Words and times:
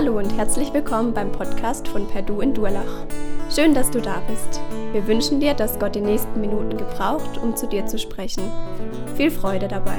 Hallo 0.00 0.16
und 0.16 0.30
herzlich 0.36 0.72
willkommen 0.72 1.12
beim 1.12 1.32
Podcast 1.32 1.88
von 1.88 2.06
Perdu 2.06 2.40
in 2.40 2.54
Durlach. 2.54 3.04
Schön, 3.52 3.74
dass 3.74 3.90
du 3.90 4.00
da 4.00 4.22
bist. 4.28 4.60
Wir 4.92 5.04
wünschen 5.08 5.40
dir, 5.40 5.54
dass 5.54 5.76
Gott 5.80 5.96
die 5.96 6.00
nächsten 6.00 6.40
Minuten 6.40 6.76
gebraucht, 6.76 7.36
um 7.36 7.56
zu 7.56 7.66
dir 7.66 7.84
zu 7.84 7.98
sprechen. 7.98 8.44
Viel 9.16 9.32
Freude 9.32 9.66
dabei. 9.66 9.98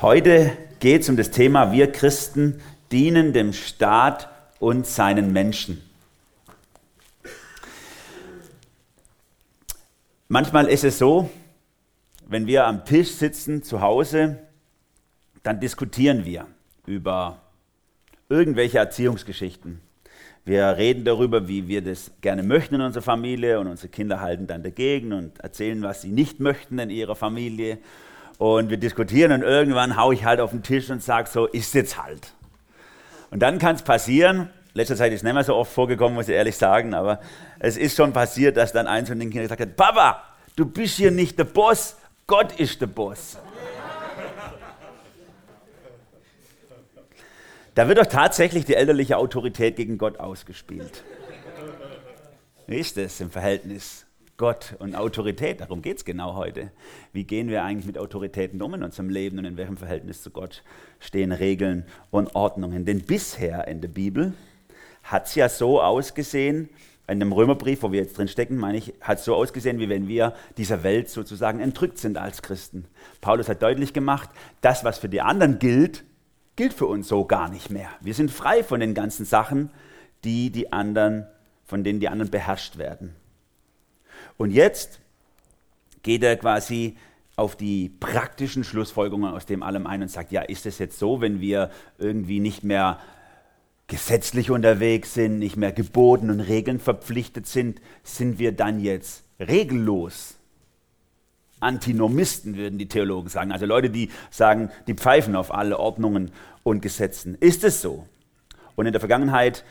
Heute 0.00 0.56
geht 0.78 1.02
es 1.02 1.08
um 1.08 1.16
das 1.16 1.32
Thema, 1.32 1.72
wir 1.72 1.90
Christen 1.90 2.60
dienen 2.92 3.32
dem 3.32 3.52
Staat 3.52 4.28
und 4.60 4.86
seinen 4.86 5.32
Menschen. 5.32 5.82
Manchmal 10.28 10.68
ist 10.68 10.84
es 10.84 10.96
so, 10.96 11.28
wenn 12.30 12.46
wir 12.46 12.64
am 12.64 12.84
Tisch 12.84 13.10
sitzen 13.10 13.64
zu 13.64 13.80
Hause, 13.80 14.38
dann 15.42 15.58
diskutieren 15.58 16.24
wir 16.24 16.46
über 16.86 17.40
irgendwelche 18.28 18.78
Erziehungsgeschichten. 18.78 19.80
Wir 20.44 20.76
reden 20.76 21.04
darüber, 21.04 21.48
wie 21.48 21.66
wir 21.66 21.82
das 21.82 22.12
gerne 22.20 22.44
möchten 22.44 22.76
in 22.76 22.82
unserer 22.82 23.02
Familie 23.02 23.58
und 23.58 23.66
unsere 23.66 23.88
Kinder 23.88 24.20
halten 24.20 24.46
dann 24.46 24.62
dagegen 24.62 25.12
und 25.12 25.40
erzählen, 25.40 25.82
was 25.82 26.02
sie 26.02 26.12
nicht 26.12 26.38
möchten 26.38 26.78
in 26.78 26.88
ihrer 26.88 27.16
Familie. 27.16 27.78
Und 28.38 28.70
wir 28.70 28.76
diskutieren 28.76 29.32
und 29.32 29.42
irgendwann 29.42 29.96
haue 29.96 30.14
ich 30.14 30.24
halt 30.24 30.38
auf 30.38 30.52
den 30.52 30.62
Tisch 30.62 30.88
und 30.88 31.02
sage 31.02 31.28
so, 31.28 31.46
ist 31.46 31.74
jetzt 31.74 32.00
halt. 32.00 32.32
Und 33.32 33.40
dann 33.40 33.58
kann 33.58 33.74
es 33.74 33.82
passieren, 33.82 34.50
letzter 34.72 34.94
Zeit 34.94 35.12
ist 35.12 35.18
es 35.18 35.22
nicht 35.24 35.34
mehr 35.34 35.42
so 35.42 35.56
oft 35.56 35.72
vorgekommen, 35.72 36.14
muss 36.14 36.28
ich 36.28 36.36
ehrlich 36.36 36.56
sagen, 36.56 36.94
aber 36.94 37.20
es 37.58 37.76
ist 37.76 37.96
schon 37.96 38.12
passiert, 38.12 38.56
dass 38.56 38.72
dann 38.72 38.86
eins 38.86 39.08
von 39.08 39.18
den 39.18 39.30
Kindern 39.30 39.48
gesagt 39.48 39.60
hat, 39.62 39.76
Papa, 39.76 40.22
du 40.54 40.64
bist 40.64 40.96
hier 40.96 41.10
nicht 41.10 41.36
der 41.36 41.44
Boss, 41.44 41.96
Gott 42.30 42.60
ist 42.60 42.80
der 42.80 42.86
Boss. 42.86 43.38
Da 47.74 47.88
wird 47.88 47.98
doch 47.98 48.06
tatsächlich 48.06 48.64
die 48.64 48.76
elterliche 48.76 49.16
Autorität 49.16 49.74
gegen 49.74 49.98
Gott 49.98 50.20
ausgespielt. 50.20 51.02
Wie 52.68 52.76
ist 52.76 52.96
das 52.96 53.20
im 53.20 53.32
Verhältnis 53.32 54.06
Gott 54.36 54.76
und 54.78 54.94
Autorität? 54.94 55.60
Darum 55.60 55.82
geht 55.82 55.96
es 55.96 56.04
genau 56.04 56.36
heute. 56.36 56.70
Wie 57.12 57.24
gehen 57.24 57.48
wir 57.48 57.64
eigentlich 57.64 57.86
mit 57.86 57.98
Autoritäten 57.98 58.62
um 58.62 58.74
in 58.74 58.84
unserem 58.84 59.08
Leben 59.08 59.36
und 59.40 59.44
in 59.44 59.56
welchem 59.56 59.76
Verhältnis 59.76 60.22
zu 60.22 60.30
Gott 60.30 60.62
stehen 61.00 61.32
Regeln 61.32 61.84
und 62.12 62.36
Ordnungen? 62.36 62.84
Denn 62.84 63.02
bisher 63.02 63.66
in 63.66 63.80
der 63.80 63.88
Bibel 63.88 64.34
hat 65.02 65.26
es 65.26 65.34
ja 65.34 65.48
so 65.48 65.82
ausgesehen, 65.82 66.68
in 67.10 67.20
dem 67.20 67.32
Römerbrief, 67.32 67.82
wo 67.82 67.92
wir 67.92 68.00
jetzt 68.00 68.16
drin 68.16 68.28
stecken, 68.28 68.56
meine 68.56 68.78
ich, 68.78 68.94
hat 69.00 69.20
so 69.20 69.34
ausgesehen, 69.34 69.78
wie 69.78 69.88
wenn 69.88 70.08
wir 70.08 70.34
dieser 70.56 70.82
Welt 70.82 71.10
sozusagen 71.10 71.60
entrückt 71.60 71.98
sind 71.98 72.16
als 72.16 72.42
Christen. 72.42 72.86
Paulus 73.20 73.48
hat 73.48 73.62
deutlich 73.62 73.92
gemacht, 73.92 74.30
das, 74.60 74.84
was 74.84 74.98
für 74.98 75.08
die 75.08 75.20
anderen 75.20 75.58
gilt, 75.58 76.04
gilt 76.56 76.72
für 76.72 76.86
uns 76.86 77.08
so 77.08 77.24
gar 77.24 77.48
nicht 77.48 77.70
mehr. 77.70 77.88
Wir 78.00 78.14
sind 78.14 78.30
frei 78.30 78.62
von 78.62 78.80
den 78.80 78.94
ganzen 78.94 79.24
Sachen, 79.24 79.70
die 80.24 80.50
die 80.50 80.72
anderen, 80.72 81.26
von 81.64 81.84
denen 81.84 82.00
die 82.00 82.08
anderen 82.08 82.30
beherrscht 82.30 82.78
werden. 82.78 83.14
Und 84.36 84.50
jetzt 84.50 85.00
geht 86.02 86.22
er 86.22 86.36
quasi 86.36 86.96
auf 87.36 87.56
die 87.56 87.88
praktischen 87.88 88.64
Schlussfolgerungen 88.64 89.32
aus 89.32 89.46
dem 89.46 89.62
allem 89.62 89.86
ein 89.86 90.02
und 90.02 90.10
sagt, 90.10 90.30
ja, 90.30 90.42
ist 90.42 90.66
es 90.66 90.78
jetzt 90.78 90.98
so, 90.98 91.20
wenn 91.20 91.40
wir 91.40 91.70
irgendwie 91.98 92.38
nicht 92.38 92.62
mehr 92.62 92.98
gesetzlich 93.90 94.52
unterwegs 94.52 95.14
sind, 95.14 95.40
nicht 95.40 95.56
mehr 95.56 95.72
Geboten 95.72 96.30
und 96.30 96.40
Regeln 96.40 96.78
verpflichtet 96.78 97.48
sind, 97.48 97.82
sind 98.04 98.38
wir 98.38 98.52
dann 98.52 98.78
jetzt 98.80 99.24
regellos. 99.40 100.36
Antinomisten 101.58 102.56
würden 102.56 102.78
die 102.78 102.86
Theologen 102.86 103.28
sagen, 103.28 103.50
also 103.50 103.66
Leute, 103.66 103.90
die 103.90 104.10
sagen, 104.30 104.70
die 104.86 104.94
pfeifen 104.94 105.34
auf 105.34 105.52
alle 105.52 105.78
Ordnungen 105.78 106.30
und 106.62 106.82
Gesetzen. 106.82 107.36
Ist 107.40 107.64
es 107.64 107.82
so? 107.82 108.06
Und 108.76 108.86
in 108.86 108.92
der 108.92 109.00
Vergangenheit 109.00 109.64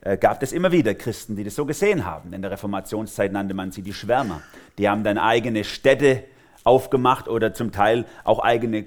äh, 0.00 0.16
gab 0.16 0.42
es 0.42 0.52
immer 0.52 0.72
wieder 0.72 0.94
Christen, 0.94 1.36
die 1.36 1.44
das 1.44 1.54
so 1.54 1.66
gesehen 1.66 2.06
haben. 2.06 2.32
In 2.32 2.40
der 2.40 2.50
Reformationszeit 2.50 3.30
nannte 3.30 3.52
man 3.52 3.72
sie 3.72 3.82
die 3.82 3.92
Schwärmer. 3.92 4.40
Die 4.78 4.88
haben 4.88 5.04
dann 5.04 5.18
eigene 5.18 5.64
Städte 5.64 6.24
aufgemacht 6.64 7.28
oder 7.28 7.52
zum 7.52 7.72
Teil 7.72 8.06
auch 8.24 8.38
eigene 8.38 8.86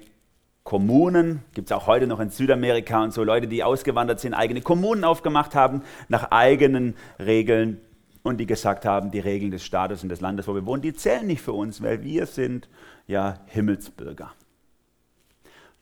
Kommunen, 0.63 1.43
gibt 1.53 1.69
es 1.69 1.71
auch 1.73 1.87
heute 1.87 2.07
noch 2.07 2.21
in 2.21 2.29
Südamerika 2.29 3.03
und 3.03 3.13
so, 3.13 3.23
Leute, 3.23 3.47
die 3.47 3.63
ausgewandert 3.63 4.21
sind, 4.21 4.33
eigene 4.33 4.61
Kommunen 4.61 5.03
aufgemacht 5.03 5.55
haben, 5.55 5.83
nach 6.07 6.31
eigenen 6.31 6.95
Regeln 7.19 7.81
und 8.23 8.37
die 8.37 8.45
gesagt 8.45 8.85
haben, 8.85 9.11
die 9.11 9.19
Regeln 9.19 9.51
des 9.51 9.65
Staates 9.65 10.03
und 10.03 10.09
des 10.09 10.21
Landes, 10.21 10.47
wo 10.47 10.55
wir 10.55 10.65
wohnen, 10.65 10.81
die 10.81 10.93
zählen 10.93 11.27
nicht 11.27 11.41
für 11.41 11.51
uns, 11.51 11.81
weil 11.81 12.01
wir 12.03 12.25
sind 12.25 12.69
ja 13.07 13.41
Himmelsbürger. 13.47 14.31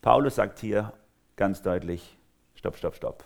Paulus 0.01 0.35
sagt 0.35 0.59
hier 0.59 0.93
ganz 1.35 1.61
deutlich, 1.61 2.17
stopp, 2.55 2.75
stopp, 2.77 2.95
stopp. 2.95 3.23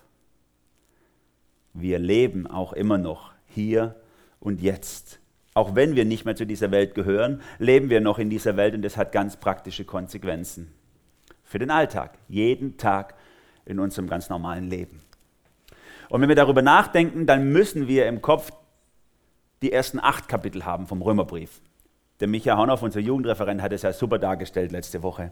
Wir 1.74 2.00
leben 2.00 2.48
auch 2.48 2.74
immer 2.74 2.98
noch 2.98 3.32
hier 3.48 3.96
und 4.42 4.62
jetzt. 4.62 5.20
Auch 5.54 5.74
wenn 5.74 5.96
wir 5.96 6.04
nicht 6.04 6.26
mehr 6.26 6.36
zu 6.36 6.46
dieser 6.46 6.72
Welt 6.72 6.96
gehören, 6.96 7.42
leben 7.60 7.90
wir 7.90 8.02
noch 8.02 8.20
in 8.20 8.30
dieser 8.30 8.58
Welt 8.58 8.76
und 8.76 8.82
das 8.82 8.98
hat 8.98 9.14
ganz 9.14 9.38
praktische 9.38 9.86
Konsequenzen 9.86 10.74
für 11.46 11.60
den 11.60 11.72
Alltag, 11.72 12.18
jeden 12.28 12.78
Tag 12.78 13.16
in 13.66 13.80
unserem 13.80 14.10
ganz 14.10 14.30
normalen 14.30 14.70
Leben. 14.70 15.02
Und 16.10 16.22
wenn 16.22 16.30
wir 16.30 16.36
darüber 16.36 16.62
nachdenken, 16.62 17.26
dann 17.26 17.52
müssen 17.52 17.88
wir 17.88 18.08
im 18.08 18.22
Kopf 18.22 18.52
die 19.62 19.72
ersten 19.72 20.00
acht 20.00 20.28
Kapitel 20.28 20.66
haben 20.66 20.86
vom 20.86 21.02
Römerbrief. 21.02 21.62
Der 22.20 22.28
Michael 22.28 22.58
Haunoff, 22.58 22.84
unser 22.84 23.00
Jugendreferent, 23.00 23.62
hat 23.62 23.74
es 23.74 23.82
ja 23.82 23.94
super 23.94 24.20
dargestellt 24.20 24.72
letzte 24.72 25.04
Woche. 25.04 25.32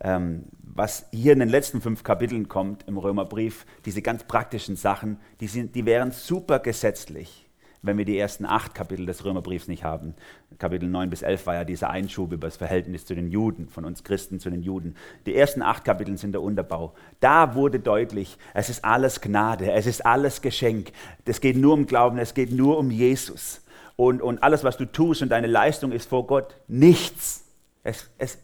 Ähm, 0.00 0.44
was 0.62 1.06
hier 1.12 1.32
in 1.32 1.38
den 1.38 1.48
letzten 1.48 1.80
fünf 1.80 2.02
Kapiteln 2.02 2.48
kommt 2.48 2.88
im 2.88 2.98
Römerbrief, 2.98 3.66
diese 3.84 4.02
ganz 4.02 4.24
praktischen 4.24 4.76
Sachen, 4.76 5.18
die, 5.40 5.46
sind, 5.46 5.74
die 5.74 5.86
wären 5.86 6.10
super 6.10 6.58
gesetzlich 6.58 7.48
wenn 7.82 7.98
wir 7.98 8.04
die 8.04 8.16
ersten 8.16 8.46
acht 8.46 8.74
Kapitel 8.74 9.06
des 9.06 9.24
Römerbriefs 9.24 9.66
nicht 9.66 9.82
haben. 9.82 10.14
Kapitel 10.58 10.88
9 10.88 11.10
bis 11.10 11.22
11 11.22 11.46
war 11.46 11.54
ja 11.54 11.64
dieser 11.64 11.90
Einschub 11.90 12.32
über 12.32 12.46
das 12.46 12.56
Verhältnis 12.56 13.04
zu 13.04 13.14
den 13.14 13.28
Juden, 13.28 13.68
von 13.68 13.84
uns 13.84 14.04
Christen 14.04 14.38
zu 14.38 14.50
den 14.50 14.62
Juden. 14.62 14.94
Die 15.26 15.34
ersten 15.34 15.62
acht 15.62 15.84
Kapitel 15.84 16.16
sind 16.16 16.32
der 16.32 16.42
Unterbau. 16.42 16.94
Da 17.18 17.56
wurde 17.56 17.80
deutlich, 17.80 18.38
es 18.54 18.70
ist 18.70 18.84
alles 18.84 19.20
Gnade, 19.20 19.72
es 19.72 19.86
ist 19.86 20.06
alles 20.06 20.40
Geschenk. 20.40 20.92
Es 21.24 21.40
geht 21.40 21.56
nur 21.56 21.74
um 21.74 21.86
Glauben, 21.86 22.18
es 22.18 22.34
geht 22.34 22.52
nur 22.52 22.78
um 22.78 22.90
Jesus. 22.90 23.62
Und, 23.96 24.22
und 24.22 24.42
alles, 24.42 24.62
was 24.62 24.76
du 24.76 24.84
tust 24.84 25.22
und 25.22 25.30
deine 25.30 25.48
Leistung 25.48 25.90
ist 25.92 26.08
vor 26.08 26.26
Gott 26.26 26.56
nichts. 26.68 27.44
Es, 27.82 28.08
es 28.18 28.38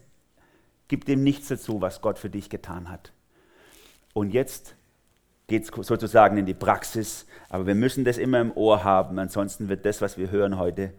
gibt 0.89 1.07
dem 1.07 1.23
nichts 1.23 1.47
dazu, 1.47 1.81
was 1.81 2.01
Gott 2.01 2.19
für 2.19 2.29
dich 2.29 2.49
getan 2.49 2.89
hat. 2.89 3.13
Und 4.13 4.31
jetzt 4.31 4.75
geht 5.49 5.63
es 5.63 5.87
sozusagen 5.87 6.37
in 6.37 6.45
die 6.45 6.53
Praxis. 6.53 7.25
Aber 7.49 7.67
wir 7.67 7.75
müssen 7.75 8.05
das 8.05 8.17
immer 8.17 8.39
im 8.39 8.55
Ohr 8.55 8.83
haben, 8.83 9.19
ansonsten 9.19 9.67
wird 9.67 9.85
das, 9.85 10.01
was 10.01 10.17
wir 10.17 10.31
hören 10.31 10.57
heute, 10.57 10.93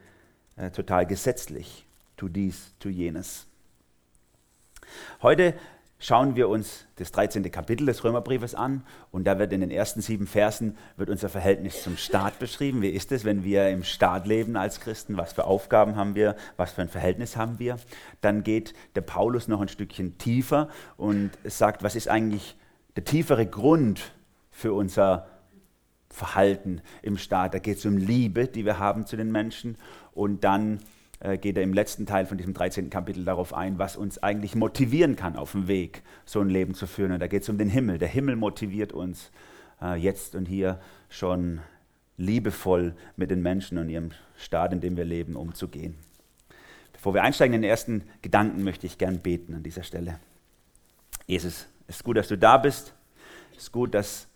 äh, 0.56 0.70
total 0.70 1.06
gesetzlich. 1.06 1.86
Tu 2.16 2.28
dies, 2.28 2.74
tu 2.78 2.90
jenes. 2.90 3.46
Heute 5.22 5.54
schauen 5.98 6.34
wir 6.34 6.48
uns 6.48 6.86
das 6.96 7.12
13. 7.12 7.50
Kapitel 7.50 7.86
des 7.86 8.02
Römerbriefes 8.02 8.54
an 8.54 8.82
und 9.12 9.24
da 9.24 9.38
wird 9.38 9.52
in 9.52 9.60
den 9.60 9.70
ersten 9.70 10.00
sieben 10.00 10.26
Versen 10.26 10.76
wird 10.96 11.10
unser 11.10 11.28
Verhältnis 11.28 11.82
zum 11.82 11.96
Staat 11.96 12.38
beschrieben. 12.38 12.82
Wie 12.82 12.88
ist 12.88 13.12
es, 13.12 13.24
wenn 13.24 13.44
wir 13.44 13.68
im 13.68 13.84
Staat 13.84 14.26
leben 14.26 14.56
als 14.56 14.80
Christen? 14.80 15.16
Was 15.16 15.32
für 15.32 15.44
Aufgaben 15.44 15.96
haben 15.96 16.14
wir? 16.14 16.36
Was 16.56 16.72
für 16.72 16.82
ein 16.82 16.88
Verhältnis 16.88 17.36
haben 17.36 17.58
wir? 17.58 17.78
Dann 18.20 18.42
geht 18.42 18.74
der 18.96 19.02
Paulus 19.02 19.46
noch 19.46 19.60
ein 19.60 19.68
Stückchen 19.68 20.18
tiefer 20.18 20.68
und 20.96 21.30
sagt, 21.44 21.82
was 21.82 21.94
ist 21.94 22.08
eigentlich 22.08 22.56
der 22.96 23.04
tiefere 23.04 23.46
Grund 23.46 24.12
für 24.50 24.72
unser 24.72 25.28
Verhalten 26.08 26.82
im 27.02 27.16
Staat. 27.16 27.54
Da 27.54 27.58
geht 27.58 27.78
es 27.78 27.86
um 27.86 27.96
Liebe, 27.96 28.46
die 28.46 28.64
wir 28.64 28.78
haben 28.78 29.06
zu 29.06 29.16
den 29.16 29.30
Menschen. 29.30 29.76
Und 30.12 30.44
dann 30.44 30.80
äh, 31.20 31.38
geht 31.38 31.56
er 31.56 31.62
im 31.62 31.72
letzten 31.72 32.06
Teil 32.06 32.26
von 32.26 32.36
diesem 32.36 32.54
13. 32.54 32.90
Kapitel 32.90 33.24
darauf 33.24 33.54
ein, 33.54 33.78
was 33.78 33.96
uns 33.96 34.22
eigentlich 34.22 34.54
motivieren 34.54 35.16
kann 35.16 35.36
auf 35.36 35.52
dem 35.52 35.68
Weg, 35.68 36.02
so 36.24 36.40
ein 36.40 36.48
Leben 36.48 36.74
zu 36.74 36.86
führen. 36.86 37.12
Und 37.12 37.20
da 37.20 37.28
geht 37.28 37.42
es 37.42 37.48
um 37.48 37.58
den 37.58 37.68
Himmel. 37.68 37.98
Der 37.98 38.08
Himmel 38.08 38.36
motiviert 38.36 38.92
uns 38.92 39.30
äh, 39.80 39.94
jetzt 39.94 40.34
und 40.34 40.46
hier 40.46 40.80
schon 41.08 41.60
liebevoll 42.16 42.94
mit 43.16 43.30
den 43.30 43.40
Menschen 43.40 43.78
und 43.78 43.88
ihrem 43.88 44.10
Staat, 44.36 44.72
in 44.72 44.80
dem 44.80 44.96
wir 44.96 45.04
leben, 45.04 45.36
umzugehen. 45.36 45.96
Bevor 46.92 47.14
wir 47.14 47.22
einsteigen 47.22 47.54
in 47.54 47.62
den 47.62 47.70
ersten 47.70 48.04
Gedanken, 48.20 48.62
möchte 48.62 48.86
ich 48.86 48.98
gern 48.98 49.20
beten 49.20 49.54
an 49.54 49.62
dieser 49.62 49.82
Stelle. 49.82 50.18
Jesus, 51.26 51.66
es 51.86 51.96
ist 51.96 52.04
gut, 52.04 52.16
dass 52.16 52.28
du 52.28 52.36
da 52.36 52.58
bist. 52.58 52.92
Es 53.52 53.64
ist 53.64 53.72
gut, 53.72 53.94
dass 53.94 54.28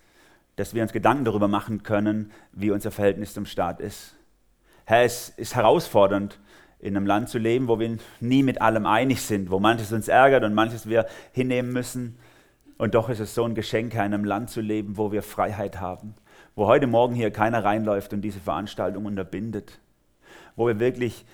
dass 0.57 0.75
wir 0.75 0.83
uns 0.83 0.93
Gedanken 0.93 1.25
darüber 1.25 1.49
machen 1.49 1.83
können, 1.83 2.31
wie 2.53 2.71
unser 2.71 2.91
Verhältnis 2.91 3.35
zum 3.35 3.47
Staat 3.47 3.81
ist. 3.81 4.15
Herr, 4.85 5.03
es 5.03 5.31
ist 5.31 5.55
herausfordernd, 5.55 6.39
in 6.79 6.97
einem 6.97 7.07
Land 7.07 7.31
zu 7.31 7.39
leben, 7.39 7.69
wo 7.69 7.81
wir 7.81 7.97
nie 8.21 8.43
mit 8.43 8.61
allem 8.61 8.85
einig 8.85 9.23
sind, 9.23 9.51
wo 9.51 9.59
manches 9.59 9.93
uns 9.93 10.09
ärgert 10.09 10.45
und 10.45 10.53
manches 10.53 10.89
wir 10.89 11.07
hinnehmen 11.33 11.73
müssen. 11.73 12.19
Und 12.77 12.95
doch 12.95 13.09
ist 13.09 13.21
es 13.21 13.35
so 13.35 13.45
ein 13.45 13.55
Geschenk, 13.55 13.95
in 13.95 14.01
einem 14.01 14.25
Land 14.25 14.51
zu 14.51 14.61
leben, 14.61 14.99
wo 14.99 15.11
wir 15.11 15.23
Freiheit 15.23 15.81
haben, 15.81 16.15
wo 16.55 16.67
heute 16.67 16.87
Morgen 16.87 17.15
hier 17.15 17.31
keiner 17.31 17.65
reinläuft 17.65 18.13
und 18.13 18.21
diese 18.21 18.41
Veranstaltung 18.41 19.07
unterbindet, 19.07 19.79
wo 20.57 20.67
wir 20.67 20.79
wirklich 20.79 21.25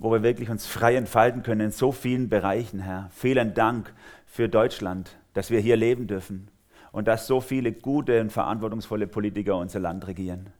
wo 0.00 0.12
wir 0.12 0.22
wirklich 0.22 0.48
uns 0.48 0.66
frei 0.66 0.94
entfalten 0.94 1.42
können 1.42 1.60
in 1.60 1.70
so 1.70 1.92
vielen 1.92 2.28
Bereichen, 2.28 2.78
Herr. 2.78 3.10
Vielen 3.12 3.54
Dank 3.54 3.92
für 4.26 4.48
Deutschland, 4.48 5.16
dass 5.34 5.50
wir 5.50 5.60
hier 5.60 5.76
leben 5.76 6.06
dürfen 6.06 6.48
und 6.92 7.08
dass 7.08 7.26
so 7.26 7.40
viele 7.40 7.72
gute 7.72 8.20
und 8.20 8.30
verantwortungsvolle 8.30 9.06
Politiker 9.06 9.56
unser 9.56 9.80
Land 9.80 10.06
regieren. 10.06 10.50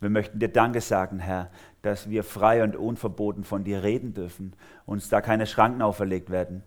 Wir 0.00 0.10
möchten 0.10 0.40
dir 0.40 0.48
Danke 0.48 0.80
sagen, 0.80 1.20
Herr, 1.20 1.50
dass 1.82 2.10
wir 2.10 2.24
frei 2.24 2.64
und 2.64 2.74
unverboten 2.74 3.44
von 3.44 3.62
dir 3.62 3.82
reden 3.82 4.14
dürfen, 4.14 4.54
uns 4.84 5.08
da 5.08 5.20
keine 5.20 5.46
Schranken 5.46 5.80
auferlegt 5.80 6.30
werden. 6.30 6.62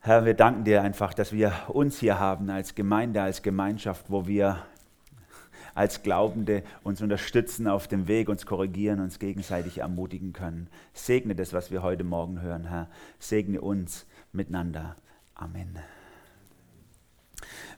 Herr, 0.00 0.24
wir 0.24 0.34
danken 0.34 0.64
dir 0.64 0.82
einfach, 0.82 1.12
dass 1.12 1.32
wir 1.32 1.52
uns 1.68 1.98
hier 1.98 2.18
haben 2.18 2.48
als 2.48 2.74
Gemeinde, 2.74 3.20
als 3.22 3.42
Gemeinschaft, 3.42 4.06
wo 4.08 4.26
wir 4.26 4.62
als 5.74 6.02
Glaubende 6.02 6.62
uns 6.84 7.02
unterstützen 7.02 7.68
auf 7.68 7.86
dem 7.86 8.08
Weg, 8.08 8.30
uns 8.30 8.46
korrigieren, 8.46 9.00
uns 9.00 9.18
gegenseitig 9.18 9.78
ermutigen 9.78 10.32
können. 10.32 10.68
Segne 10.94 11.34
das, 11.34 11.52
was 11.52 11.70
wir 11.70 11.82
heute 11.82 12.02
Morgen 12.02 12.40
hören, 12.40 12.64
Herr. 12.64 12.88
Segne 13.18 13.60
uns 13.60 14.06
miteinander. 14.32 14.96
Amen. 15.34 15.78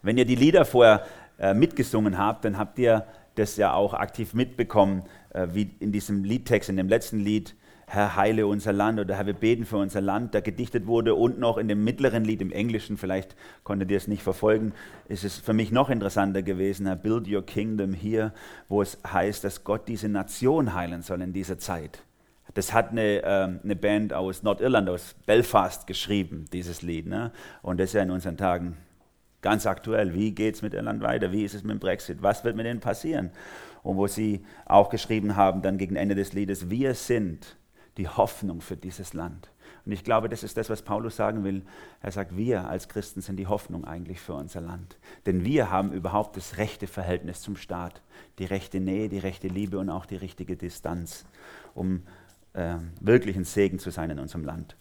Wenn 0.02 0.18
ihr 0.18 0.24
die 0.24 0.34
Lieder 0.34 0.64
vorher 0.64 1.04
äh, 1.38 1.54
mitgesungen 1.54 2.18
habt, 2.18 2.44
dann 2.44 2.58
habt 2.58 2.78
ihr 2.78 3.06
das 3.34 3.56
ja 3.56 3.72
auch 3.72 3.94
aktiv 3.94 4.34
mitbekommen, 4.34 5.04
äh, 5.30 5.48
wie 5.52 5.70
in 5.80 5.92
diesem 5.92 6.24
Liedtext, 6.24 6.68
in 6.68 6.76
dem 6.76 6.88
letzten 6.88 7.20
Lied, 7.20 7.54
Herr, 7.86 8.16
heile 8.16 8.46
unser 8.46 8.74
Land 8.74 9.00
oder 9.00 9.16
Herr, 9.16 9.24
wir 9.24 9.32
beten 9.32 9.64
für 9.64 9.78
unser 9.78 10.02
Land, 10.02 10.34
da 10.34 10.40
gedichtet 10.40 10.86
wurde 10.86 11.14
und 11.14 11.38
noch 11.38 11.56
in 11.56 11.68
dem 11.68 11.84
mittleren 11.84 12.22
Lied 12.22 12.42
im 12.42 12.52
Englischen, 12.52 12.98
vielleicht 12.98 13.34
konntet 13.64 13.90
ihr 13.90 13.96
es 13.96 14.08
nicht 14.08 14.22
verfolgen, 14.22 14.72
ist 15.08 15.24
es 15.24 15.38
für 15.38 15.54
mich 15.54 15.72
noch 15.72 15.88
interessanter 15.88 16.42
gewesen, 16.42 16.86
Herr, 16.86 16.96
build 16.96 17.26
your 17.28 17.44
kingdom 17.46 17.94
here, 17.94 18.32
wo 18.68 18.82
es 18.82 18.98
heißt, 19.10 19.42
dass 19.42 19.64
Gott 19.64 19.88
diese 19.88 20.08
Nation 20.08 20.74
heilen 20.74 21.00
soll 21.00 21.22
in 21.22 21.32
dieser 21.32 21.58
Zeit. 21.58 22.02
Das 22.54 22.74
hat 22.74 22.90
eine, 22.90 23.22
ähm, 23.24 23.60
eine 23.62 23.76
Band 23.76 24.12
aus 24.12 24.42
Nordirland, 24.42 24.88
aus 24.88 25.14
Belfast 25.26 25.86
geschrieben, 25.86 26.46
dieses 26.52 26.82
Lied. 26.82 27.06
Ne? 27.06 27.30
Und 27.62 27.78
das 27.78 27.90
ist 27.90 27.94
ja 27.94 28.02
in 28.02 28.10
unseren 28.10 28.36
Tagen 28.36 28.76
ganz 29.42 29.66
aktuell. 29.66 30.14
Wie 30.14 30.32
geht 30.32 30.56
es 30.56 30.62
mit 30.62 30.74
Irland 30.74 31.02
weiter? 31.02 31.32
Wie 31.32 31.44
ist 31.44 31.54
es 31.54 31.62
mit 31.62 31.72
dem 31.72 31.80
Brexit? 31.80 32.22
Was 32.22 32.44
wird 32.44 32.56
mit 32.56 32.66
denen 32.66 32.80
passieren? 32.80 33.30
Und 33.82 33.96
wo 33.96 34.06
sie 34.06 34.44
auch 34.66 34.90
geschrieben 34.90 35.36
haben, 35.36 35.62
dann 35.62 35.78
gegen 35.78 35.96
Ende 35.96 36.14
des 36.14 36.32
Liedes, 36.32 36.70
wir 36.70 36.94
sind 36.94 37.56
die 37.96 38.08
Hoffnung 38.08 38.60
für 38.60 38.76
dieses 38.76 39.14
Land. 39.14 39.50
Und 39.84 39.92
ich 39.92 40.04
glaube, 40.04 40.28
das 40.28 40.42
ist 40.42 40.56
das, 40.56 40.68
was 40.68 40.82
Paulus 40.82 41.16
sagen 41.16 41.44
will. 41.44 41.62
Er 42.02 42.12
sagt, 42.12 42.36
wir 42.36 42.68
als 42.68 42.88
Christen 42.88 43.22
sind 43.22 43.36
die 43.36 43.46
Hoffnung 43.46 43.84
eigentlich 43.84 44.20
für 44.20 44.34
unser 44.34 44.60
Land. 44.60 44.98
Denn 45.24 45.44
wir 45.44 45.70
haben 45.70 45.92
überhaupt 45.92 46.36
das 46.36 46.58
rechte 46.58 46.86
Verhältnis 46.86 47.40
zum 47.40 47.56
Staat, 47.56 48.02
die 48.38 48.44
rechte 48.44 48.80
Nähe, 48.80 49.08
die 49.08 49.18
rechte 49.18 49.48
Liebe 49.48 49.78
und 49.78 49.88
auch 49.88 50.04
die 50.04 50.16
richtige 50.16 50.56
Distanz, 50.56 51.24
um 51.74 52.02
äh, 52.52 52.74
wirklich 53.00 53.36
ein 53.36 53.44
Segen 53.44 53.78
zu 53.78 53.90
sein 53.90 54.10
in 54.10 54.18
unserem 54.18 54.44
Land. 54.44 54.76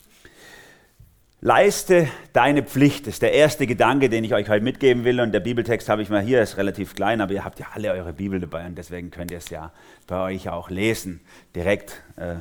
Leiste 1.40 2.10
deine 2.34 2.64
Pflicht, 2.64 3.06
ist 3.06 3.22
der 3.22 3.32
erste 3.32 3.68
Gedanke, 3.68 4.10
den 4.10 4.24
ich 4.24 4.34
euch 4.34 4.50
heute 4.50 4.64
mitgeben 4.64 5.04
will. 5.04 5.22
Und 5.22 5.34
der 5.34 5.40
Bibeltext 5.40 5.88
habe 5.88 6.02
ich 6.02 6.10
mal 6.10 6.22
hier, 6.22 6.42
ist 6.42 6.58
relativ 6.58 6.96
klein, 6.96 7.22
aber 7.22 7.32
ihr 7.32 7.46
habt 7.46 7.60
ja 7.60 7.68
alle 7.76 7.92
eure 7.92 8.12
Bibel 8.12 8.40
dabei 8.40 8.66
und 8.66 8.76
deswegen 8.76 9.12
könnt 9.12 9.30
ihr 9.30 9.38
es 9.38 9.52
ja 9.52 9.72
bei 10.08 10.20
euch 10.34 10.50
auch 10.50 10.72
lesen, 10.72 11.22
direkt 11.56 12.02
äh, 12.16 12.38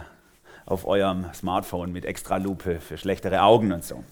auf 0.64 0.86
eurem 0.86 1.26
Smartphone 1.34 1.92
mit 1.92 2.06
extra 2.06 2.38
Lupe 2.38 2.80
für 2.80 2.96
schlechtere 2.96 3.42
Augen 3.42 3.70
und 3.70 3.84
so. 3.84 4.02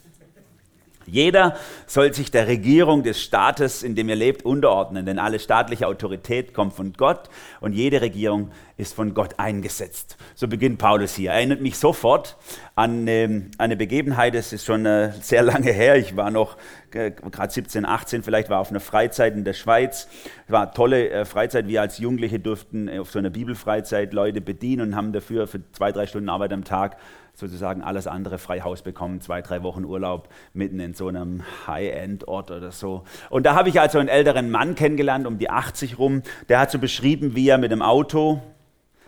Jeder 1.06 1.56
soll 1.86 2.12
sich 2.14 2.30
der 2.30 2.46
Regierung 2.46 3.02
des 3.02 3.20
Staates, 3.20 3.82
in 3.82 3.94
dem 3.94 4.08
er 4.08 4.16
lebt, 4.16 4.44
unterordnen, 4.44 5.06
denn 5.06 5.18
alle 5.18 5.38
staatliche 5.38 5.86
Autorität 5.86 6.54
kommt 6.54 6.74
von 6.74 6.92
Gott 6.92 7.28
und 7.60 7.72
jede 7.72 8.00
Regierung 8.00 8.50
ist 8.76 8.94
von 8.94 9.14
Gott 9.14 9.38
eingesetzt. 9.38 10.16
So 10.34 10.48
beginnt 10.48 10.78
Paulus 10.78 11.14
hier. 11.14 11.30
Erinnert 11.30 11.60
mich 11.60 11.78
sofort 11.78 12.36
an 12.74 13.06
ähm, 13.06 13.50
eine 13.58 13.76
Begebenheit, 13.76 14.34
das 14.34 14.52
ist 14.52 14.64
schon 14.64 14.84
äh, 14.84 15.12
sehr 15.20 15.42
lange 15.42 15.70
her. 15.72 15.96
Ich 15.96 16.16
war 16.16 16.30
noch 16.30 16.56
äh, 16.92 17.12
gerade 17.12 17.52
17, 17.52 17.84
18, 17.84 18.22
vielleicht 18.24 18.50
war 18.50 18.60
auf 18.60 18.70
einer 18.70 18.80
Freizeit 18.80 19.34
in 19.34 19.44
der 19.44 19.52
Schweiz. 19.52 20.08
Es 20.46 20.52
war 20.52 20.72
tolle 20.72 21.10
äh, 21.10 21.24
Freizeit. 21.24 21.68
Wir 21.68 21.82
als 21.82 21.98
Jugendliche 21.98 22.40
durften 22.40 22.88
auf 22.98 23.12
so 23.12 23.20
einer 23.20 23.30
Bibelfreizeit 23.30 24.12
Leute 24.12 24.40
bedienen 24.40 24.88
und 24.88 24.96
haben 24.96 25.12
dafür 25.12 25.46
für 25.46 25.60
zwei, 25.72 25.92
drei 25.92 26.06
Stunden 26.06 26.28
Arbeit 26.28 26.52
am 26.52 26.64
Tag 26.64 26.96
sozusagen 27.34 27.82
alles 27.82 28.06
andere 28.06 28.38
frei 28.38 28.60
Haus 28.60 28.82
bekommen, 28.82 29.20
zwei, 29.20 29.42
drei 29.42 29.62
Wochen 29.62 29.84
Urlaub 29.84 30.28
mitten 30.52 30.80
in 30.80 30.94
so 30.94 31.08
einem 31.08 31.42
High-End-Ort 31.66 32.50
oder 32.50 32.70
so. 32.70 33.04
Und 33.28 33.44
da 33.44 33.54
habe 33.54 33.68
ich 33.68 33.80
also 33.80 33.98
einen 33.98 34.08
älteren 34.08 34.50
Mann 34.50 34.74
kennengelernt, 34.74 35.26
um 35.26 35.38
die 35.38 35.50
80 35.50 35.98
rum, 35.98 36.22
der 36.48 36.60
hat 36.60 36.70
so 36.70 36.78
beschrieben, 36.78 37.34
wie 37.34 37.48
er 37.48 37.58
mit 37.58 37.72
dem 37.72 37.82
Auto, 37.82 38.40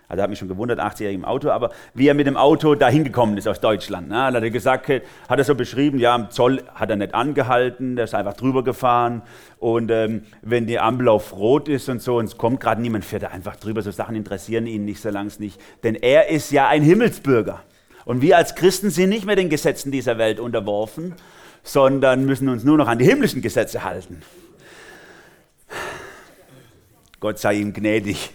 also 0.09 0.23
hat 0.23 0.31
mich 0.31 0.39
schon 0.39 0.49
gewundert, 0.49 0.81
80-jährig 0.81 1.15
im 1.15 1.25
Auto, 1.25 1.51
aber 1.51 1.71
wie 1.95 2.09
er 2.09 2.15
mit 2.15 2.27
dem 2.27 2.37
Auto 2.37 2.75
dahin 2.75 3.05
gekommen 3.05 3.37
ist 3.37 3.49
aus 3.49 3.61
Deutschland. 3.61 4.09
Ne? 4.09 4.17
Hat 4.17 4.35
er 4.35 4.51
gesagt, 4.51 4.89
hat 4.89 5.39
er 5.39 5.45
so 5.45 5.55
beschrieben, 5.55 5.99
ja, 5.99 6.15
am 6.15 6.31
Zoll 6.31 6.63
hat 6.75 6.91
er 6.91 6.97
nicht 6.97 7.15
angehalten, 7.15 7.97
der 7.97 8.05
ist 8.05 8.15
einfach 8.15 8.35
drüber 8.35 8.63
gefahren 8.63 9.23
und 9.59 9.91
ähm, 9.91 10.23
wenn 10.43 10.67
die 10.67 10.79
Ampel 10.79 11.09
auf 11.09 11.33
Rot 11.37 11.69
ist 11.69 11.89
und 11.89 12.03
so 12.03 12.19
und 12.19 12.27
es 12.27 12.37
kommt 12.37 12.61
gerade 12.61 12.81
niemand, 12.81 13.05
fährt 13.05 13.25
er 13.25 13.33
einfach 13.33 13.57
drüber. 13.57 13.83
So 13.83 13.91
Sachen 13.91 14.15
interessieren 14.17 14.67
ihn 14.67 14.85
nicht, 14.85 15.01
solange 15.01 15.29
es 15.29 15.41
nicht, 15.41 15.61
denn 15.83 15.95
er 15.95 16.29
ist 16.29 16.51
ja 16.51 16.69
ein 16.69 16.83
Himmelsbürger. 16.83 17.63
Und 18.07 18.23
wir 18.23 18.37
als 18.37 18.55
Christen 18.55 18.91
sind 18.91 19.11
nicht 19.11 19.27
mehr 19.27 19.35
den 19.35 19.51
Gesetzen 19.51 19.91
dieser 19.91 20.17
Welt 20.17 20.39
unterworfen, 20.39 21.17
sondern 21.65 22.25
müssen 22.25 22.49
uns 22.49 22.63
nur 22.63 22.79
noch 22.79 22.87
an 22.87 23.01
die 23.01 23.05
himmlischen 23.05 23.43
Gesetze 23.43 23.83
halten. 23.83 24.23
Gott 27.19 27.41
sei 27.41 27.55
ihm 27.55 27.73
gnädig. 27.73 28.31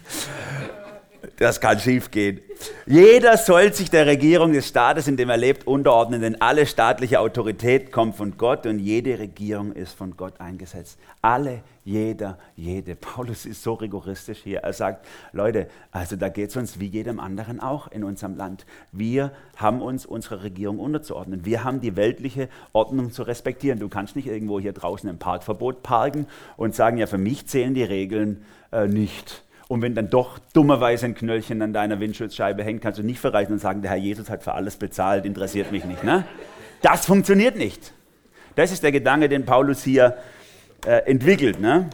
Das 1.41 1.59
kann 1.59 1.79
schiefgehen. 1.79 2.39
Jeder 2.85 3.35
soll 3.35 3.73
sich 3.73 3.89
der 3.89 4.05
Regierung 4.05 4.53
des 4.53 4.67
Staates, 4.67 5.07
in 5.07 5.17
dem 5.17 5.27
er 5.31 5.37
lebt, 5.37 5.65
unterordnen, 5.65 6.21
denn 6.21 6.39
alle 6.39 6.67
staatliche 6.67 7.19
Autorität 7.19 7.91
kommt 7.91 8.15
von 8.15 8.37
Gott 8.37 8.67
und 8.67 8.77
jede 8.77 9.17
Regierung 9.17 9.71
ist 9.71 9.97
von 9.97 10.15
Gott 10.15 10.39
eingesetzt. 10.39 10.99
Alle, 11.23 11.63
jeder, 11.83 12.37
jede. 12.55 12.95
Paulus 12.95 13.47
ist 13.47 13.63
so 13.63 13.73
rigoristisch 13.73 14.37
hier. 14.43 14.59
Er 14.59 14.73
sagt, 14.73 15.07
Leute, 15.33 15.65
also 15.91 16.15
da 16.15 16.29
geht 16.29 16.51
es 16.51 16.57
uns 16.57 16.79
wie 16.79 16.85
jedem 16.85 17.19
anderen 17.19 17.59
auch 17.59 17.87
in 17.87 18.03
unserem 18.03 18.35
Land. 18.35 18.67
Wir 18.91 19.31
haben 19.55 19.81
uns 19.81 20.05
unserer 20.05 20.43
Regierung 20.43 20.77
unterzuordnen. 20.77 21.43
Wir 21.43 21.63
haben 21.63 21.81
die 21.81 21.95
weltliche 21.95 22.49
Ordnung 22.71 23.11
zu 23.11 23.23
respektieren. 23.23 23.79
Du 23.79 23.89
kannst 23.89 24.15
nicht 24.15 24.27
irgendwo 24.27 24.59
hier 24.59 24.73
draußen 24.73 25.09
im 25.09 25.17
Parkverbot 25.17 25.81
parken 25.81 26.27
und 26.55 26.75
sagen, 26.75 26.99
ja, 26.99 27.07
für 27.07 27.17
mich 27.17 27.47
zählen 27.47 27.73
die 27.73 27.83
Regeln 27.83 28.45
äh, 28.71 28.87
nicht 28.87 29.41
und 29.71 29.81
wenn 29.81 29.95
dann 29.95 30.09
doch 30.09 30.37
dummerweise 30.51 31.05
ein 31.05 31.15
Knöllchen 31.15 31.61
an 31.61 31.71
deiner 31.71 32.01
Windschutzscheibe 32.01 32.61
hängt, 32.61 32.81
kannst 32.81 32.99
du 32.99 33.03
nicht 33.03 33.21
verreichen 33.21 33.53
und 33.53 33.59
sagen, 33.59 33.81
der 33.81 33.91
Herr 33.91 33.97
Jesus 33.97 34.29
hat 34.29 34.43
für 34.43 34.53
alles 34.53 34.75
bezahlt, 34.75 35.25
interessiert 35.25 35.71
mich 35.71 35.85
nicht. 35.85 36.03
Ne? 36.03 36.25
Das 36.81 37.05
funktioniert 37.05 37.55
nicht. 37.55 37.93
Das 38.55 38.73
ist 38.73 38.83
der 38.83 38.91
Gedanke, 38.91 39.29
den 39.29 39.45
Paulus 39.45 39.81
hier 39.81 40.17
äh, 40.85 41.09
entwickelt. 41.09 41.61
Ne? 41.61 41.89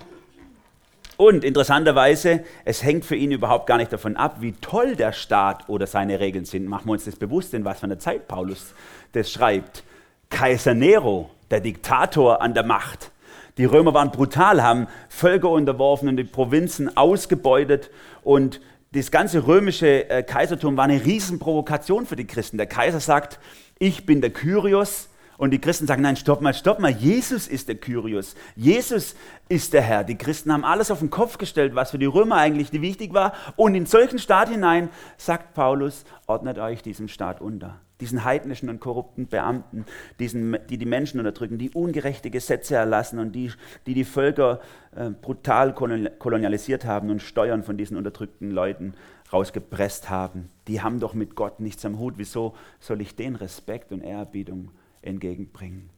Und 1.18 1.44
interessanterweise, 1.44 2.44
es 2.66 2.84
hängt 2.84 3.06
für 3.06 3.16
ihn 3.16 3.32
überhaupt 3.32 3.68
gar 3.68 3.78
nicht 3.78 3.94
davon 3.94 4.18
ab, 4.18 4.38
wie 4.40 4.54
toll 4.54 4.96
der 4.96 5.12
Staat 5.12 5.70
oder 5.70 5.86
seine 5.86 6.20
Regeln 6.20 6.46
sind. 6.46 6.66
Machen 6.66 6.88
wir 6.88 6.94
uns 6.94 7.06
das 7.06 7.16
bewusst, 7.16 7.54
in 7.54 7.64
was 7.64 7.82
für 7.82 7.86
einer 7.86 8.00
Zeit 8.00 8.28
Paulus 8.28 8.74
das 9.12 9.32
schreibt. 9.32 9.84
Kaiser 10.32 10.74
Nero, 10.74 11.30
der 11.52 11.60
Diktator 11.60 12.42
an 12.42 12.56
der 12.56 12.64
Macht, 12.64 13.12
die 13.58 13.66
Römer 13.66 13.94
waren 13.94 14.12
brutal, 14.12 14.64
haben 14.64 14.88
Völker 15.10 15.50
unterworfen 15.50 16.10
und 16.10 16.18
die 16.18 16.24
Provinzen 16.24 16.96
ausgebeutet 16.96 17.90
und 18.24 18.62
das 18.94 19.12
ganze 19.12 19.46
römische 19.46 20.10
äh, 20.10 20.24
Kaisertum 20.24 20.78
war 20.78 20.86
eine 20.86 21.04
Riesenprovokation 21.04 22.06
für 22.06 22.16
die 22.16 22.26
Christen. 22.26 22.58
Der 22.58 22.68
Kaiser 22.68 23.00
sagt, 23.00 23.40
ich 23.80 24.06
bin 24.06 24.22
der 24.22 24.30
Kyrios, 24.30 25.10
und 25.38 25.52
die 25.52 25.62
Christen 25.62 25.86
sagen, 25.86 26.02
nein, 26.02 26.16
stopp 26.16 26.42
mal, 26.42 26.54
stopp 26.54 26.80
mal, 26.80 26.92
Jesus 26.92 27.48
ist 27.48 27.68
der 27.68 27.76
Kyrios, 27.76 28.36
Jesus 28.56 29.16
ist 29.50 29.74
der 29.74 29.84
Herr. 29.84 30.04
Die 30.04 30.18
Christen 30.18 30.52
haben 30.52 30.66
alles 30.66 30.90
auf 30.92 31.00
den 31.00 31.10
Kopf 31.10 31.38
gestellt, 31.38 31.76
was 31.76 31.92
für 31.92 32.00
die 32.00 32.06
Römer 32.06 32.38
eigentlich 32.38 32.72
wichtig 32.74 33.14
war. 33.14 33.34
Und 33.56 33.76
in 33.76 33.86
solchen 33.86 34.20
Staat 34.20 34.50
hinein, 34.50 34.90
sagt 35.18 35.54
Paulus, 35.54 36.06
ordnet 36.26 36.58
euch 36.58 36.82
diesem 36.82 37.08
Staat 37.08 37.40
unter. 37.40 37.80
Diesen 38.00 38.24
heidnischen 38.24 38.70
und 38.70 38.80
korrupten 38.80 39.28
Beamten, 39.28 39.86
diesen, 40.20 40.58
die 40.70 40.78
die 40.78 40.86
Menschen 40.86 41.20
unterdrücken, 41.20 41.58
die 41.58 41.72
ungerechte 41.72 42.30
Gesetze 42.30 42.76
erlassen 42.76 43.18
und 43.18 43.32
die 43.32 43.52
die, 43.88 43.94
die 43.94 44.04
Völker 44.04 44.60
äh, 44.96 45.10
brutal 45.10 45.74
kolonialisiert 45.74 46.86
haben 46.86 47.10
und 47.10 47.22
Steuern 47.22 47.64
von 47.64 47.78
diesen 47.78 47.98
unterdrückten 47.98 48.52
Leuten 48.52 48.94
rausgepresst 49.34 50.10
haben. 50.10 50.50
Die 50.68 50.82
haben 50.82 51.00
doch 51.00 51.14
mit 51.14 51.36
Gott 51.36 51.60
nichts 51.60 51.84
am 51.86 51.98
Hut. 51.98 52.16
Wieso 52.18 52.56
soll 52.80 53.02
ich 53.02 53.16
den 53.16 53.36
Respekt 53.36 53.92
und 53.92 54.02
Ehrerbietung 54.02 54.72
entgegenbringen. 55.08 55.90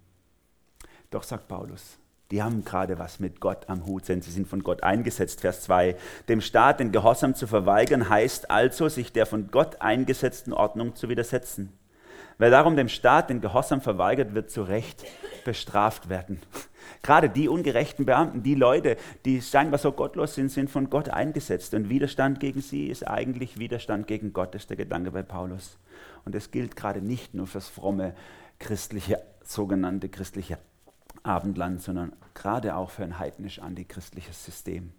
Doch 1.10 1.24
sagt 1.24 1.48
Paulus, 1.48 1.98
die 2.32 2.44
haben 2.44 2.64
gerade 2.64 3.00
was 3.00 3.20
mit 3.20 3.40
Gott 3.40 3.68
am 3.68 3.86
Hut, 3.88 4.08
denn 4.08 4.22
sie 4.22 4.32
sind 4.32 4.48
von 4.48 4.62
Gott 4.62 4.84
eingesetzt. 4.84 5.42
Vers 5.42 5.62
2. 5.62 5.96
Dem 6.28 6.42
Staat 6.42 6.80
den 6.80 6.92
Gehorsam 6.92 7.34
zu 7.34 7.48
verweigern, 7.48 8.08
heißt 8.08 8.52
also, 8.52 8.88
sich 8.88 9.12
der 9.12 9.26
von 9.26 9.50
Gott 9.50 9.82
eingesetzten 9.82 10.54
Ordnung 10.54 10.96
zu 10.96 11.10
widersetzen. 11.10 11.74
Wer 12.40 12.52
darum 12.52 12.78
dem 12.78 12.88
Staat 12.88 13.30
den 13.30 13.42
Gehorsam 13.42 13.82
verweigert, 13.82 14.34
wird 14.34 14.50
zu 14.50 14.64
Recht 14.64 15.06
bestraft 15.44 16.08
werden. 16.08 16.40
Gerade 17.04 17.30
die 17.30 17.50
ungerechten 17.50 18.06
Beamten, 18.06 18.44
die 18.44 18.56
Leute, 18.56 18.96
die 19.26 19.42
scheinbar 19.42 19.78
so 19.78 19.92
gottlos 19.92 20.36
sind, 20.36 20.50
sind 20.50 20.70
von 20.70 20.90
Gott 20.90 21.10
eingesetzt. 21.10 21.74
Und 21.74 21.90
Widerstand 21.90 22.40
gegen 22.40 22.62
sie 22.62 22.88
ist 22.88 23.06
eigentlich 23.06 23.60
Widerstand 23.60 24.08
gegen 24.08 24.32
Gott, 24.32 24.56
ist 24.56 24.70
der 24.70 24.78
Gedanke 24.78 25.12
bei 25.12 25.22
Paulus. 25.22 25.78
Und 26.24 26.34
das 26.34 26.50
gilt 26.50 26.78
gerade 26.78 27.02
nicht 27.02 27.34
nur 27.34 27.46
fürs 27.46 27.68
fromme 27.68 28.16
christliche, 28.58 29.22
sogenannte 29.44 30.08
christliche 30.08 30.60
Abendland, 31.24 31.82
sondern 31.82 32.14
gerade 32.34 32.78
auch 32.78 32.90
für 32.90 33.04
ein 33.04 33.20
heidnisch-antichristliches 33.20 34.46
System. 34.46 34.94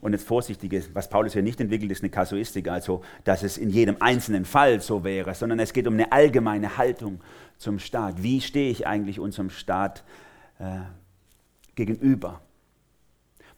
Und 0.00 0.12
jetzt 0.12 0.26
vorsichtig, 0.26 0.88
was 0.94 1.08
Paulus 1.08 1.32
hier 1.32 1.42
nicht 1.42 1.60
entwickelt, 1.60 1.90
ist 1.90 2.02
eine 2.02 2.10
Kasuistik, 2.10 2.68
also 2.68 3.02
dass 3.24 3.42
es 3.42 3.58
in 3.58 3.70
jedem 3.70 3.96
einzelnen 4.00 4.44
Fall 4.44 4.80
so 4.80 5.04
wäre, 5.04 5.34
sondern 5.34 5.58
es 5.58 5.72
geht 5.72 5.86
um 5.86 5.94
eine 5.94 6.12
allgemeine 6.12 6.76
Haltung 6.76 7.20
zum 7.56 7.78
Staat. 7.78 8.22
Wie 8.22 8.40
stehe 8.40 8.70
ich 8.70 8.86
eigentlich 8.86 9.20
unserem 9.20 9.50
Staat 9.50 10.04
äh, 10.58 10.80
gegenüber? 11.74 12.40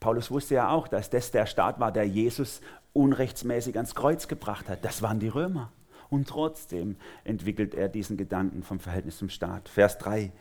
Paulus 0.00 0.30
wusste 0.30 0.54
ja 0.54 0.70
auch, 0.70 0.88
dass 0.88 1.10
das 1.10 1.30
der 1.30 1.46
Staat 1.46 1.78
war, 1.78 1.92
der 1.92 2.06
Jesus 2.06 2.62
unrechtsmäßig 2.92 3.76
ans 3.76 3.94
Kreuz 3.94 4.28
gebracht 4.28 4.68
hat. 4.68 4.84
Das 4.84 5.02
waren 5.02 5.20
die 5.20 5.28
Römer. 5.28 5.72
Und 6.08 6.28
trotzdem 6.28 6.96
entwickelt 7.22 7.74
er 7.74 7.88
diesen 7.88 8.16
Gedanken 8.16 8.64
vom 8.64 8.80
Verhältnis 8.80 9.18
zum 9.18 9.28
Staat. 9.28 9.68
Vers 9.68 9.98
3. 9.98 10.32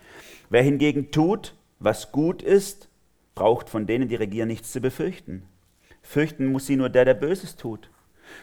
Wer 0.49 0.63
hingegen 0.63 1.11
tut, 1.11 1.53
was 1.77 2.11
gut 2.11 2.41
ist, 2.41 2.89
braucht 3.35 3.69
von 3.69 3.85
denen, 3.85 4.09
die 4.09 4.15
regieren, 4.15 4.47
nichts 4.47 4.71
zu 4.71 4.81
befürchten. 4.81 5.43
Fürchten 6.09 6.47
muss 6.47 6.65
sie 6.65 6.75
nur 6.75 6.89
der, 6.89 7.05
der 7.05 7.13
Böses 7.13 7.55
tut. 7.55 7.91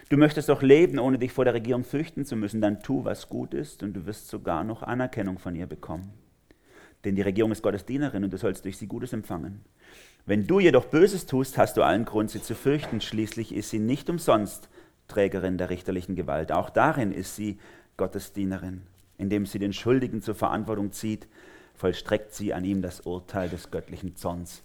Du 0.08 0.16
möchtest 0.16 0.48
doch 0.48 0.62
leben, 0.62 1.00
ohne 1.00 1.18
dich 1.18 1.32
vor 1.32 1.44
der 1.44 1.54
Regierung 1.54 1.82
fürchten 1.82 2.24
zu 2.24 2.36
müssen. 2.36 2.60
Dann 2.60 2.80
tu, 2.80 3.04
was 3.04 3.28
gut 3.28 3.54
ist, 3.54 3.82
und 3.82 3.92
du 3.94 4.06
wirst 4.06 4.28
sogar 4.28 4.62
noch 4.62 4.84
Anerkennung 4.84 5.40
von 5.40 5.56
ihr 5.56 5.66
bekommen. 5.66 6.12
Denn 7.04 7.16
die 7.16 7.22
Regierung 7.22 7.50
ist 7.50 7.64
Gottes 7.64 7.84
Dienerin 7.84 8.22
und 8.22 8.32
du 8.32 8.38
sollst 8.38 8.64
durch 8.64 8.76
sie 8.76 8.86
Gutes 8.86 9.12
empfangen. 9.12 9.64
Wenn 10.26 10.46
du 10.46 10.60
jedoch 10.60 10.84
Böses 10.84 11.26
tust, 11.26 11.58
hast 11.58 11.76
du 11.76 11.82
allen 11.82 12.04
Grund, 12.04 12.30
sie 12.30 12.40
zu 12.40 12.54
fürchten. 12.54 13.00
Schließlich 13.00 13.52
ist 13.52 13.70
sie 13.70 13.80
nicht 13.80 14.08
umsonst 14.08 14.68
Trägerin 15.08 15.58
der 15.58 15.68
richterlichen 15.68 16.14
Gewalt. 16.14 16.52
Auch 16.52 16.70
darin 16.70 17.10
ist 17.10 17.34
sie 17.34 17.58
Gottes 17.96 18.32
Dienerin. 18.32 18.82
Indem 19.18 19.44
sie 19.44 19.58
den 19.58 19.72
Schuldigen 19.72 20.22
zur 20.22 20.36
Verantwortung 20.36 20.92
zieht, 20.92 21.26
vollstreckt 21.74 22.32
sie 22.32 22.54
an 22.54 22.64
ihm 22.64 22.80
das 22.80 23.00
Urteil 23.00 23.48
des 23.48 23.72
göttlichen 23.72 24.14
Zorns. 24.14 24.62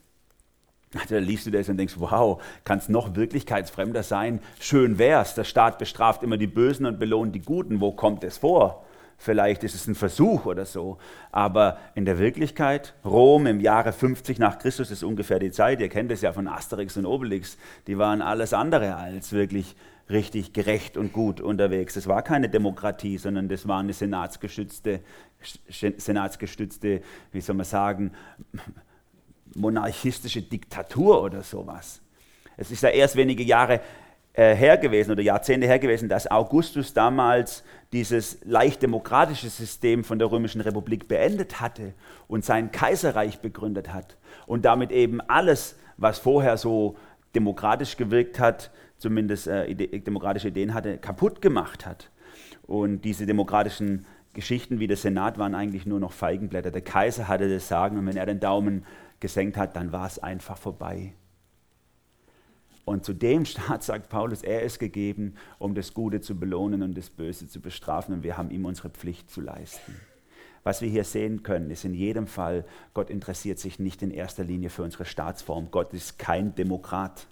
Da 1.08 1.18
liest 1.20 1.46
du 1.46 1.52
das 1.52 1.70
und 1.70 1.78
denkst, 1.78 1.96
wow, 1.98 2.42
kann 2.66 2.80
es 2.80 2.90
noch 2.90 3.16
wirklichkeitsfremder 3.16 4.04
sein? 4.04 4.42
Schön 4.60 4.98
wär's, 4.98 5.36
der 5.36 5.46
Staat 5.46 5.78
bestraft 5.80 6.22
immer 6.22 6.38
die 6.38 6.48
Bösen 6.48 6.86
und 6.86 7.00
belohnt 7.00 7.34
die 7.34 7.42
Guten. 7.42 7.80
Wo 7.80 7.94
kommt 7.94 8.24
es 8.26 8.38
vor? 8.38 8.86
Vielleicht 9.18 9.64
ist 9.64 9.76
es 9.76 9.88
ein 9.88 9.96
Versuch 9.96 10.48
oder 10.48 10.66
so. 10.66 10.98
Aber 11.32 11.78
in 11.94 12.06
der 12.06 12.18
Wirklichkeit, 12.18 12.96
Rom 13.06 13.46
im 13.46 13.60
Jahre 13.62 13.94
50 13.94 14.40
nach 14.40 14.58
Christus 14.58 14.90
ist 14.90 15.04
ungefähr 15.04 15.38
die 15.38 15.52
Zeit, 15.52 15.80
ihr 15.80 15.90
kennt 15.90 16.12
es 16.12 16.22
ja 16.22 16.34
von 16.34 16.48
Asterix 16.48 16.98
und 16.98 17.06
Obelix, 17.06 17.58
die 17.86 17.98
waren 17.98 18.22
alles 18.22 18.52
andere 18.52 18.96
als 18.96 19.32
wirklich 19.32 19.76
richtig 20.10 20.54
gerecht 20.54 20.98
und 20.98 21.14
gut 21.14 21.40
unterwegs. 21.40 21.96
Es 21.96 22.08
war 22.08 22.24
keine 22.24 22.50
Demokratie, 22.50 23.18
sondern 23.18 23.48
das 23.48 23.68
war 23.68 23.80
eine 23.80 23.94
senatsgestützte, 23.94 25.02
senatsgestützte 25.70 27.02
wie 27.32 27.42
soll 27.42 27.56
man 27.56 27.66
sagen, 27.66 28.12
monarchistische 29.56 30.42
Diktatur 30.42 31.22
oder 31.24 31.44
sowas. 31.44 32.02
Es 32.58 32.72
ist 32.72 32.84
ja 32.84 32.90
erst 32.90 33.16
wenige 33.16 33.44
Jahre 33.44 33.82
äh, 34.34 34.56
her 34.56 34.78
gewesen 34.78 35.12
oder 35.12 35.22
Jahrzehnte 35.22 35.68
her 35.68 35.80
gewesen, 35.80 36.08
dass 36.08 36.30
Augustus 36.30 36.94
damals 36.94 37.64
dieses 37.92 38.40
leicht 38.46 38.82
demokratische 38.82 39.50
System 39.50 40.04
von 40.04 40.20
der 40.20 40.32
Römischen 40.32 40.62
Republik 40.62 41.08
beendet 41.08 41.60
hatte 41.60 41.94
und 42.28 42.46
sein 42.46 42.72
Kaiserreich 42.72 43.40
begründet 43.40 43.94
hat 43.94 44.18
und 44.46 44.64
damit 44.64 44.92
eben 44.92 45.20
alles, 45.22 45.76
was 45.98 46.20
vorher 46.20 46.58
so 46.58 46.96
demokratisch 47.36 47.98
gewirkt 47.98 48.40
hat, 48.40 48.72
zumindest 48.98 49.48
äh, 49.48 49.74
demokratische 49.76 50.50
Ideen 50.50 50.74
hatte, 50.74 50.98
kaputt 50.98 51.42
gemacht 51.42 51.86
hat. 51.86 52.10
Und 52.68 53.02
diese 53.02 53.26
demokratischen 53.26 54.06
Geschichten 54.34 54.80
wie 54.80 54.88
der 54.88 54.96
Senat 54.96 55.38
waren 55.38 55.56
eigentlich 55.56 55.86
nur 55.86 56.00
noch 56.00 56.14
Feigenblätter. 56.14 56.72
Der 56.72 56.82
Kaiser 56.82 57.28
hatte 57.28 57.54
das 57.54 57.68
Sagen 57.68 57.98
und 57.98 58.06
wenn 58.06 58.16
er 58.16 58.26
den 58.26 58.40
Daumen 58.40 58.86
gesenkt 59.22 59.56
hat, 59.56 59.78
dann 59.78 59.94
war 59.94 60.06
es 60.06 60.20
einfach 60.20 60.58
vorbei. 60.58 61.14
Und 62.84 63.06
zu 63.06 63.14
dem 63.14 63.46
Staat 63.46 63.84
sagt 63.84 64.10
Paulus, 64.10 64.44
er 64.44 64.64
ist 64.64 64.80
gegeben, 64.80 65.36
um 65.60 65.76
das 65.76 65.94
Gute 65.94 66.20
zu 66.20 66.38
belohnen 66.38 66.84
und 66.84 66.98
das 66.98 67.10
Böse 67.10 67.48
zu 67.48 67.62
bestrafen. 67.62 68.14
Und 68.14 68.24
wir 68.24 68.38
haben 68.38 68.52
ihm 68.52 68.66
unsere 68.66 68.90
Pflicht 68.90 69.32
zu 69.32 69.40
leisten. 69.40 69.96
Was 70.64 70.82
wir 70.82 70.90
hier 70.90 71.04
sehen 71.04 71.42
können, 71.42 71.72
ist 71.72 71.86
in 71.86 71.94
jedem 71.94 72.28
Fall, 72.28 72.66
Gott 72.94 73.10
interessiert 73.10 73.60
sich 73.60 73.80
nicht 73.80 74.02
in 74.02 74.12
erster 74.12 74.44
Linie 74.44 74.70
für 74.70 74.84
unsere 74.84 75.06
Staatsform. 75.06 75.72
Gott 75.72 75.94
ist 75.94 76.20
kein 76.20 76.54
Demokrat. 76.54 77.28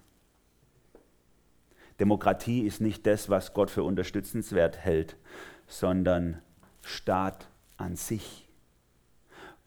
Demokratie 2.00 2.62
ist 2.62 2.82
nicht 2.82 3.06
das, 3.06 3.30
was 3.30 3.54
Gott 3.54 3.70
für 3.70 3.84
unterstützenswert 3.84 4.78
hält, 4.78 5.18
sondern 5.68 6.42
Staat 6.82 7.50
an 7.78 7.96
sich. 7.96 8.49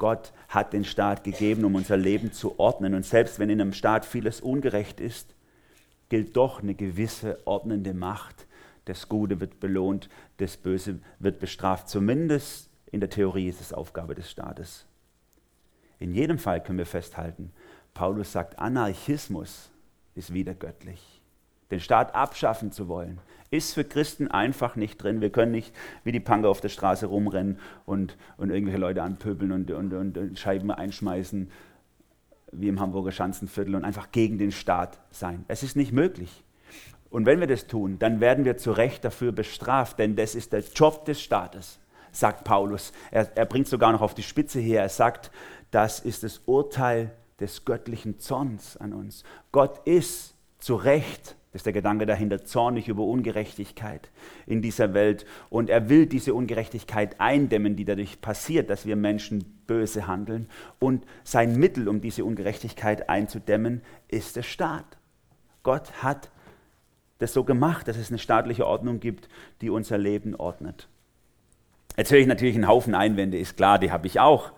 Gott 0.03 0.33
hat 0.49 0.73
den 0.73 0.85
Staat 0.85 1.23
gegeben, 1.23 1.65
um 1.65 1.77
unser 1.77 1.97
Leben 1.97 2.33
zu 2.33 2.59
ordnen. 2.59 2.95
Und 2.95 3.07
selbst 3.07 3.39
wenn 3.39 3.51
in 3.51 3.61
einem 3.61 3.73
Staat 3.73 4.05
vieles 4.05 4.41
ungerecht 4.41 4.99
ist, 4.99 5.37
gilt 6.09 6.37
doch 6.37 6.61
eine 6.61 6.75
gewisse 6.75 7.39
ordnende 7.47 7.95
Macht. 7.95 8.49
Das 8.85 9.09
Gute 9.09 9.39
wird 9.39 9.61
belohnt, 9.61 10.09
das 10.39 10.57
Böse 10.57 10.99
wird 11.21 11.39
bestraft. 11.39 11.89
Zumindest 11.89 12.69
in 12.91 12.99
der 12.99 13.11
Theorie 13.11 13.49
ist 13.49 13.61
es 13.61 13.73
Aufgabe 13.73 14.17
des 14.17 14.29
Staates. 14.29 14.87
In 16.01 16.15
jedem 16.15 16.41
Fall 16.41 16.61
können 16.61 16.79
wir 16.79 16.87
festhalten, 16.87 17.53
Paulus 17.95 18.33
sagt, 18.33 18.59
Anarchismus 18.59 19.71
ist 20.17 20.35
wieder 20.35 20.55
göttlich 20.55 21.12
den 21.73 21.81
Staat 21.81 22.15
abschaffen 22.15 22.71
zu 22.71 22.87
wollen, 22.87 23.19
ist 23.51 23.75
für 23.75 23.85
Christen 23.85 24.29
einfach 24.29 24.77
nicht 24.77 25.03
drin. 25.03 25.21
Wir 25.21 25.31
können 25.31 25.53
nicht 25.53 25.75
wie 26.05 26.13
die 26.13 26.21
Punker 26.21 26.49
auf 26.49 26.61
der 26.61 26.69
Straße 26.69 27.07
rumrennen 27.07 27.59
und, 27.85 28.17
und 28.37 28.51
irgendwelche 28.51 28.79
Leute 28.79 29.03
anpöbeln 29.03 29.53
und, 29.53 29.71
und, 29.71 29.93
und 29.93 30.39
Scheiben 30.39 30.71
einschmeißen, 30.71 31.51
wie 32.53 32.69
im 32.69 32.81
Hamburger 32.81 33.13
Schanzenviertel, 33.13 33.75
und 33.75 33.85
einfach 33.85 34.11
gegen 34.13 34.39
den 34.39 34.53
Staat 34.53 34.99
sein. 35.11 35.45
Es 35.49 35.63
ist 35.63 35.77
nicht 35.77 35.93
möglich. 35.93 36.45
Und 37.11 37.27
wenn 37.27 37.41
wir 37.41 37.47
das 37.47 37.67
tun, 37.67 37.99
dann 37.99 38.21
werden 38.21 38.45
wir 38.45 38.57
zu 38.57 38.73
Recht 38.73 39.05
dafür 39.05 39.33
bestraft, 39.33 39.99
denn 39.99 40.17
das 40.17 40.35
ist 40.35 40.53
der 40.55 40.61
Job 40.61 41.05
des 41.05 41.21
Staates, 41.21 41.79
sagt 42.11 42.45
Paulus. 42.45 42.93
Er, 43.11 43.31
er 43.35 43.45
bringt 43.45 43.69
sogar 43.69 43.93
noch 43.93 44.01
auf 44.01 44.15
die 44.15 44.23
Spitze 44.23 44.61
her. 44.61 44.81
Er 44.81 44.89
sagt, 44.89 45.31
das 45.71 46.01
ist 46.01 46.23
das 46.23 46.41
Urteil 46.47 47.11
des 47.39 47.67
göttlichen 47.67 48.19
Zorns 48.19 48.79
an 48.79 48.95
uns. 48.95 49.25
Gott 49.51 49.87
ist 49.87 50.35
zu 50.59 50.75
Recht 50.75 51.37
das 51.53 51.61
ist 51.61 51.67
der 51.67 51.75
Gedanke 51.75 52.07
dahinter, 52.07 52.45
zornig 52.47 52.89
über 52.89 53.05
Ungerechtigkeit 53.05 54.11
in 54.47 54.63
dieser 54.63 54.95
Welt. 54.95 55.27
Und 55.51 55.69
er 55.69 55.91
will 55.91 56.07
diese 56.07 56.33
Ungerechtigkeit 56.33 57.21
eindämmen, 57.21 57.77
die 57.77 57.85
dadurch 57.85 58.23
passiert, 58.23 58.71
dass 58.71 58.87
wir 58.87 58.97
Menschen 58.97 59.45
böse 59.67 60.07
handeln. 60.07 60.49
Und 60.79 61.05
sein 61.25 61.59
Mittel, 61.59 61.89
um 61.89 62.01
diese 62.01 62.25
Ungerechtigkeit 62.25 63.11
einzudämmen, 63.11 63.83
ist 64.09 64.37
der 64.37 64.45
Staat. 64.45 64.97
Gott 65.63 66.03
hat 66.03 66.31
das 67.19 67.35
so 67.35 67.45
gemacht, 67.45 67.87
dass 67.87 67.99
es 67.99 68.09
eine 68.09 68.19
staatliche 68.19 68.67
Ordnung 68.67 68.99
gibt, 68.99 69.29
die 69.61 69.69
unser 69.69 69.99
Leben 69.99 70.35
ordnet. 70.35 70.89
Jetzt 71.99 72.11
höre 72.11 72.19
ich 72.19 72.27
natürlich 72.27 72.55
einen 72.55 72.67
Haufen 72.67 72.95
Einwände, 72.95 73.39
ist 73.39 73.59
klar, 73.59 73.79
die 73.79 73.93
habe 73.93 74.07
ich 74.07 74.19
auch. 74.19 74.53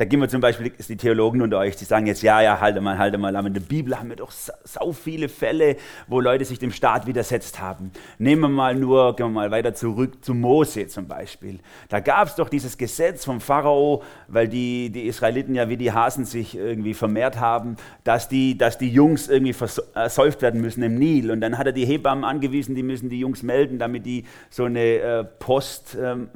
Da 0.00 0.06
gehen 0.06 0.18
wir 0.18 0.30
zum 0.30 0.40
Beispiel, 0.40 0.70
die 0.70 0.96
Theologen 0.96 1.42
unter 1.42 1.58
euch, 1.58 1.76
die 1.76 1.84
sagen 1.84 2.06
jetzt, 2.06 2.22
ja, 2.22 2.40
ja, 2.40 2.58
halte 2.58 2.80
mal, 2.80 2.96
halte 2.96 3.18
mal, 3.18 3.36
aber 3.36 3.48
in 3.48 3.52
der 3.52 3.60
Bibel 3.60 4.00
haben 4.00 4.08
wir 4.08 4.16
doch 4.16 4.30
so 4.30 4.92
viele 4.94 5.28
Fälle, 5.28 5.76
wo 6.08 6.20
Leute 6.20 6.46
sich 6.46 6.58
dem 6.58 6.72
Staat 6.72 7.06
widersetzt 7.06 7.60
haben. 7.60 7.92
Nehmen 8.16 8.40
wir 8.40 8.48
mal 8.48 8.74
nur, 8.74 9.14
gehen 9.14 9.26
wir 9.26 9.30
mal 9.30 9.50
weiter 9.50 9.74
zurück 9.74 10.24
zu 10.24 10.32
Mose 10.32 10.86
zum 10.86 11.06
Beispiel. 11.06 11.58
Da 11.90 12.00
gab 12.00 12.28
es 12.28 12.34
doch 12.34 12.48
dieses 12.48 12.78
Gesetz 12.78 13.26
vom 13.26 13.42
Pharao, 13.42 14.02
weil 14.26 14.48
die, 14.48 14.88
die 14.88 15.02
Israeliten 15.02 15.54
ja 15.54 15.68
wie 15.68 15.76
die 15.76 15.92
Hasen 15.92 16.24
sich 16.24 16.56
irgendwie 16.56 16.94
vermehrt 16.94 17.38
haben, 17.38 17.76
dass 18.02 18.26
die, 18.26 18.56
dass 18.56 18.78
die 18.78 18.88
Jungs 18.88 19.28
irgendwie 19.28 19.52
versäuft 19.52 20.40
werden 20.40 20.62
müssen 20.62 20.82
im 20.82 20.94
Nil. 20.94 21.30
Und 21.30 21.42
dann 21.42 21.58
hat 21.58 21.66
er 21.66 21.72
die 21.72 21.84
Hebammen 21.84 22.24
angewiesen, 22.24 22.74
die 22.74 22.82
müssen 22.82 23.10
die 23.10 23.20
Jungs 23.20 23.42
melden, 23.42 23.78
damit 23.78 24.06
die 24.06 24.24
so 24.48 24.64
eine 24.64 24.80
äh, 24.80 25.24
Post... 25.24 25.94
Ähm, 26.02 26.30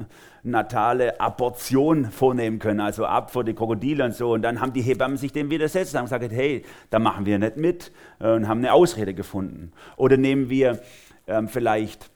natale 0.44 1.20
Abortion 1.20 2.10
vornehmen 2.10 2.58
können, 2.58 2.80
also 2.80 3.06
ab 3.06 3.30
vor 3.30 3.44
die 3.44 3.54
Krokodile 3.54 4.04
und 4.04 4.14
so. 4.14 4.32
Und 4.32 4.42
dann 4.42 4.60
haben 4.60 4.72
die 4.72 4.82
Hebammen 4.82 5.16
sich 5.16 5.32
dem 5.32 5.50
widersetzt 5.50 5.94
und 5.94 5.98
haben 5.98 6.04
gesagt, 6.06 6.30
hey, 6.30 6.64
da 6.90 6.98
machen 6.98 7.26
wir 7.26 7.38
nicht 7.38 7.56
mit 7.56 7.92
äh, 8.20 8.30
und 8.30 8.46
haben 8.46 8.58
eine 8.58 8.72
Ausrede 8.72 9.14
gefunden. 9.14 9.72
Oder 9.96 10.16
nehmen 10.16 10.50
wir 10.50 10.80
ähm, 11.26 11.48
vielleicht 11.48 12.10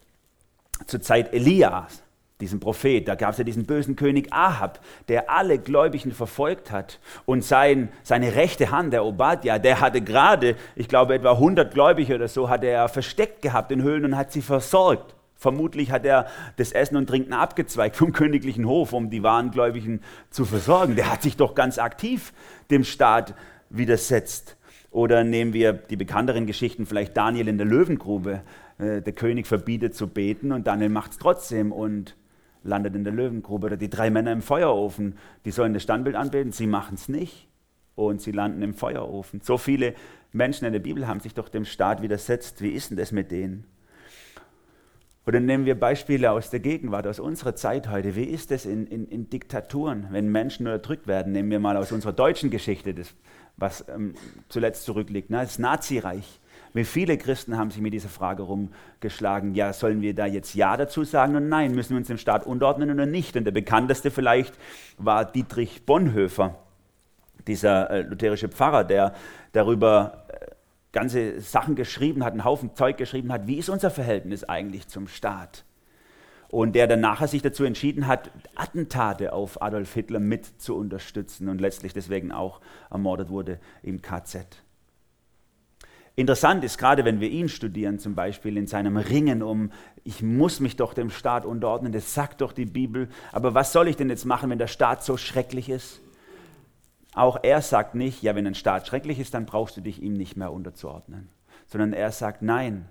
zur 0.86 1.00
Zeit 1.00 1.32
Elias, 1.32 2.02
diesen 2.40 2.60
Prophet, 2.60 3.08
da 3.08 3.16
gab 3.16 3.32
es 3.32 3.38
ja 3.38 3.44
diesen 3.44 3.66
bösen 3.66 3.96
König 3.96 4.32
Ahab, 4.32 4.78
der 5.08 5.28
alle 5.28 5.58
Gläubigen 5.58 6.12
verfolgt 6.12 6.70
hat. 6.70 7.00
Und 7.26 7.42
sein, 7.42 7.88
seine 8.04 8.36
rechte 8.36 8.70
Hand, 8.70 8.92
der 8.92 9.04
Obadja, 9.04 9.58
der 9.58 9.80
hatte 9.80 10.02
gerade, 10.02 10.54
ich 10.76 10.88
glaube 10.88 11.14
etwa 11.14 11.32
100 11.32 11.74
Gläubige 11.74 12.14
oder 12.14 12.28
so, 12.28 12.48
hat 12.48 12.62
er 12.62 12.88
versteckt 12.88 13.42
gehabt 13.42 13.72
in 13.72 13.82
Höhlen 13.82 14.04
und 14.04 14.16
hat 14.16 14.30
sie 14.30 14.42
versorgt. 14.42 15.16
Vermutlich 15.38 15.90
hat 15.90 16.04
er 16.04 16.26
das 16.56 16.72
Essen 16.72 16.96
und 16.96 17.06
Trinken 17.06 17.32
abgezweigt 17.32 17.96
vom 17.96 18.12
königlichen 18.12 18.66
Hof, 18.66 18.92
um 18.92 19.08
die 19.08 19.22
Warengläubigen 19.22 20.00
zu 20.30 20.44
versorgen. 20.44 20.96
Der 20.96 21.10
hat 21.10 21.22
sich 21.22 21.36
doch 21.36 21.54
ganz 21.54 21.78
aktiv 21.78 22.32
dem 22.70 22.84
Staat 22.84 23.34
widersetzt. 23.70 24.56
Oder 24.90 25.24
nehmen 25.24 25.52
wir 25.52 25.72
die 25.72 25.96
bekannteren 25.96 26.46
Geschichten, 26.46 26.86
vielleicht 26.86 27.16
Daniel 27.16 27.48
in 27.48 27.56
der 27.56 27.66
Löwengrube. 27.66 28.42
Äh, 28.78 29.00
der 29.00 29.12
König 29.12 29.46
verbietet 29.46 29.94
zu 29.94 30.08
beten 30.08 30.52
und 30.52 30.66
Daniel 30.66 30.88
macht 30.88 31.12
es 31.12 31.18
trotzdem. 31.18 31.72
Und 31.72 32.16
landet 32.62 32.94
in 32.94 33.04
der 33.04 33.12
Löwengrube. 33.12 33.66
Oder 33.66 33.76
die 33.76 33.90
drei 33.90 34.10
Männer 34.10 34.32
im 34.32 34.42
Feuerofen, 34.42 35.16
die 35.44 35.50
sollen 35.50 35.74
das 35.74 35.82
Standbild 35.82 36.16
anbeten, 36.16 36.52
sie 36.52 36.66
machen 36.66 36.94
es 36.94 37.08
nicht. 37.08 37.48
Und 37.94 38.20
sie 38.20 38.30
landen 38.30 38.62
im 38.62 38.74
Feuerofen. 38.74 39.40
So 39.42 39.58
viele 39.58 39.94
Menschen 40.32 40.66
in 40.66 40.72
der 40.72 40.80
Bibel 40.80 41.08
haben 41.08 41.18
sich 41.18 41.34
doch 41.34 41.48
dem 41.48 41.64
Staat 41.64 42.00
widersetzt. 42.00 42.62
Wie 42.62 42.70
ist 42.70 42.90
denn 42.90 42.96
das 42.96 43.10
mit 43.10 43.32
denen? 43.32 43.64
Oder 45.28 45.40
nehmen 45.40 45.66
wir 45.66 45.78
Beispiele 45.78 46.32
aus 46.32 46.48
der 46.48 46.60
Gegenwart, 46.60 47.06
aus 47.06 47.20
unserer 47.20 47.54
Zeit 47.54 47.90
heute. 47.90 48.16
Wie 48.16 48.24
ist 48.24 48.50
es 48.50 48.64
in, 48.64 48.86
in, 48.86 49.06
in, 49.08 49.28
Diktaturen, 49.28 50.06
wenn 50.10 50.32
Menschen 50.32 50.66
unterdrückt 50.66 51.06
werden? 51.06 51.34
Nehmen 51.34 51.50
wir 51.50 51.60
mal 51.60 51.76
aus 51.76 51.92
unserer 51.92 52.14
deutschen 52.14 52.48
Geschichte, 52.48 52.94
das, 52.94 53.08
was 53.58 53.84
ähm, 53.94 54.14
zuletzt 54.48 54.86
zurückliegt, 54.86 55.28
ne? 55.28 55.40
das 55.42 55.58
Nazireich. 55.58 56.40
Wie 56.72 56.84
viele 56.84 57.18
Christen 57.18 57.58
haben 57.58 57.70
sich 57.70 57.82
mit 57.82 57.92
dieser 57.92 58.08
Frage 58.08 58.42
rumgeschlagen, 58.42 59.54
ja, 59.54 59.74
sollen 59.74 60.00
wir 60.00 60.14
da 60.14 60.24
jetzt 60.24 60.54
Ja 60.54 60.78
dazu 60.78 61.04
sagen 61.04 61.36
und 61.36 61.50
nein, 61.50 61.74
müssen 61.74 61.90
wir 61.90 61.98
uns 61.98 62.08
dem 62.08 62.16
Staat 62.16 62.46
unterordnen 62.46 62.90
oder 62.90 63.04
nicht? 63.04 63.36
Und 63.36 63.44
der 63.44 63.52
bekannteste 63.52 64.10
vielleicht 64.10 64.54
war 64.96 65.26
Dietrich 65.26 65.84
Bonhoeffer, 65.84 66.54
dieser 67.46 67.90
äh, 67.90 68.00
lutherische 68.00 68.48
Pfarrer, 68.48 68.84
der 68.84 69.12
darüber 69.52 70.24
ganze 70.92 71.40
Sachen 71.40 71.74
geschrieben 71.74 72.24
hat, 72.24 72.32
einen 72.32 72.44
Haufen 72.44 72.74
Zeug 72.74 72.96
geschrieben 72.96 73.32
hat, 73.32 73.46
wie 73.46 73.58
ist 73.58 73.68
unser 73.68 73.90
Verhältnis 73.90 74.44
eigentlich 74.44 74.88
zum 74.88 75.08
Staat? 75.08 75.64
Und 76.50 76.74
der 76.74 76.86
dann 76.86 77.00
nachher 77.00 77.28
sich 77.28 77.42
dazu 77.42 77.64
entschieden 77.64 78.06
hat, 78.06 78.30
Attentate 78.54 79.34
auf 79.34 79.60
Adolf 79.60 79.92
Hitler 79.92 80.18
mit 80.18 80.46
zu 80.60 80.74
unterstützen 80.76 81.48
und 81.48 81.60
letztlich 81.60 81.92
deswegen 81.92 82.32
auch 82.32 82.60
ermordet 82.90 83.28
wurde 83.28 83.60
im 83.82 84.00
KZ. 84.00 84.62
Interessant 86.16 86.64
ist 86.64 86.78
gerade, 86.78 87.04
wenn 87.04 87.20
wir 87.20 87.28
ihn 87.28 87.48
studieren, 87.48 88.00
zum 88.00 88.16
Beispiel 88.16 88.56
in 88.56 88.66
seinem 88.66 88.96
Ringen 88.96 89.40
um, 89.40 89.70
ich 90.02 90.20
muss 90.20 90.58
mich 90.58 90.74
doch 90.74 90.92
dem 90.92 91.10
Staat 91.10 91.44
unterordnen, 91.46 91.92
das 91.92 92.12
sagt 92.12 92.40
doch 92.40 92.52
die 92.52 92.66
Bibel, 92.66 93.08
aber 93.30 93.54
was 93.54 93.72
soll 93.72 93.86
ich 93.86 93.96
denn 93.96 94.08
jetzt 94.08 94.24
machen, 94.24 94.50
wenn 94.50 94.58
der 94.58 94.66
Staat 94.66 95.04
so 95.04 95.16
schrecklich 95.16 95.68
ist? 95.68 96.00
Auch 97.14 97.38
er 97.42 97.62
sagt 97.62 97.94
nicht, 97.94 98.22
ja, 98.22 98.34
wenn 98.34 98.46
ein 98.46 98.54
Staat 98.54 98.86
schrecklich 98.86 99.18
ist, 99.18 99.34
dann 99.34 99.46
brauchst 99.46 99.76
du 99.76 99.80
dich 99.80 100.02
ihm 100.02 100.12
nicht 100.12 100.36
mehr 100.36 100.52
unterzuordnen, 100.52 101.28
sondern 101.66 101.92
er 101.92 102.12
sagt, 102.12 102.42
nein, 102.42 102.88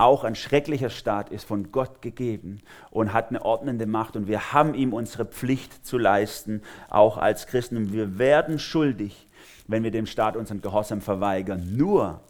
auch 0.00 0.22
ein 0.22 0.36
schrecklicher 0.36 0.90
Staat 0.90 1.30
ist 1.30 1.44
von 1.44 1.72
Gott 1.72 2.02
gegeben 2.02 2.60
und 2.90 3.12
hat 3.12 3.30
eine 3.30 3.44
ordnende 3.44 3.86
Macht 3.86 4.14
und 4.14 4.28
wir 4.28 4.52
haben 4.52 4.74
ihm 4.74 4.92
unsere 4.92 5.24
Pflicht 5.24 5.84
zu 5.84 5.98
leisten, 5.98 6.62
auch 6.88 7.18
als 7.18 7.48
Christen. 7.48 7.76
Und 7.76 7.92
wir 7.92 8.16
werden 8.16 8.60
schuldig, 8.60 9.26
wenn 9.66 9.82
wir 9.82 9.90
dem 9.90 10.06
Staat 10.06 10.36
unseren 10.36 10.60
Gehorsam 10.60 11.00
verweigern. 11.00 11.76
Nur 11.76 12.20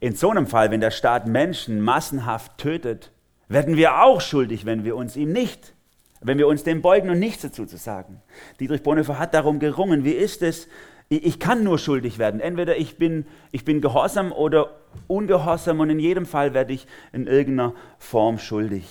in 0.00 0.16
so 0.16 0.30
einem 0.30 0.48
Fall, 0.48 0.72
wenn 0.72 0.80
der 0.80 0.90
Staat 0.90 1.28
Menschen 1.28 1.80
massenhaft 1.80 2.58
tötet, 2.58 3.12
werden 3.46 3.76
wir 3.76 4.02
auch 4.02 4.20
schuldig, 4.20 4.66
wenn 4.66 4.84
wir 4.84 4.96
uns 4.96 5.14
ihm 5.16 5.32
nicht 5.32 5.72
wenn 6.20 6.38
wir 6.38 6.48
uns 6.48 6.64
dem 6.64 6.82
beugen 6.82 7.10
und 7.10 7.18
nichts 7.18 7.42
dazu 7.42 7.66
zu 7.66 7.76
sagen. 7.76 8.20
Dietrich 8.60 8.82
Bonhoeffer 8.82 9.18
hat 9.18 9.34
darum 9.34 9.58
gerungen, 9.58 10.04
wie 10.04 10.12
ist 10.12 10.42
es, 10.42 10.68
ich 11.10 11.38
kann 11.38 11.64
nur 11.64 11.78
schuldig 11.78 12.18
werden. 12.18 12.40
Entweder 12.40 12.76
ich 12.76 12.98
bin, 12.98 13.26
ich 13.50 13.64
bin 13.64 13.80
gehorsam 13.80 14.30
oder 14.30 14.76
ungehorsam 15.06 15.80
und 15.80 15.88
in 15.90 15.98
jedem 15.98 16.26
Fall 16.26 16.52
werde 16.52 16.74
ich 16.74 16.86
in 17.12 17.26
irgendeiner 17.26 17.74
Form 17.98 18.38
schuldig. 18.38 18.84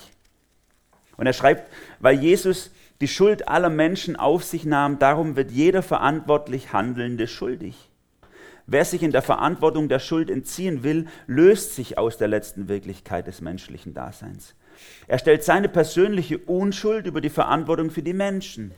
Und 1.16 1.28
er 1.28 1.34
schreibt, 1.34 1.72
weil 2.00 2.20
Jesus 2.20 2.72
die 3.02 3.08
Schuld 3.08 3.48
aller 3.48 3.70
Menschen 3.70 4.16
auf 4.16 4.44
sich 4.44 4.66
nahm, 4.66 4.98
darum 4.98 5.36
wird 5.36 5.52
jeder 5.52 5.84
verantwortlich 5.84 6.74
Handelnde 6.74 7.28
schuldig. 7.28 7.90
Wer 8.66 8.84
sich 8.84 9.04
in 9.04 9.12
der 9.12 9.22
Verantwortung 9.22 9.88
der 9.88 10.00
Schuld 10.00 10.30
entziehen 10.30 10.84
will, 10.84 11.06
löst 11.28 11.76
sich 11.76 11.98
aus 11.98 12.18
der 12.18 12.28
letzten 12.28 12.68
Wirklichkeit 12.68 13.28
des 13.28 13.42
menschlichen 13.42 13.94
Daseins. 13.94 14.56
Er 15.08 15.20
stellt 15.20 15.44
seine 15.44 15.70
persönliche 15.70 16.38
Unschuld 16.38 17.08
über 17.08 17.22
die 17.22 17.30
Verantwortung 17.30 17.92
für 17.92 18.04
die 18.04 18.14
Menschen. 18.14 18.72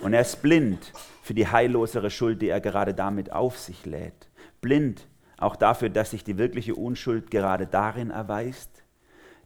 Und 0.00 0.14
er 0.14 0.20
ist 0.20 0.42
blind 0.42 0.92
für 1.22 1.34
die 1.34 1.48
heillosere 1.48 2.10
Schuld, 2.10 2.42
die 2.42 2.48
er 2.48 2.60
gerade 2.60 2.94
damit 2.94 3.32
auf 3.32 3.58
sich 3.58 3.86
lädt. 3.86 4.28
Blind 4.60 5.06
auch 5.38 5.56
dafür, 5.56 5.88
dass 5.88 6.10
sich 6.10 6.24
die 6.24 6.38
wirkliche 6.38 6.74
Unschuld 6.74 7.30
gerade 7.30 7.66
darin 7.66 8.10
erweist, 8.10 8.70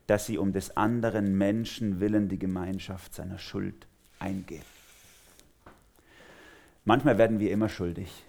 dass 0.06 0.26
sie 0.26 0.38
um 0.38 0.52
des 0.52 0.76
anderen 0.76 1.36
Menschen 1.36 2.00
willen 2.00 2.28
die 2.28 2.38
Gemeinschaft 2.38 3.14
seiner 3.14 3.38
Schuld 3.38 3.86
eingeht. 4.18 4.62
Manchmal 6.84 7.18
werden 7.18 7.40
wir 7.40 7.50
immer 7.50 7.68
schuldig. 7.68 8.24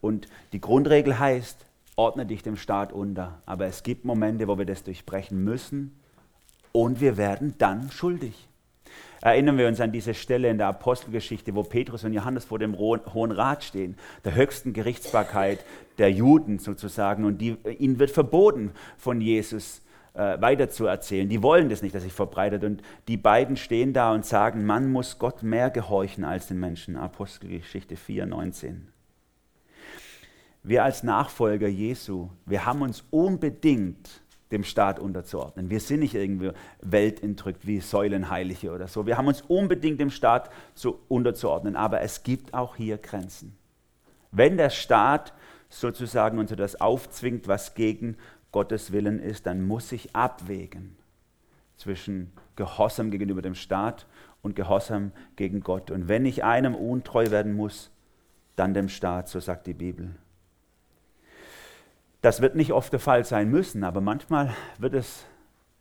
Und 0.00 0.26
die 0.52 0.60
Grundregel 0.60 1.18
heißt, 1.18 1.66
ordne 1.96 2.26
dich 2.26 2.42
dem 2.42 2.56
Staat 2.56 2.92
unter. 2.92 3.40
Aber 3.46 3.66
es 3.66 3.82
gibt 3.82 4.04
Momente, 4.04 4.48
wo 4.48 4.58
wir 4.58 4.66
das 4.66 4.82
durchbrechen 4.82 5.42
müssen 5.42 5.98
und 6.76 7.00
wir 7.00 7.16
werden 7.16 7.54
dann 7.56 7.90
schuldig. 7.90 8.48
Erinnern 9.22 9.56
wir 9.56 9.66
uns 9.66 9.80
an 9.80 9.92
diese 9.92 10.12
Stelle 10.12 10.50
in 10.50 10.58
der 10.58 10.66
Apostelgeschichte, 10.68 11.54
wo 11.54 11.62
Petrus 11.62 12.04
und 12.04 12.12
Johannes 12.12 12.44
vor 12.44 12.58
dem 12.58 12.76
Hohen 12.78 13.30
Rat 13.30 13.64
stehen, 13.64 13.96
der 14.24 14.34
höchsten 14.34 14.74
Gerichtsbarkeit 14.74 15.64
der 15.96 16.12
Juden 16.12 16.58
sozusagen. 16.58 17.24
Und 17.24 17.38
die, 17.38 17.56
ihnen 17.78 17.98
wird 17.98 18.10
verboten, 18.10 18.72
von 18.98 19.22
Jesus 19.22 19.80
äh, 20.12 20.38
weiterzuerzählen. 20.38 21.30
Die 21.30 21.42
wollen 21.42 21.70
das 21.70 21.80
nicht, 21.80 21.94
dass 21.94 22.02
sich 22.02 22.12
verbreitet. 22.12 22.62
Und 22.62 22.82
die 23.08 23.16
beiden 23.16 23.56
stehen 23.56 23.94
da 23.94 24.12
und 24.12 24.26
sagen, 24.26 24.66
man 24.66 24.92
muss 24.92 25.18
Gott 25.18 25.42
mehr 25.42 25.70
gehorchen 25.70 26.24
als 26.24 26.48
den 26.48 26.60
Menschen. 26.60 26.96
Apostelgeschichte 26.96 27.96
4, 27.96 28.26
19. 28.26 28.88
Wir 30.62 30.84
als 30.84 31.02
Nachfolger 31.02 31.68
Jesu, 31.68 32.28
wir 32.44 32.66
haben 32.66 32.82
uns 32.82 33.02
unbedingt 33.10 34.20
dem 34.50 34.64
Staat 34.64 34.98
unterzuordnen. 34.98 35.70
Wir 35.70 35.80
sind 35.80 36.00
nicht 36.00 36.14
irgendwie 36.14 36.52
weltentrückt 36.80 37.66
wie 37.66 37.80
Säulenheilige 37.80 38.70
oder 38.70 38.86
so. 38.86 39.06
Wir 39.06 39.18
haben 39.18 39.26
uns 39.26 39.42
unbedingt 39.42 40.00
dem 40.00 40.10
Staat 40.10 40.50
zu 40.74 41.00
unterzuordnen, 41.08 41.74
aber 41.74 42.00
es 42.00 42.22
gibt 42.22 42.54
auch 42.54 42.76
hier 42.76 42.98
Grenzen. 42.98 43.56
Wenn 44.30 44.56
der 44.56 44.70
Staat 44.70 45.32
sozusagen 45.68 46.38
uns 46.38 46.54
das 46.54 46.80
aufzwingt, 46.80 47.48
was 47.48 47.74
gegen 47.74 48.16
Gottes 48.52 48.92
Willen 48.92 49.18
ist, 49.18 49.46
dann 49.46 49.66
muss 49.66 49.90
ich 49.92 50.14
abwägen 50.14 50.96
zwischen 51.76 52.32
Gehorsam 52.54 53.10
gegenüber 53.10 53.42
dem 53.42 53.54
Staat 53.54 54.06
und 54.42 54.56
Gehorsam 54.56 55.12
gegen 55.34 55.60
Gott. 55.60 55.90
Und 55.90 56.08
wenn 56.08 56.24
ich 56.24 56.44
einem 56.44 56.74
untreu 56.74 57.30
werden 57.30 57.54
muss, 57.54 57.90
dann 58.54 58.74
dem 58.74 58.88
Staat, 58.88 59.28
so 59.28 59.40
sagt 59.40 59.66
die 59.66 59.74
Bibel. 59.74 60.14
Das 62.22 62.40
wird 62.40 62.56
nicht 62.56 62.72
oft 62.72 62.92
der 62.92 63.00
Fall 63.00 63.24
sein 63.24 63.50
müssen, 63.50 63.84
aber 63.84 64.00
manchmal 64.00 64.54
wird 64.78 64.94
es 64.94 65.26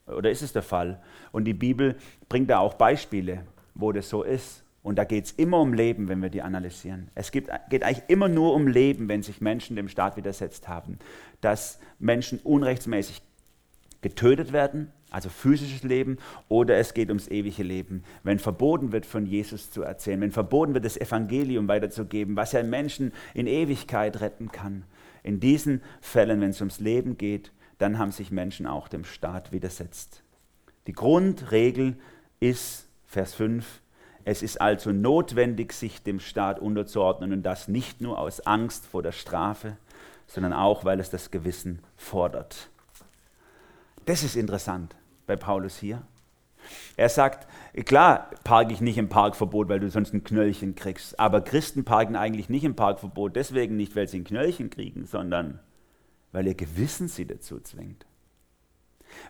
oder 0.07 0.29
ist 0.29 0.41
es 0.41 0.53
der 0.53 0.61
Fall. 0.61 1.01
Und 1.31 1.45
die 1.45 1.53
Bibel 1.53 1.95
bringt 2.29 2.49
da 2.49 2.59
auch 2.59 2.75
Beispiele, 2.75 3.45
wo 3.73 3.91
das 3.91 4.09
so 4.09 4.23
ist. 4.23 4.63
Und 4.83 4.97
da 4.97 5.03
geht 5.03 5.25
es 5.25 5.31
immer 5.31 5.59
um 5.59 5.73
Leben, 5.73 6.09
wenn 6.09 6.21
wir 6.21 6.29
die 6.29 6.43
analysieren. 6.43 7.09
Es 7.15 7.31
gibt, 7.31 7.49
geht 7.69 7.83
eigentlich 7.83 8.03
immer 8.07 8.27
nur 8.27 8.53
um 8.53 8.67
Leben, 8.67 9.09
wenn 9.09 9.23
sich 9.23 9.41
Menschen 9.41 9.75
dem 9.75 9.89
Staat 9.89 10.15
widersetzt 10.15 10.67
haben. 10.67 10.99
Dass 11.41 11.79
Menschen 11.97 12.39
unrechtsmäßig 12.43 13.23
getötet 14.01 14.53
werden, 14.53 14.91
also 15.09 15.29
physisches 15.29 15.81
Leben, 15.81 16.19
oder 16.49 16.77
es 16.77 16.93
geht 16.93 17.09
ums 17.09 17.27
ewige 17.29 17.63
Leben. 17.63 18.03
Wenn 18.21 18.37
verboten 18.37 18.91
wird, 18.91 19.07
von 19.07 19.25
Jesus 19.25 19.71
zu 19.71 19.81
erzählen, 19.81 20.21
wenn 20.21 20.31
verboten 20.31 20.75
wird, 20.75 20.85
das 20.85 20.97
Evangelium 20.97 21.67
weiterzugeben, 21.67 22.35
was 22.35 22.51
ja 22.51 22.61
Menschen 22.61 23.11
in 23.33 23.47
Ewigkeit 23.47 24.21
retten 24.21 24.51
kann. 24.51 24.83
In 25.25 25.39
diesen 25.39 25.81
Fällen, 26.01 26.39
wenn 26.39 26.51
es 26.51 26.61
ums 26.61 26.79
Leben 26.79 27.17
geht, 27.17 27.51
dann 27.79 27.97
haben 27.97 28.11
sich 28.11 28.29
Menschen 28.29 28.67
auch 28.67 28.87
dem 28.87 29.03
Staat 29.03 29.51
widersetzt. 29.51 30.21
Die 30.85 30.93
Grundregel 30.93 31.97
ist, 32.39 32.87
Vers 33.07 33.33
5, 33.33 33.81
es 34.23 34.43
ist 34.43 34.61
also 34.61 34.91
notwendig, 34.91 35.73
sich 35.73 36.03
dem 36.03 36.19
Staat 36.19 36.59
unterzuordnen 36.59 37.33
und 37.33 37.41
das 37.41 37.67
nicht 37.67 38.01
nur 38.01 38.19
aus 38.19 38.41
Angst 38.41 38.85
vor 38.85 39.01
der 39.01 39.13
Strafe, 39.13 39.77
sondern 40.27 40.53
auch, 40.53 40.85
weil 40.85 40.99
es 40.99 41.09
das 41.09 41.31
Gewissen 41.31 41.79
fordert. 41.97 42.69
Das 44.05 44.21
ist 44.21 44.35
interessant 44.35 44.95
bei 45.25 45.35
Paulus 45.35 45.77
hier. 45.79 46.03
Er 46.97 47.09
sagt, 47.09 47.47
klar 47.85 48.29
parke 48.43 48.73
ich 48.73 48.81
nicht 48.81 48.97
im 48.97 49.09
Parkverbot, 49.09 49.69
weil 49.69 49.79
du 49.79 49.89
sonst 49.89 50.13
ein 50.13 50.23
Knöllchen 50.23 50.75
kriegst. 50.75 51.19
Aber 51.19 51.41
Christen 51.41 51.83
parken 51.83 52.15
eigentlich 52.15 52.49
nicht 52.49 52.63
im 52.63 52.75
Parkverbot, 52.75 53.35
deswegen 53.35 53.75
nicht, 53.75 53.95
weil 53.95 54.07
sie 54.07 54.19
ein 54.19 54.23
Knöllchen 54.23 54.69
kriegen, 54.69 55.05
sondern 55.05 55.59
weil 56.31 56.47
ihr 56.47 56.55
Gewissen 56.55 57.07
sie 57.07 57.25
dazu 57.25 57.59
zwingt. 57.59 58.05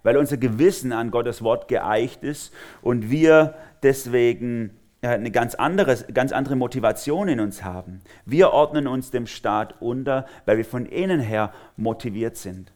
Weil 0.03 0.17
unser 0.17 0.37
Gewissen 0.37 0.91
an 0.91 1.11
Gottes 1.11 1.41
Wort 1.43 1.67
geeicht 1.67 2.23
ist 2.23 2.53
und 2.81 3.11
wir 3.11 3.55
deswegen 3.83 4.71
eine 5.01 5.31
ganz 5.31 5.55
andere, 5.55 5.95
ganz 6.13 6.31
andere 6.31 6.55
Motivation 6.55 7.27
in 7.27 7.39
uns 7.39 7.63
haben. 7.63 8.01
Wir 8.25 8.51
ordnen 8.51 8.87
uns 8.87 9.11
dem 9.11 9.27
Staat 9.27 9.81
unter, 9.81 10.25
weil 10.45 10.57
wir 10.57 10.65
von 10.65 10.85
innen 10.85 11.19
her 11.19 11.53
motiviert 11.77 12.37
sind. 12.37 12.71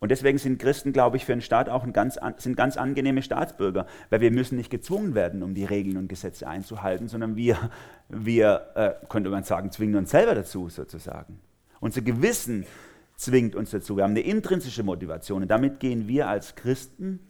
Und 0.00 0.10
deswegen 0.10 0.38
sind 0.38 0.58
Christen, 0.58 0.92
glaube 0.92 1.16
ich, 1.16 1.24
für 1.24 1.32
den 1.32 1.40
Staat 1.40 1.68
auch 1.68 1.84
ein 1.84 1.92
ganz, 1.92 2.18
sind 2.36 2.56
ganz 2.56 2.76
angenehme 2.76 3.22
Staatsbürger, 3.22 3.86
weil 4.10 4.20
wir 4.20 4.30
müssen 4.30 4.56
nicht 4.56 4.70
gezwungen 4.70 5.14
werden, 5.14 5.42
um 5.42 5.54
die 5.54 5.64
Regeln 5.64 5.96
und 5.96 6.08
Gesetze 6.08 6.46
einzuhalten, 6.46 7.08
sondern 7.08 7.36
wir, 7.36 7.58
wir 8.08 8.66
äh, 8.74 9.06
könnte 9.08 9.30
man 9.30 9.44
sagen, 9.44 9.70
zwingen 9.70 9.96
uns 9.96 10.10
selber 10.10 10.34
dazu 10.34 10.68
sozusagen. 10.68 11.40
Unser 11.80 12.02
Gewissen 12.02 12.66
zwingt 13.16 13.54
uns 13.54 13.70
dazu. 13.70 13.96
Wir 13.96 14.04
haben 14.04 14.10
eine 14.10 14.20
intrinsische 14.20 14.82
Motivation 14.82 15.42
und 15.42 15.48
damit 15.48 15.80
gehen 15.80 16.08
wir 16.08 16.28
als 16.28 16.54
Christen 16.54 17.20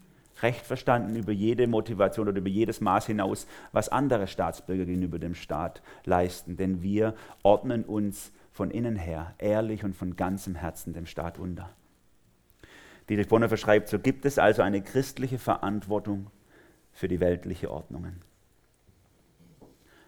Recht 0.42 0.66
verstanden 0.66 1.16
über 1.16 1.32
jede 1.32 1.66
Motivation 1.66 2.28
oder 2.28 2.38
über 2.38 2.48
jedes 2.48 2.80
Maß 2.80 3.06
hinaus, 3.06 3.46
was 3.72 3.88
andere 3.88 4.26
Staatsbürger 4.26 4.84
gegenüber 4.84 5.18
dem 5.18 5.34
Staat 5.34 5.82
leisten. 6.04 6.56
Denn 6.56 6.82
wir 6.82 7.14
ordnen 7.42 7.84
uns 7.84 8.32
von 8.50 8.70
innen 8.70 8.96
her 8.96 9.34
ehrlich 9.38 9.84
und 9.84 9.94
von 9.94 10.16
ganzem 10.16 10.54
Herzen 10.54 10.92
dem 10.92 11.06
Staat 11.06 11.38
unter. 11.38 11.70
Dietrich 13.08 13.28
Bonhoeffer 13.28 13.56
schreibt, 13.56 13.88
so 13.88 13.98
gibt 13.98 14.24
es 14.24 14.38
also 14.38 14.62
eine 14.62 14.82
christliche 14.82 15.38
Verantwortung 15.38 16.30
für 16.92 17.08
die 17.08 17.20
weltliche 17.20 17.70
Ordnungen. 17.70 18.20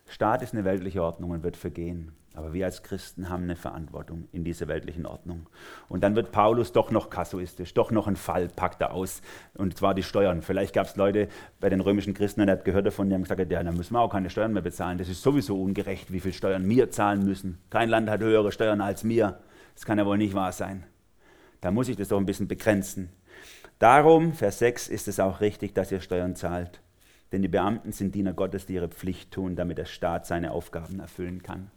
Staat 0.09 0.43
ist 0.43 0.55
eine 0.55 0.65
weltliche 0.65 1.03
Ordnung 1.03 1.31
und 1.31 1.43
wird 1.43 1.57
vergehen. 1.57 2.13
Aber 2.37 2.53
wir 2.53 2.67
als 2.67 2.83
Christen 2.83 3.31
haben 3.31 3.45
eine 3.45 3.57
Verantwortung 3.57 4.29
in 4.31 4.45
dieser 4.45 4.69
weltlichen 4.69 5.07
Ordnung. 5.07 5.47
Und 5.89 6.05
dann 6.05 6.15
wird 6.15 6.33
Paulus 6.33 6.71
doch 6.71 6.91
noch 6.91 7.09
kasuistisch, 7.09 7.73
doch 7.73 7.91
noch 7.91 8.07
einen 8.07 8.17
Fall 8.17 8.49
packt 8.49 8.83
er 8.83 8.93
aus, 8.93 9.23
und 9.55 9.79
zwar 9.79 9.95
die 9.95 10.03
Steuern. 10.03 10.43
Vielleicht 10.43 10.75
gab 10.75 10.87
es 10.87 10.97
Leute 10.97 11.29
bei 11.61 11.71
den 11.71 11.81
römischen 11.81 12.13
Christen, 12.13 12.43
und 12.43 12.49
er 12.49 12.59
hat 12.59 12.67
gehört 12.67 12.85
davon, 12.85 13.09
die 13.09 13.15
haben 13.15 13.23
gesagt, 13.23 13.51
ja, 13.51 13.63
dann 13.63 13.75
müssen 13.75 13.95
wir 13.95 14.01
auch 14.01 14.13
keine 14.13 14.29
Steuern 14.29 14.53
mehr 14.53 14.61
bezahlen. 14.61 14.99
Das 14.99 15.09
ist 15.09 15.23
sowieso 15.23 15.61
ungerecht, 15.61 16.13
wie 16.13 16.21
viel 16.21 16.35
Steuern 16.35 16.69
wir 16.69 16.91
zahlen 16.91 17.25
müssen. 17.25 17.59
Kein 17.71 17.89
Land 17.89 18.11
hat 18.11 18.21
höhere 18.21 18.53
Steuern 18.53 18.83
als 18.83 19.05
wir. 19.09 19.41
Das 19.75 19.87
kann 19.87 19.97
ja 19.97 20.05
wohl 20.05 20.19
nicht 20.19 20.35
wahr 20.35 20.53
sein. 20.53 20.85
Da 21.67 21.73
muss 21.73 21.89
ich 21.89 21.97
das 21.97 22.07
doch 22.07 22.19
ein 22.19 22.27
bisschen 22.27 22.47
begrenzen. 22.47 23.09
Darum, 23.81 24.35
Vers 24.35 24.61
6, 24.61 24.87
ist 24.87 25.09
es 25.09 25.19
auch 25.19 25.41
richtig, 25.41 25.75
dass 25.75 25.91
ihr 25.91 26.01
Steuern 26.01 26.37
zahlt. 26.37 26.81
Denn 27.33 27.43
die 27.43 27.49
Beamten 27.49 27.91
sind 27.91 28.15
Diener 28.15 28.35
Gottes, 28.35 28.67
die 28.67 28.75
ihre 28.75 28.87
Pflicht 28.87 29.33
tun, 29.33 29.57
damit 29.57 29.77
der 29.77 29.85
Staat 29.85 30.29
seine 30.29 30.53
Aufgaben 30.53 31.01
erfüllen 31.01 31.43
kann. 31.43 31.73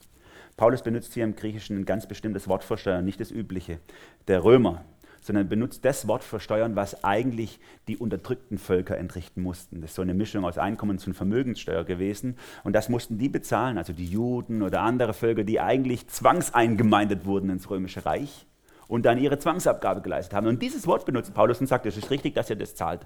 Paulus 0.58 0.84
benutzt 0.84 1.15
hier 1.15 1.23
im 1.23 1.36
Griechischen 1.36 1.75
ein 1.75 1.86
ganz 1.86 2.08
bestimmtes 2.08 2.47
Wort 2.47 2.63
für 2.63 2.78
Steuern, 2.78 3.04
nicht 3.04 3.19
das 3.19 3.32
übliche 3.32 3.80
der 4.28 4.43
Römer, 4.43 4.86
sondern 5.21 5.49
benutzt 5.49 5.84
das 5.84 6.08
Wort 6.08 6.23
für 6.23 6.39
Steuern, 6.39 6.75
was 6.75 7.04
eigentlich 7.04 7.60
die 7.88 7.97
unterdrückten 7.97 8.60
Völker 8.60 8.95
entrichten 8.95 9.41
mussten. 9.41 9.82
Das 9.82 9.89
ist 9.89 9.95
so 9.95 10.04
eine 10.04 10.13
Mischung 10.13 10.45
aus 10.45 10.60
Einkommens- 10.60 11.08
und 11.08 11.15
Vermögenssteuer 11.15 11.84
gewesen. 11.84 12.38
Und 12.63 12.73
das 12.73 12.89
mussten 12.89 13.17
die 13.17 13.30
bezahlen, 13.30 13.80
also 13.80 13.93
die 13.93 14.06
Juden 14.06 14.62
oder 14.62 14.82
andere 14.82 15.15
Völker, 15.15 15.43
die 15.43 15.60
eigentlich 15.60 16.08
zwangseingemeindet 16.10 17.25
wurden 17.25 17.49
ins 17.49 17.71
Römische 17.71 18.06
Reich 18.06 18.45
und 18.89 19.04
dann 19.04 19.17
ihre 19.17 19.39
Zwangsabgabe 19.39 20.02
geleistet 20.02 20.34
haben. 20.34 20.47
Und 20.47 20.62
dieses 20.62 20.86
Wort 20.86 21.06
benutzt 21.06 21.34
Paulus 21.34 21.62
und 21.62 21.67
sagt, 21.67 21.86
es 21.86 21.95
ist 21.95 22.12
richtig, 22.12 22.36
dass 22.36 22.49
ihr 22.49 22.58
das 22.58 22.75
zahlt. 22.75 23.06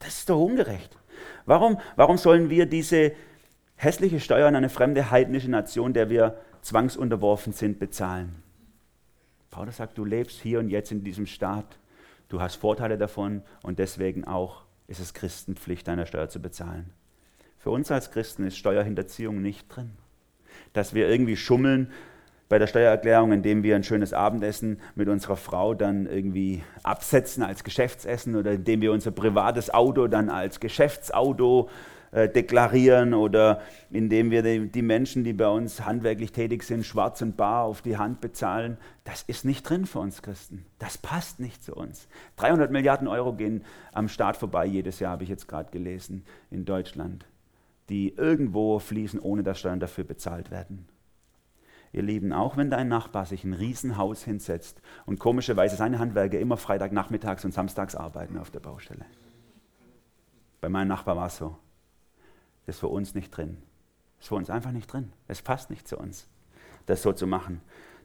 Das 0.00 0.18
ist 0.18 0.28
doch 0.28 0.40
ungerecht. 0.40 0.96
Warum, 1.46 1.78
warum 1.94 2.16
sollen 2.16 2.50
wir 2.50 2.66
diese 2.66 3.12
hässliche 3.80 4.20
Steuer 4.20 4.46
an 4.46 4.56
eine 4.56 4.68
fremde 4.68 5.10
heidnische 5.10 5.50
Nation, 5.50 5.94
der 5.94 6.10
wir 6.10 6.38
zwangsunterworfen 6.60 7.54
sind, 7.54 7.78
bezahlen. 7.78 8.42
Paulus 9.50 9.78
sagt, 9.78 9.96
du 9.96 10.04
lebst 10.04 10.40
hier 10.40 10.58
und 10.58 10.68
jetzt 10.68 10.92
in 10.92 11.02
diesem 11.02 11.26
Staat, 11.26 11.78
du 12.28 12.42
hast 12.42 12.56
Vorteile 12.56 12.98
davon 12.98 13.42
und 13.62 13.78
deswegen 13.78 14.26
auch 14.26 14.64
ist 14.86 15.00
es 15.00 15.14
Christenpflicht, 15.14 15.88
deine 15.88 16.06
Steuer 16.06 16.28
zu 16.28 16.40
bezahlen. 16.40 16.90
Für 17.58 17.70
uns 17.70 17.90
als 17.90 18.10
Christen 18.10 18.44
ist 18.44 18.58
Steuerhinterziehung 18.58 19.40
nicht 19.40 19.74
drin. 19.74 19.92
Dass 20.72 20.94
wir 20.94 21.08
irgendwie 21.08 21.36
schummeln 21.36 21.90
bei 22.50 22.58
der 22.58 22.66
Steuererklärung, 22.66 23.30
indem 23.30 23.62
wir 23.62 23.76
ein 23.76 23.84
schönes 23.84 24.12
Abendessen 24.12 24.80
mit 24.96 25.08
unserer 25.08 25.36
Frau 25.36 25.72
dann 25.72 26.06
irgendwie 26.06 26.64
absetzen 26.82 27.44
als 27.44 27.62
Geschäftsessen 27.62 28.34
oder 28.34 28.50
indem 28.50 28.82
wir 28.82 28.92
unser 28.92 29.12
privates 29.12 29.72
Auto 29.72 30.08
dann 30.08 30.28
als 30.28 30.58
Geschäftsauto 30.58 31.70
äh, 32.10 32.28
deklarieren 32.28 33.14
oder 33.14 33.60
indem 33.92 34.32
wir 34.32 34.42
die, 34.42 34.68
die 34.68 34.82
Menschen, 34.82 35.22
die 35.22 35.32
bei 35.32 35.46
uns 35.46 35.84
handwerklich 35.84 36.32
tätig 36.32 36.64
sind, 36.64 36.84
schwarz 36.84 37.22
und 37.22 37.36
bar 37.36 37.62
auf 37.62 37.82
die 37.82 37.98
Hand 37.98 38.20
bezahlen. 38.20 38.78
Das 39.04 39.22
ist 39.22 39.44
nicht 39.44 39.62
drin 39.62 39.86
für 39.86 40.00
uns 40.00 40.20
Christen. 40.20 40.66
Das 40.80 40.98
passt 40.98 41.38
nicht 41.38 41.62
zu 41.62 41.76
uns. 41.76 42.08
300 42.34 42.72
Milliarden 42.72 43.06
Euro 43.06 43.32
gehen 43.32 43.64
am 43.92 44.08
Staat 44.08 44.36
vorbei 44.36 44.66
jedes 44.66 44.98
Jahr, 44.98 45.12
habe 45.12 45.22
ich 45.22 45.28
jetzt 45.28 45.46
gerade 45.46 45.70
gelesen, 45.70 46.24
in 46.50 46.64
Deutschland, 46.64 47.26
die 47.90 48.12
irgendwo 48.16 48.80
fließen, 48.80 49.20
ohne 49.20 49.44
dass 49.44 49.60
Steuern 49.60 49.78
dafür 49.78 50.02
bezahlt 50.02 50.50
werden. 50.50 50.89
Ihr 51.92 52.02
Lieben, 52.02 52.32
auch 52.32 52.56
wenn 52.56 52.70
dein 52.70 52.88
Nachbar 52.88 53.26
sich 53.26 53.44
ein 53.44 53.52
Riesenhaus 53.52 54.22
hinsetzt 54.22 54.80
und 55.06 55.18
komischerweise 55.18 55.76
seine 55.76 55.98
Handwerker 55.98 56.38
immer 56.38 56.56
Freitagnachmittags 56.56 57.44
und 57.44 57.52
Samstags 57.52 57.96
arbeiten 57.96 58.38
auf 58.38 58.50
der 58.50 58.60
Baustelle. 58.60 59.04
Bei 60.60 60.68
meinem 60.68 60.88
Nachbar 60.88 61.16
war 61.16 61.26
es 61.26 61.36
so. 61.36 61.56
Das 62.66 62.76
ist 62.76 62.80
für 62.80 62.88
uns 62.88 63.14
nicht 63.14 63.30
drin. 63.30 63.56
Das 64.18 64.26
ist 64.26 64.28
für 64.28 64.34
uns 64.36 64.50
einfach 64.50 64.70
nicht 64.70 64.92
drin. 64.92 65.12
Es 65.26 65.42
passt 65.42 65.70
nicht 65.70 65.88
zu 65.88 65.98
uns, 65.98 66.28
das 66.86 67.02
so 67.02 67.12
zu 67.12 67.26
machen. 67.26 67.60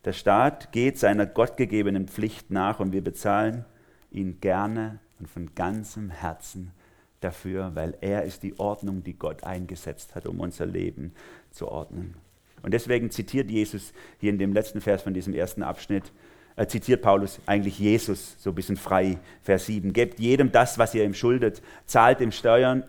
Der 0.05 0.13
Staat 0.13 0.71
geht 0.71 0.97
seiner 0.97 1.25
gottgegebenen 1.25 2.07
Pflicht 2.07 2.49
nach 2.49 2.79
und 2.79 2.91
wir 2.91 3.03
bezahlen 3.03 3.65
ihn 4.11 4.39
gerne 4.39 4.99
und 5.19 5.27
von 5.27 5.53
ganzem 5.53 6.09
Herzen 6.09 6.71
dafür, 7.19 7.75
weil 7.75 7.97
er 8.01 8.23
ist 8.23 8.43
die 8.43 8.57
Ordnung, 8.59 9.03
die 9.03 9.17
Gott 9.17 9.43
eingesetzt 9.43 10.15
hat, 10.15 10.25
um 10.25 10.39
unser 10.39 10.65
Leben 10.65 11.13
zu 11.51 11.67
ordnen. 11.67 12.15
Und 12.61 12.73
deswegen 12.73 13.11
zitiert 13.11 13.49
Jesus 13.49 13.93
hier 14.19 14.31
in 14.31 14.39
dem 14.39 14.53
letzten 14.53 14.81
Vers 14.81 15.03
von 15.03 15.13
diesem 15.13 15.33
ersten 15.33 15.63
Abschnitt, 15.63 16.11
äh, 16.55 16.65
zitiert 16.67 17.01
Paulus 17.01 17.39
eigentlich 17.45 17.79
Jesus 17.79 18.35
so 18.39 18.51
ein 18.51 18.55
bisschen 18.55 18.77
frei, 18.77 19.19
Vers 19.41 19.67
7. 19.67 19.93
Gebt 19.93 20.19
jedem 20.19 20.51
das, 20.51 20.77
was 20.77 20.95
ihr 20.95 21.03
ihm 21.03 21.13
schuldet, 21.13 21.61
zahlt 21.85 22.21
ihm 22.21 22.31
Steuern, 22.31 22.83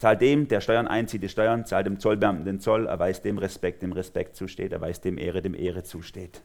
Zahlt 0.00 0.22
dem, 0.22 0.48
der 0.48 0.62
Steuern 0.62 0.88
einzieht, 0.88 1.22
die 1.22 1.28
Steuern, 1.28 1.66
zahlt 1.66 1.84
dem 1.84 2.00
Zollbeamten 2.00 2.46
den 2.46 2.58
Zoll, 2.58 2.86
erweist 2.86 3.22
dem 3.26 3.36
Respekt, 3.36 3.82
dem 3.82 3.92
Respekt 3.92 4.34
zusteht, 4.34 4.72
erweist 4.72 5.04
dem 5.04 5.18
Ehre, 5.18 5.42
dem 5.42 5.54
Ehre 5.54 5.82
zusteht. 5.82 6.40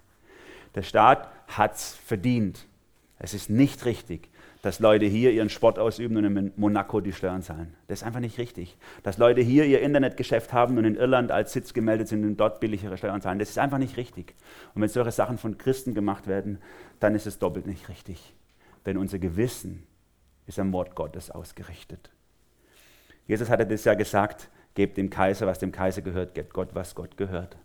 Der 0.76 0.82
Staat 0.82 1.30
hat 1.48 1.76
es 1.76 1.96
verdient. 1.96 2.68
Es 3.18 3.34
ist 3.34 3.50
nicht 3.50 3.86
richtig, 3.86 4.28
dass 4.66 4.80
Leute 4.80 5.06
hier 5.06 5.32
ihren 5.32 5.50
Sport 5.50 5.78
ausüben 5.78 6.18
und 6.18 6.26
in 6.26 6.52
Monaco 6.56 7.00
die 7.00 7.14
Steuern 7.14 7.44
zahlen. 7.44 7.76
Das 7.88 8.00
ist 8.00 8.04
einfach 8.04 8.20
nicht 8.20 8.40
richtig. 8.40 8.76
Dass 9.04 9.20
Leute 9.20 9.42
hier 9.42 9.64
ihr 9.66 9.80
Internetgeschäft 9.80 10.54
haben 10.54 10.80
und 10.80 10.86
in 10.86 10.96
Irland 10.96 11.32
als 11.32 11.54
Sitz 11.54 11.72
gemeldet 11.72 12.08
sind 12.08 12.26
und 12.26 12.38
dort 12.38 12.60
billigere 12.60 12.98
Steuern 12.98 13.22
zahlen. 13.22 13.38
Das 13.38 13.52
ist 13.52 13.60
einfach 13.60 13.78
nicht 13.78 13.96
richtig. 13.96 14.34
Und 14.74 14.82
wenn 14.82 14.90
solche 14.90 15.12
Sachen 15.12 15.38
von 15.38 15.60
Christen 15.60 15.94
gemacht 15.94 16.26
werden, 16.26 16.58
dann 17.00 17.14
ist 17.14 17.28
es 17.28 17.38
doppelt 17.38 17.68
nicht 17.68 17.90
richtig. 17.90 18.34
Denn 18.88 18.98
unser 18.98 19.20
Gewissen 19.20 19.84
ist 20.48 20.58
am 20.58 20.74
Wort 20.74 20.96
Gottes 20.96 21.30
ausgerichtet. 21.30 22.10
Jesus 23.28 23.52
hatte 23.52 23.68
das 23.68 23.84
ja 23.84 23.94
gesagt, 23.94 24.50
gebt 24.74 24.98
dem 24.98 25.12
Kaiser, 25.12 25.46
was 25.46 25.60
dem 25.60 25.72
Kaiser 25.72 26.02
gehört, 26.02 26.34
gebt 26.34 26.54
Gott, 26.56 26.70
was 26.74 26.96
Gott 26.96 27.18
gehört. 27.18 27.56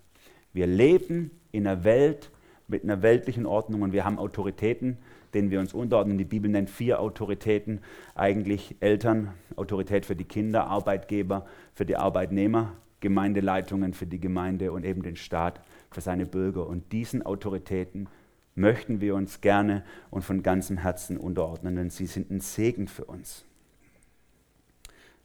Wir 0.52 0.66
leben 0.66 1.30
in 1.50 1.66
einer 1.66 1.82
Welt 1.82 2.30
mit 2.68 2.84
einer 2.84 3.00
weltlichen 3.00 3.46
Ordnung 3.46 3.80
und 3.80 3.92
wir 3.92 4.04
haben 4.04 4.18
Autoritäten, 4.18 4.98
denen 5.34 5.50
wir 5.50 5.60
uns 5.60 5.74
unterordnen. 5.74 6.18
Die 6.18 6.24
Bibel 6.24 6.50
nennt 6.50 6.70
vier 6.70 7.00
Autoritäten, 7.00 7.80
eigentlich 8.14 8.76
Eltern, 8.80 9.32
Autorität 9.56 10.06
für 10.06 10.16
die 10.16 10.24
Kinder, 10.24 10.66
Arbeitgeber 10.66 11.46
für 11.74 11.86
die 11.86 11.96
Arbeitnehmer, 11.96 12.76
Gemeindeleitungen 13.00 13.94
für 13.94 14.06
die 14.06 14.20
Gemeinde 14.20 14.72
und 14.72 14.84
eben 14.84 15.02
den 15.02 15.16
Staat 15.16 15.60
für 15.90 16.00
seine 16.00 16.26
Bürger. 16.26 16.66
Und 16.66 16.92
diesen 16.92 17.24
Autoritäten 17.24 18.08
möchten 18.54 19.00
wir 19.00 19.14
uns 19.14 19.40
gerne 19.40 19.84
und 20.10 20.22
von 20.22 20.42
ganzem 20.42 20.78
Herzen 20.78 21.16
unterordnen, 21.16 21.76
denn 21.76 21.90
sie 21.90 22.06
sind 22.06 22.30
ein 22.30 22.40
Segen 22.40 22.88
für 22.88 23.04
uns. 23.04 23.44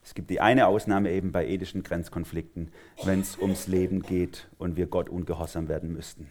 Es 0.04 0.14
gibt 0.14 0.30
die 0.30 0.40
eine 0.40 0.68
Ausnahme 0.68 1.12
eben 1.12 1.32
bei 1.32 1.48
ethischen 1.48 1.82
Grenzkonflikten, 1.82 2.72
wenn 3.04 3.22
es 3.22 3.40
ums 3.40 3.68
Leben 3.68 4.04
geht 4.04 4.48
und 4.60 4.78
wir 4.78 4.86
Gott 4.86 5.10
ungehorsam 5.10 5.68
werden 5.68 5.92
müssten. 5.92 6.30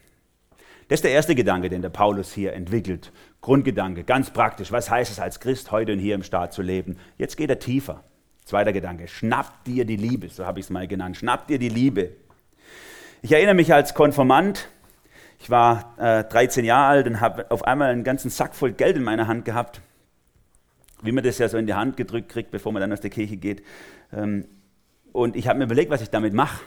Das 0.88 0.98
ist 0.98 1.04
der 1.04 1.12
erste 1.12 1.34
Gedanke, 1.34 1.68
den 1.68 1.82
der 1.82 1.88
Paulus 1.90 2.32
hier 2.32 2.52
entwickelt. 2.52 3.12
Grundgedanke, 3.40 4.04
ganz 4.04 4.30
praktisch. 4.30 4.72
Was 4.72 4.90
heißt 4.90 5.10
es 5.10 5.18
als 5.18 5.40
Christ 5.40 5.70
heute 5.70 5.92
und 5.92 5.98
hier 5.98 6.14
im 6.14 6.22
Staat 6.22 6.52
zu 6.52 6.62
leben? 6.62 6.98
Jetzt 7.18 7.36
geht 7.36 7.50
er 7.50 7.58
tiefer. 7.58 8.04
Zweiter 8.44 8.72
Gedanke, 8.72 9.08
schnapp 9.08 9.64
dir 9.64 9.86
die 9.86 9.96
Liebe, 9.96 10.28
so 10.28 10.44
habe 10.44 10.60
ich 10.60 10.66
es 10.66 10.70
mal 10.70 10.86
genannt. 10.86 11.16
Schnapp 11.16 11.48
dir 11.48 11.58
die 11.58 11.70
Liebe. 11.70 12.10
Ich 13.22 13.32
erinnere 13.32 13.54
mich 13.54 13.72
als 13.72 13.94
Konformant, 13.94 14.68
ich 15.40 15.48
war 15.48 15.94
äh, 15.98 16.24
13 16.24 16.64
Jahre 16.64 16.88
alt 16.88 17.06
und 17.06 17.20
habe 17.20 17.50
auf 17.50 17.64
einmal 17.64 17.90
einen 17.90 18.04
ganzen 18.04 18.30
Sack 18.30 18.54
voll 18.54 18.72
Geld 18.72 18.96
in 18.96 19.02
meiner 19.02 19.26
Hand 19.26 19.46
gehabt 19.46 19.80
wie 21.04 21.12
man 21.12 21.22
das 21.22 21.38
ja 21.38 21.48
so 21.48 21.58
in 21.58 21.66
die 21.66 21.74
Hand 21.74 21.96
gedrückt 21.96 22.30
kriegt, 22.30 22.50
bevor 22.50 22.72
man 22.72 22.80
dann 22.80 22.92
aus 22.92 23.00
der 23.00 23.10
Kirche 23.10 23.36
geht. 23.36 23.62
Ähm, 24.12 24.46
und 25.12 25.36
ich 25.36 25.46
habe 25.46 25.58
mir 25.58 25.66
überlegt, 25.66 25.90
was 25.90 26.00
ich 26.00 26.10
damit 26.10 26.32
mache. 26.32 26.64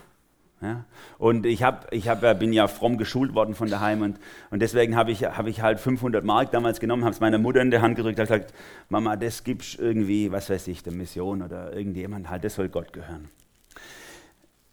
Ja? 0.62 0.86
Und 1.18 1.46
ich, 1.46 1.64
hab, 1.64 1.94
ich 1.94 2.10
hab, 2.10 2.22
bin 2.40 2.52
ja 2.52 2.68
fromm 2.68 2.98
geschult 2.98 3.34
worden 3.36 3.54
von 3.54 3.70
daheim 3.70 4.02
und, 4.02 4.20
und 4.50 4.62
deswegen 4.62 4.96
habe 4.96 5.12
ich, 5.12 5.24
hab 5.24 5.48
ich 5.48 5.62
halt 5.62 5.80
500 5.80 6.24
Mark 6.24 6.52
damals 6.52 6.80
genommen, 6.80 7.04
habe 7.04 7.14
es 7.14 7.20
meiner 7.20 7.38
Mutter 7.38 7.62
in 7.62 7.72
die 7.72 7.80
Hand 7.80 7.96
gedrückt 7.96 8.20
und 8.20 8.26
gesagt, 8.26 8.54
Mama, 8.90 9.16
das 9.16 9.44
gibst 9.44 9.80
irgendwie, 9.80 10.32
was 10.32 10.50
weiß 10.50 10.68
ich, 10.68 10.84
der 10.84 10.94
Mission 10.94 11.42
oder 11.42 11.74
irgendjemand 11.74 12.30
halt, 12.30 12.44
das 12.44 12.56
soll 12.56 12.70
Gott 12.70 12.94
gehören. 12.94 13.30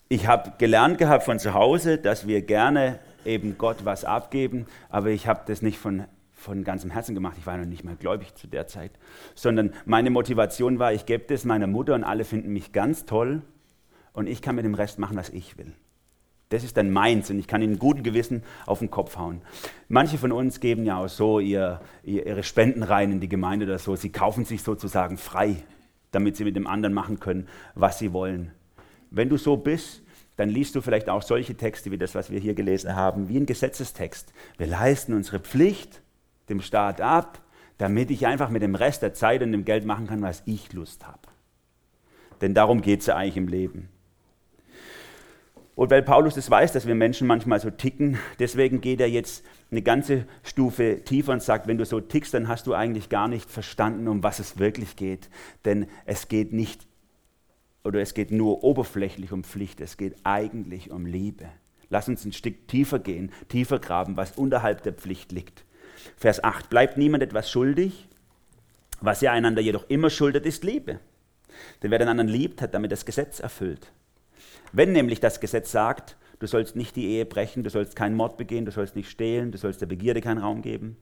Ich 0.09 0.27
habe 0.27 0.53
gelernt 0.59 0.99
gehabt 0.99 1.25
von 1.25 1.39
zu 1.39 1.55
Hause, 1.55 1.99
dass 1.99 2.27
wir 2.27 2.43
gerne 2.43 2.99
eben 3.25 3.59
Gott 3.59 3.85
was 3.85 4.05
abgeben, 4.05 4.67
aber 4.89 5.09
ich 5.09 5.27
habe 5.27 5.43
das 5.47 5.63
nicht 5.63 5.79
von 5.79 6.05
von 6.33 6.63
ganzem 6.63 6.91
Herzen 6.91 7.15
gemacht. 7.15 7.37
Ich 7.39 7.47
war 7.47 7.57
noch 7.57 7.65
nicht 7.65 7.85
mal 7.85 7.97
gläubig 7.97 8.35
zu 8.35 8.47
der 8.47 8.67
Zeit, 8.67 8.91
sondern 9.35 9.73
meine 9.87 10.11
Motivation 10.11 10.79
war, 10.79 10.93
ich 10.93 11.07
gebe 11.07 11.25
das 11.27 11.47
meiner 11.47 11.67
Mutter 11.67 11.95
und 11.95 12.05
alle 12.05 12.25
finden 12.25 12.53
mich 12.53 12.73
ganz 12.73 13.07
toll 13.07 13.41
und 14.15 14.27
ich 14.27 14.41
kann 14.41 14.57
mit 14.57 14.65
dem 14.65 14.75
Rest 14.75 14.99
machen, 14.99 15.17
was 15.17 15.29
ich 15.29 15.59
will. 15.59 15.75
Das 16.49 16.63
ist 16.63 16.77
dann 16.77 16.91
meins 16.91 17.31
und 17.31 17.39
ich 17.39 17.47
kann 17.47 17.63
ihnen 17.63 17.79
guten 17.79 18.03
Gewissen 18.03 18.43
auf 18.65 18.79
den 18.79 18.91
Kopf 18.91 19.17
hauen. 19.17 19.43
Manche 19.89 20.19
von 20.19 20.33
uns 20.33 20.61
geben 20.61 20.85
ja 20.85 20.99
auch 20.99 21.09
so 21.09 21.41
ihr, 21.41 21.81
ihre 22.05 22.43
Spenden 22.43 22.83
rein 22.83 23.11
in 23.11 23.21
die 23.21 23.29
Gemeinde 23.29 23.67
oder 23.67 23.79
so. 23.79 23.97
Sie 23.97 24.13
kaufen 24.13 24.45
sich 24.45 24.63
sozusagen 24.63 25.19
frei, 25.19 25.57
damit 26.13 26.37
sie 26.37 26.45
mit 26.45 26.55
dem 26.55 26.67
anderen 26.67 26.95
machen 26.95 27.19
können, 27.19 27.49
was 27.75 27.99
sie 27.99 28.13
wollen. 28.13 28.53
Wenn 29.11 29.29
du 29.29 29.37
so 29.37 29.57
bist, 29.57 30.03
dann 30.37 30.49
liest 30.49 30.75
du 30.75 30.81
vielleicht 30.81 31.09
auch 31.09 31.23
solche 31.23 31.57
Texte 31.57 31.91
wie 31.91 31.99
das, 31.99 32.15
was 32.15 32.31
wir 32.31 32.41
hier 32.41 32.55
gelesen 32.55 32.95
haben, 32.95 33.29
wie 33.29 33.39
ein 33.39 33.47
Gesetzestext. 33.47 34.33
Wir 34.57 34.67
leisten 34.67 35.13
unsere 35.13 35.41
Pflicht 35.41 36.03
dem 36.49 36.61
Staat 36.61 37.01
ab, 37.01 37.41
damit 37.79 38.11
ich 38.11 38.27
einfach 38.27 38.51
mit 38.51 38.63
dem 38.63 38.75
Rest 38.75 39.03
der 39.03 39.15
Zeit 39.15 39.43
und 39.43 39.53
dem 39.53 39.65
Geld 39.65 39.85
machen 39.85 40.07
kann, 40.07 40.23
was 40.23 40.43
ich 40.47 40.73
Lust 40.73 41.07
habe. 41.07 41.29
Denn 42.41 42.55
darum 42.55 42.83
geht 42.83 43.01
es 43.01 43.07
ja 43.07 43.17
eigentlich 43.17 43.37
im 43.37 43.49
Leben. 43.49 43.89
Und 45.77 45.91
weil 45.91 46.03
Paulus 46.03 46.35
das 46.35 46.51
weiß, 46.51 46.73
dass 46.73 46.87
wir 46.87 46.95
Menschen 46.95 47.27
manchmal 47.27 47.59
so 47.59 47.71
ticken, 47.71 48.19
deswegen 48.39 48.81
geht 48.81 49.01
er 49.01 49.09
jetzt 49.09 49.45
eine 49.71 49.83
ganze 49.83 50.27
Stufe 50.45 51.03
tiefer 51.05 51.33
und 51.33 51.43
sagt, 51.43 51.67
wenn 51.67 51.79
du 51.79 51.85
so 51.85 52.01
tickst, 52.01 52.33
dann 52.33 52.47
hast 52.47 52.67
du 52.67 52.75
eigentlich 52.75 53.09
gar 53.09 53.27
nicht 53.27 53.51
verstanden, 53.51 54.07
um 54.07 54.23
was 54.23 54.39
es 54.39 54.59
wirklich 54.59 54.95
geht. 54.95 55.29
Denn 55.65 55.87
es 56.07 56.29
geht 56.29 56.53
nicht, 56.53 56.87
oder 57.83 58.01
es 58.01 58.15
geht 58.15 58.31
nur 58.31 58.63
oberflächlich 58.63 59.33
um 59.33 59.43
Pflicht, 59.43 59.81
es 59.81 59.97
geht 59.97 60.15
eigentlich 60.23 60.93
um 60.93 61.07
Liebe. 61.07 61.47
Lass 61.91 62.09
uns 62.09 62.25
ein 62.25 62.33
Stück 62.33 62.69
tiefer 62.69 63.01
gehen, 63.01 63.33
tiefer 63.49 63.81
graben, 63.81 64.17
was 64.17 64.33
unterhalb 64.33 64.83
der 64.85 64.93
Pflicht 64.93 65.33
liegt. 65.33 65.65
Vers 66.17 66.43
8, 66.43 66.71
bleibt 66.71 66.99
niemand 66.99 67.23
etwas 67.23 67.51
schuldig, 67.51 68.09
was 69.01 69.23
ihr 69.23 69.33
einander 69.33 69.61
jedoch 69.61 69.85
immer 69.89 70.09
schuldet, 70.09 70.47
ist 70.47 70.63
Liebe. 70.63 71.01
Denn 71.83 71.91
wer 71.91 71.99
den 71.99 72.09
anderen 72.09 72.29
liebt, 72.29 72.63
hat 72.63 72.75
damit 72.75 72.93
das 72.93 73.05
Gesetz 73.05 73.41
erfüllt. 73.41 73.93
Wenn 74.77 74.91
nämlich 74.91 75.21
das 75.21 75.39
Gesetz 75.39 75.71
sagt, 75.71 76.17
du 76.41 76.49
sollst 76.49 76.75
nicht 76.75 76.97
die 76.97 77.07
Ehe 77.07 77.27
brechen, 77.27 77.63
du 77.63 77.71
sollst 77.71 77.95
keinen 77.95 78.17
Mord 78.17 78.37
begehen, 78.37 78.65
du 78.65 78.73
sollst 78.73 78.97
nicht 78.97 79.09
stehlen, 79.09 79.53
du 79.53 79.59
sollst 79.59 79.81
der 79.81 79.87
Begierde 79.87 80.21
keinen 80.21 80.39
Raum 80.39 80.63
geben, 80.63 80.97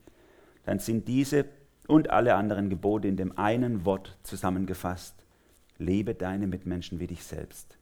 dann 0.67 0.79
sind 0.79 1.09
diese 1.09 1.47
und 1.89 2.11
alle 2.11 2.35
anderen 2.35 2.69
Gebote 2.69 3.09
in 3.09 3.17
dem 3.17 3.39
einen 3.39 3.87
Wort 3.87 4.19
zusammengefasst. 4.25 5.15
Liebe 5.79 6.15
deine 6.15 6.47
Mitmenschen 6.47 7.01
wie 7.01 7.07
dich 7.07 7.25
selbst. 7.25 7.79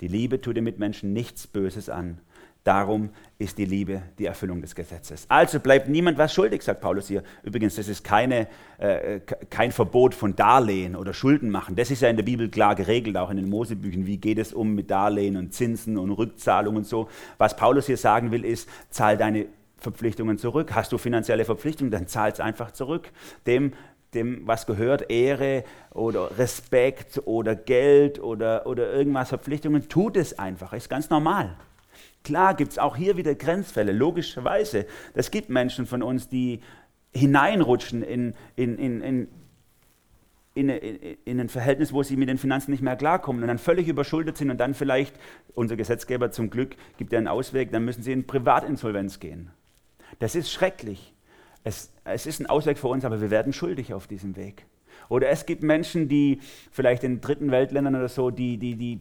Die 0.00 0.08
Liebe 0.08 0.40
tut 0.40 0.56
den 0.56 0.64
Mitmenschen 0.64 1.12
nichts 1.12 1.46
Böses 1.46 1.90
an 1.90 2.18
Darum 2.64 3.10
ist 3.38 3.58
die 3.58 3.64
Liebe 3.64 4.02
die 4.18 4.26
Erfüllung 4.26 4.62
des 4.62 4.74
Gesetzes. 4.74 5.26
Also 5.28 5.58
bleibt 5.58 5.88
niemand 5.88 6.16
was 6.16 6.32
schuldig, 6.32 6.62
sagt 6.62 6.80
Paulus 6.80 7.08
hier. 7.08 7.24
Übrigens, 7.42 7.74
das 7.74 7.88
ist 7.88 8.04
keine, 8.04 8.46
äh, 8.78 9.18
kein 9.50 9.72
Verbot 9.72 10.14
von 10.14 10.36
Darlehen 10.36 10.94
oder 10.94 11.12
Schulden 11.12 11.50
machen. 11.50 11.74
Das 11.74 11.90
ist 11.90 12.02
ja 12.02 12.08
in 12.08 12.16
der 12.16 12.22
Bibel 12.22 12.48
klar 12.48 12.76
geregelt, 12.76 13.16
auch 13.16 13.30
in 13.30 13.36
den 13.36 13.48
Mosebüchern. 13.48 14.06
Wie 14.06 14.18
geht 14.18 14.38
es 14.38 14.52
um 14.52 14.74
mit 14.74 14.90
Darlehen 14.92 15.36
und 15.36 15.52
Zinsen 15.52 15.98
und 15.98 16.12
Rückzahlungen 16.12 16.78
und 16.78 16.86
so. 16.86 17.08
Was 17.38 17.56
Paulus 17.56 17.86
hier 17.86 17.96
sagen 17.96 18.30
will, 18.30 18.44
ist, 18.44 18.68
zahl 18.90 19.16
deine 19.16 19.46
Verpflichtungen 19.78 20.38
zurück. 20.38 20.74
Hast 20.74 20.92
du 20.92 20.98
finanzielle 20.98 21.44
Verpflichtungen, 21.44 21.90
dann 21.90 22.06
zahl 22.06 22.30
es 22.30 22.40
einfach 22.40 22.70
zurück. 22.70 23.10
Dem, 23.46 23.72
dem, 24.14 24.46
was 24.46 24.66
gehört, 24.66 25.10
Ehre 25.10 25.64
oder 25.90 26.38
Respekt 26.38 27.22
oder 27.24 27.56
Geld 27.56 28.22
oder, 28.22 28.66
oder 28.66 28.92
irgendwas, 28.92 29.30
Verpflichtungen, 29.30 29.88
tut 29.88 30.16
es 30.16 30.38
einfach. 30.38 30.72
Ist 30.72 30.88
ganz 30.88 31.10
normal. 31.10 31.56
Klar 32.24 32.54
gibt 32.54 32.72
es 32.72 32.78
auch 32.78 32.96
hier 32.96 33.16
wieder 33.16 33.34
Grenzfälle, 33.34 33.92
logischerweise. 33.92 34.86
Es 35.14 35.30
gibt 35.30 35.48
Menschen 35.48 35.86
von 35.86 36.02
uns, 36.02 36.28
die 36.28 36.60
hineinrutschen 37.12 38.02
in, 38.02 38.34
in, 38.56 38.78
in, 38.78 39.00
in, 39.02 39.28
in, 40.54 40.68
in 41.24 41.40
ein 41.40 41.48
Verhältnis, 41.48 41.92
wo 41.92 42.02
sie 42.02 42.16
mit 42.16 42.28
den 42.28 42.38
Finanzen 42.38 42.70
nicht 42.70 42.82
mehr 42.82 42.96
klarkommen 42.96 43.42
und 43.42 43.48
dann 43.48 43.58
völlig 43.58 43.88
überschuldet 43.88 44.36
sind 44.36 44.50
und 44.50 44.58
dann 44.58 44.74
vielleicht, 44.74 45.14
unser 45.54 45.76
Gesetzgeber 45.76 46.30
zum 46.30 46.50
Glück 46.50 46.76
gibt 46.96 47.12
ja 47.12 47.18
einen 47.18 47.28
Ausweg, 47.28 47.72
dann 47.72 47.84
müssen 47.84 48.02
sie 48.02 48.12
in 48.12 48.26
Privatinsolvenz 48.26 49.20
gehen. 49.20 49.50
Das 50.18 50.34
ist 50.34 50.50
schrecklich. 50.50 51.14
Es, 51.64 51.92
es 52.04 52.26
ist 52.26 52.40
ein 52.40 52.46
Ausweg 52.46 52.78
für 52.78 52.88
uns, 52.88 53.04
aber 53.04 53.20
wir 53.20 53.30
werden 53.30 53.52
schuldig 53.52 53.94
auf 53.94 54.06
diesem 54.06 54.36
Weg. 54.36 54.66
Oder 55.08 55.28
es 55.28 55.46
gibt 55.46 55.62
Menschen, 55.62 56.08
die 56.08 56.40
vielleicht 56.70 57.04
in 57.04 57.20
dritten 57.20 57.50
Weltländern 57.50 57.96
oder 57.96 58.08
so, 58.08 58.30
die, 58.30 58.58
die, 58.58 58.76
die 58.76 59.00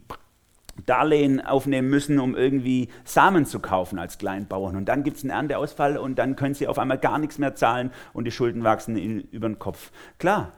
Darlehen 0.86 1.40
aufnehmen 1.40 1.90
müssen, 1.90 2.20
um 2.20 2.36
irgendwie 2.36 2.90
Samen 3.04 3.46
zu 3.46 3.60
kaufen 3.60 4.00
als 4.00 4.18
Kleinbauern. 4.18 4.76
Und 4.76 4.86
dann 4.86 5.04
gibt 5.04 5.18
es 5.18 5.24
einen 5.24 5.32
Ernteausfall 5.32 5.98
und 5.98 6.18
dann 6.20 6.36
können 6.36 6.54
sie 6.54 6.68
auf 6.68 6.80
einmal 6.80 6.98
gar 6.98 7.20
nichts 7.20 7.38
mehr 7.38 7.56
zahlen 7.56 7.92
und 8.14 8.26
die 8.26 8.32
Schulden 8.32 8.64
wachsen 8.64 8.96
in, 8.98 9.22
über 9.32 9.48
den 9.48 9.60
Kopf. 9.60 9.92
Klar, 10.18 10.52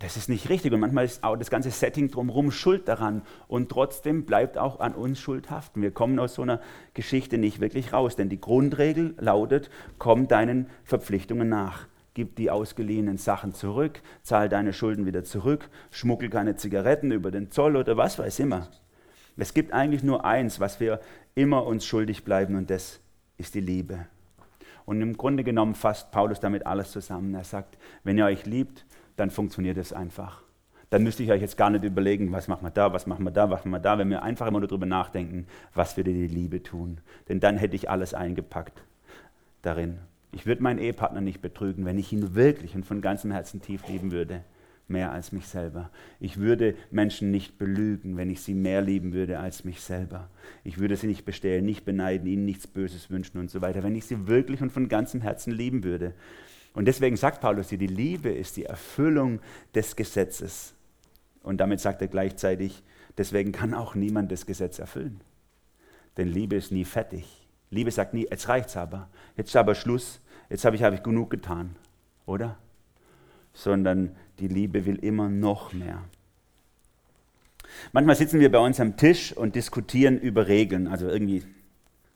das 0.00 0.16
ist 0.16 0.30
nicht 0.30 0.48
richtig 0.48 0.72
und 0.72 0.80
manchmal 0.80 1.04
ist 1.04 1.22
auch 1.22 1.36
das 1.36 1.50
ganze 1.50 1.70
Setting 1.70 2.10
drumherum 2.10 2.50
schuld 2.50 2.88
daran 2.88 3.20
und 3.48 3.68
trotzdem 3.68 4.24
bleibt 4.24 4.56
auch 4.56 4.80
an 4.80 4.94
uns 4.94 5.20
Schuld 5.20 5.50
haften. 5.50 5.82
Wir 5.82 5.90
kommen 5.90 6.18
aus 6.18 6.34
so 6.34 6.42
einer 6.42 6.60
Geschichte 6.94 7.36
nicht 7.36 7.60
wirklich 7.60 7.92
raus, 7.92 8.16
denn 8.16 8.30
die 8.30 8.40
Grundregel 8.40 9.14
lautet, 9.18 9.70
komm 9.98 10.26
deinen 10.26 10.68
Verpflichtungen 10.84 11.50
nach. 11.50 11.86
Gib 12.14 12.34
die 12.36 12.50
ausgeliehenen 12.50 13.18
Sachen 13.18 13.52
zurück, 13.52 14.00
zahl 14.22 14.48
deine 14.48 14.72
Schulden 14.72 15.04
wieder 15.04 15.22
zurück, 15.22 15.68
schmuggel 15.90 16.30
keine 16.30 16.56
Zigaretten 16.56 17.12
über 17.12 17.30
den 17.30 17.50
Zoll 17.50 17.76
oder 17.76 17.98
was 17.98 18.18
weiß 18.18 18.40
immer. 18.40 18.68
Es 19.36 19.54
gibt 19.54 19.72
eigentlich 19.72 20.02
nur 20.02 20.24
eins, 20.24 20.60
was 20.60 20.80
wir 20.80 21.00
immer 21.34 21.66
uns 21.66 21.84
schuldig 21.86 22.24
bleiben, 22.24 22.56
und 22.56 22.70
das 22.70 23.00
ist 23.38 23.54
die 23.54 23.60
Liebe. 23.60 24.06
Und 24.84 25.00
im 25.00 25.16
Grunde 25.16 25.44
genommen 25.44 25.74
fasst 25.74 26.10
Paulus 26.10 26.40
damit 26.40 26.66
alles 26.66 26.90
zusammen. 26.90 27.34
Er 27.34 27.44
sagt, 27.44 27.78
wenn 28.02 28.18
ihr 28.18 28.24
euch 28.24 28.44
liebt, 28.46 28.84
dann 29.16 29.30
funktioniert 29.30 29.76
es 29.76 29.92
einfach. 29.92 30.42
Dann 30.90 31.04
müsste 31.04 31.22
ich 31.22 31.30
euch 31.30 31.40
jetzt 31.40 31.56
gar 31.56 31.70
nicht 31.70 31.84
überlegen, 31.84 32.32
was 32.32 32.48
machen 32.48 32.64
wir 32.64 32.70
da, 32.70 32.92
was 32.92 33.06
machen 33.06 33.24
wir 33.24 33.30
da, 33.30 33.48
was 33.50 33.60
machen 33.60 33.70
wir 33.70 33.78
da, 33.78 33.98
wenn 33.98 34.10
wir 34.10 34.22
einfach 34.22 34.48
immer 34.48 34.58
nur 34.58 34.68
darüber 34.68 34.86
nachdenken, 34.86 35.46
was 35.74 35.96
wir 35.96 36.02
die 36.02 36.26
Liebe 36.26 36.62
tun. 36.62 36.98
Denn 37.28 37.38
dann 37.38 37.56
hätte 37.56 37.76
ich 37.76 37.88
alles 37.88 38.14
eingepackt 38.14 38.82
darin. 39.62 39.98
Ich 40.32 40.46
würde 40.46 40.62
meinen 40.62 40.78
Ehepartner 40.78 41.20
nicht 41.20 41.40
betrügen, 41.40 41.84
wenn 41.84 41.98
ich 41.98 42.12
ihn 42.12 42.34
wirklich 42.34 42.74
und 42.74 42.84
von 42.84 43.00
ganzem 43.00 43.30
Herzen 43.30 43.60
tief 43.62 43.86
lieben 43.86 44.10
würde 44.10 44.42
mehr 44.90 45.12
als 45.12 45.32
mich 45.32 45.46
selber. 45.46 45.90
Ich 46.18 46.38
würde 46.38 46.74
Menschen 46.90 47.30
nicht 47.30 47.58
belügen, 47.58 48.16
wenn 48.16 48.30
ich 48.30 48.40
sie 48.42 48.54
mehr 48.54 48.82
lieben 48.82 49.12
würde 49.12 49.38
als 49.38 49.64
mich 49.64 49.80
selber. 49.80 50.28
Ich 50.64 50.78
würde 50.78 50.96
sie 50.96 51.06
nicht 51.06 51.24
bestehlen, 51.24 51.64
nicht 51.64 51.84
beneiden, 51.84 52.26
ihnen 52.26 52.44
nichts 52.44 52.66
Böses 52.66 53.10
wünschen 53.10 53.38
und 53.38 53.50
so 53.50 53.60
weiter, 53.60 53.82
wenn 53.82 53.94
ich 53.94 54.04
sie 54.04 54.26
wirklich 54.26 54.60
und 54.60 54.72
von 54.72 54.88
ganzem 54.88 55.20
Herzen 55.20 55.52
lieben 55.52 55.84
würde. 55.84 56.14
Und 56.72 56.86
deswegen 56.86 57.16
sagt 57.16 57.40
Paulus 57.40 57.68
hier, 57.68 57.78
die 57.78 57.86
Liebe 57.86 58.30
ist 58.30 58.56
die 58.56 58.64
Erfüllung 58.64 59.40
des 59.74 59.96
Gesetzes. 59.96 60.74
Und 61.42 61.58
damit 61.58 61.80
sagt 61.80 62.02
er 62.02 62.08
gleichzeitig, 62.08 62.82
deswegen 63.16 63.52
kann 63.52 63.74
auch 63.74 63.94
niemand 63.94 64.30
das 64.30 64.46
Gesetz 64.46 64.78
erfüllen. 64.78 65.20
Denn 66.16 66.28
Liebe 66.28 66.56
ist 66.56 66.72
nie 66.72 66.84
fertig. 66.84 67.46
Liebe 67.70 67.90
sagt 67.90 68.14
nie, 68.14 68.26
jetzt 68.28 68.48
reicht's 68.48 68.76
aber, 68.76 69.08
jetzt 69.36 69.50
ist 69.50 69.56
aber 69.56 69.74
Schluss, 69.74 70.20
jetzt 70.48 70.64
habe 70.64 70.76
ich, 70.76 70.82
hab 70.82 70.92
ich 70.92 71.02
genug 71.02 71.30
getan, 71.30 71.76
oder? 72.26 72.58
Sondern 73.52 74.16
die 74.40 74.48
Liebe 74.48 74.86
will 74.86 74.96
immer 74.96 75.28
noch 75.28 75.72
mehr. 75.72 76.04
Manchmal 77.92 78.16
sitzen 78.16 78.40
wir 78.40 78.50
bei 78.50 78.58
uns 78.58 78.80
am 78.80 78.96
Tisch 78.96 79.32
und 79.32 79.54
diskutieren 79.54 80.18
über 80.18 80.48
Regeln. 80.48 80.88
Also 80.88 81.08
irgendwie 81.08 81.44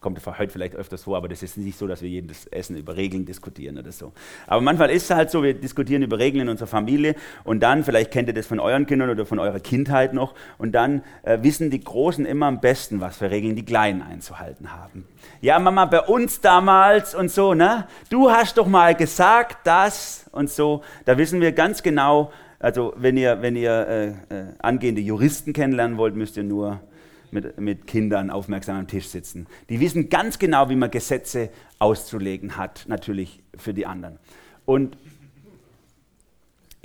kommt 0.05 0.21
heute 0.27 0.53
vielleicht 0.53 0.77
öfters 0.77 1.05
vor, 1.05 1.17
aber 1.17 1.29
das 1.29 1.43
ist 1.43 1.57
nicht 1.57 1.79
so, 1.79 1.87
dass 1.87 2.03
wir 2.03 2.11
jedes 2.11 2.47
Essen 2.49 2.77
über 2.77 2.95
Regeln 2.95 3.25
diskutieren 3.25 3.79
oder 3.79 3.91
so. 3.91 4.13
Aber 4.47 4.61
manchmal 4.61 4.91
ist 4.91 5.05
es 5.05 5.17
halt 5.17 5.31
so, 5.31 5.43
wir 5.43 5.55
diskutieren 5.55 6.03
über 6.03 6.19
Regeln 6.19 6.43
in 6.43 6.49
unserer 6.51 6.67
Familie 6.67 7.15
und 7.43 7.61
dann, 7.63 7.85
vielleicht 7.85 8.11
kennt 8.11 8.29
ihr 8.29 8.35
das 8.35 8.47
von 8.47 8.61
euren 8.61 8.85
Kindern 8.85 9.09
oder 9.09 9.25
von 9.25 9.39
eurer 9.39 9.61
Kindheit 9.61 10.13
noch, 10.13 10.35
und 10.59 10.73
dann 10.73 11.03
äh, 11.23 11.39
wissen 11.41 11.71
die 11.71 11.81
Großen 11.81 12.27
immer 12.27 12.45
am 12.45 12.61
besten, 12.61 13.01
was 13.01 13.17
für 13.17 13.31
Regeln 13.31 13.57
die 13.57 13.65
Kleinen 13.65 14.03
einzuhalten 14.03 14.75
haben. 14.75 15.07
Ja, 15.41 15.59
Mama, 15.59 15.87
bei 15.87 16.03
uns 16.03 16.43
damals 16.43 17.15
und 17.15 17.31
so, 17.31 17.55
ne? 17.55 17.87
Du 18.11 18.31
hast 18.31 18.59
doch 18.59 18.67
mal 18.67 18.95
gesagt, 18.95 19.67
das 19.67 20.29
und 20.33 20.51
so. 20.51 20.83
Da 21.07 21.17
wissen 21.17 21.41
wir 21.41 21.53
ganz 21.53 21.83
genau, 21.83 22.31
also 22.59 22.93
wenn 22.99 23.17
ihr, 23.17 23.41
wenn 23.41 23.57
ihr 23.57 23.73
äh, 23.73 24.09
äh, 24.09 24.15
angehende 24.59 25.01
Juristen 25.01 25.55
kennenlernen 25.55 25.97
wollt, 25.97 26.15
müsst 26.15 26.37
ihr 26.37 26.45
nur 26.45 26.81
mit, 27.35 27.61
mit 27.61 27.87
Kindern 27.87 28.31
aufmerksam 28.31 28.77
am 28.77 28.87
Tisch 28.87 29.09
sitzen. 29.09 29.47
Die 29.69 29.81
wissen 29.81 30.09
ganz 30.09 30.39
genau, 30.39 30.71
wie 30.71 30.77
man 30.77 30.91
Gesetze 30.91 31.51
auszulegen 31.79 32.57
hat, 32.57 32.87
natürlich 32.89 33.43
für 33.57 33.75
die 33.75 33.87
anderen. 33.87 34.19
Und 34.65 34.97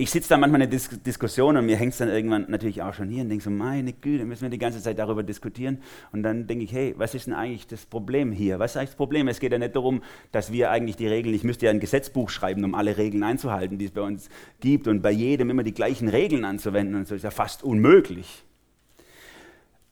ich 0.00 0.10
sitze 0.10 0.30
da 0.30 0.38
manchmal 0.38 0.62
in 0.62 0.70
der 0.70 0.78
Dis 0.78 0.88
Diskussion 1.02 1.58
und 1.58 1.66
mir 1.66 1.76
hängt 1.76 1.92
es 1.92 1.98
dann 1.98 2.08
irgendwann 2.08 2.46
natürlich 2.48 2.80
auch 2.80 2.94
schon 2.94 3.10
hier 3.10 3.22
und 3.22 3.28
denke 3.28 3.44
so, 3.44 3.50
meine 3.50 3.92
Güte, 3.92 4.24
müssen 4.24 4.44
wir 4.44 4.48
die 4.48 4.56
ganze 4.56 4.80
Zeit 4.80 4.98
darüber 4.98 5.22
diskutieren. 5.22 5.82
Und 6.10 6.22
dann 6.22 6.46
denke 6.46 6.64
ich, 6.64 6.72
hey, 6.72 6.94
was 6.96 7.14
ist 7.14 7.26
denn 7.26 7.34
eigentlich 7.34 7.66
das 7.66 7.84
Problem 7.84 8.32
hier? 8.32 8.58
Was 8.58 8.70
ist 8.70 8.76
eigentlich 8.78 8.90
das 8.90 8.96
Problem? 8.96 9.28
Es 9.28 9.40
geht 9.40 9.52
ja 9.52 9.58
nicht 9.58 9.76
darum, 9.76 10.02
dass 10.32 10.52
wir 10.52 10.70
eigentlich 10.70 10.96
die 10.96 11.06
Regeln, 11.06 11.34
ich 11.34 11.44
müsste 11.44 11.66
ja 11.66 11.70
ein 11.70 11.80
Gesetzbuch 11.80 12.30
schreiben, 12.30 12.64
um 12.64 12.74
alle 12.74 12.96
Regeln 12.96 13.22
einzuhalten, 13.22 13.76
die 13.76 13.84
es 13.84 13.90
bei 13.90 14.00
uns 14.00 14.30
gibt 14.60 14.88
und 14.88 15.02
bei 15.02 15.10
jedem 15.10 15.50
immer 15.50 15.64
die 15.64 15.74
gleichen 15.74 16.08
Regeln 16.08 16.46
anzuwenden 16.46 16.94
und 16.94 17.06
so 17.06 17.14
ist 17.14 17.24
ja 17.24 17.30
fast 17.30 17.62
unmöglich. 17.62 18.44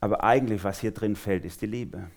Aber 0.00 0.24
eigentlich, 0.24 0.64
was 0.64 0.80
hier 0.80 0.92
drin 0.92 1.16
fällt, 1.16 1.44
ist 1.44 1.62
die 1.62 1.66
Liebe. 1.66 2.10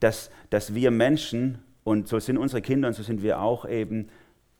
Dass, 0.00 0.30
dass 0.50 0.74
wir 0.74 0.90
Menschen, 0.90 1.58
und 1.84 2.08
so 2.08 2.18
sind 2.18 2.38
unsere 2.38 2.62
Kinder 2.62 2.88
und 2.88 2.94
so 2.94 3.02
sind 3.02 3.22
wir 3.22 3.40
auch 3.40 3.68
eben, 3.68 4.08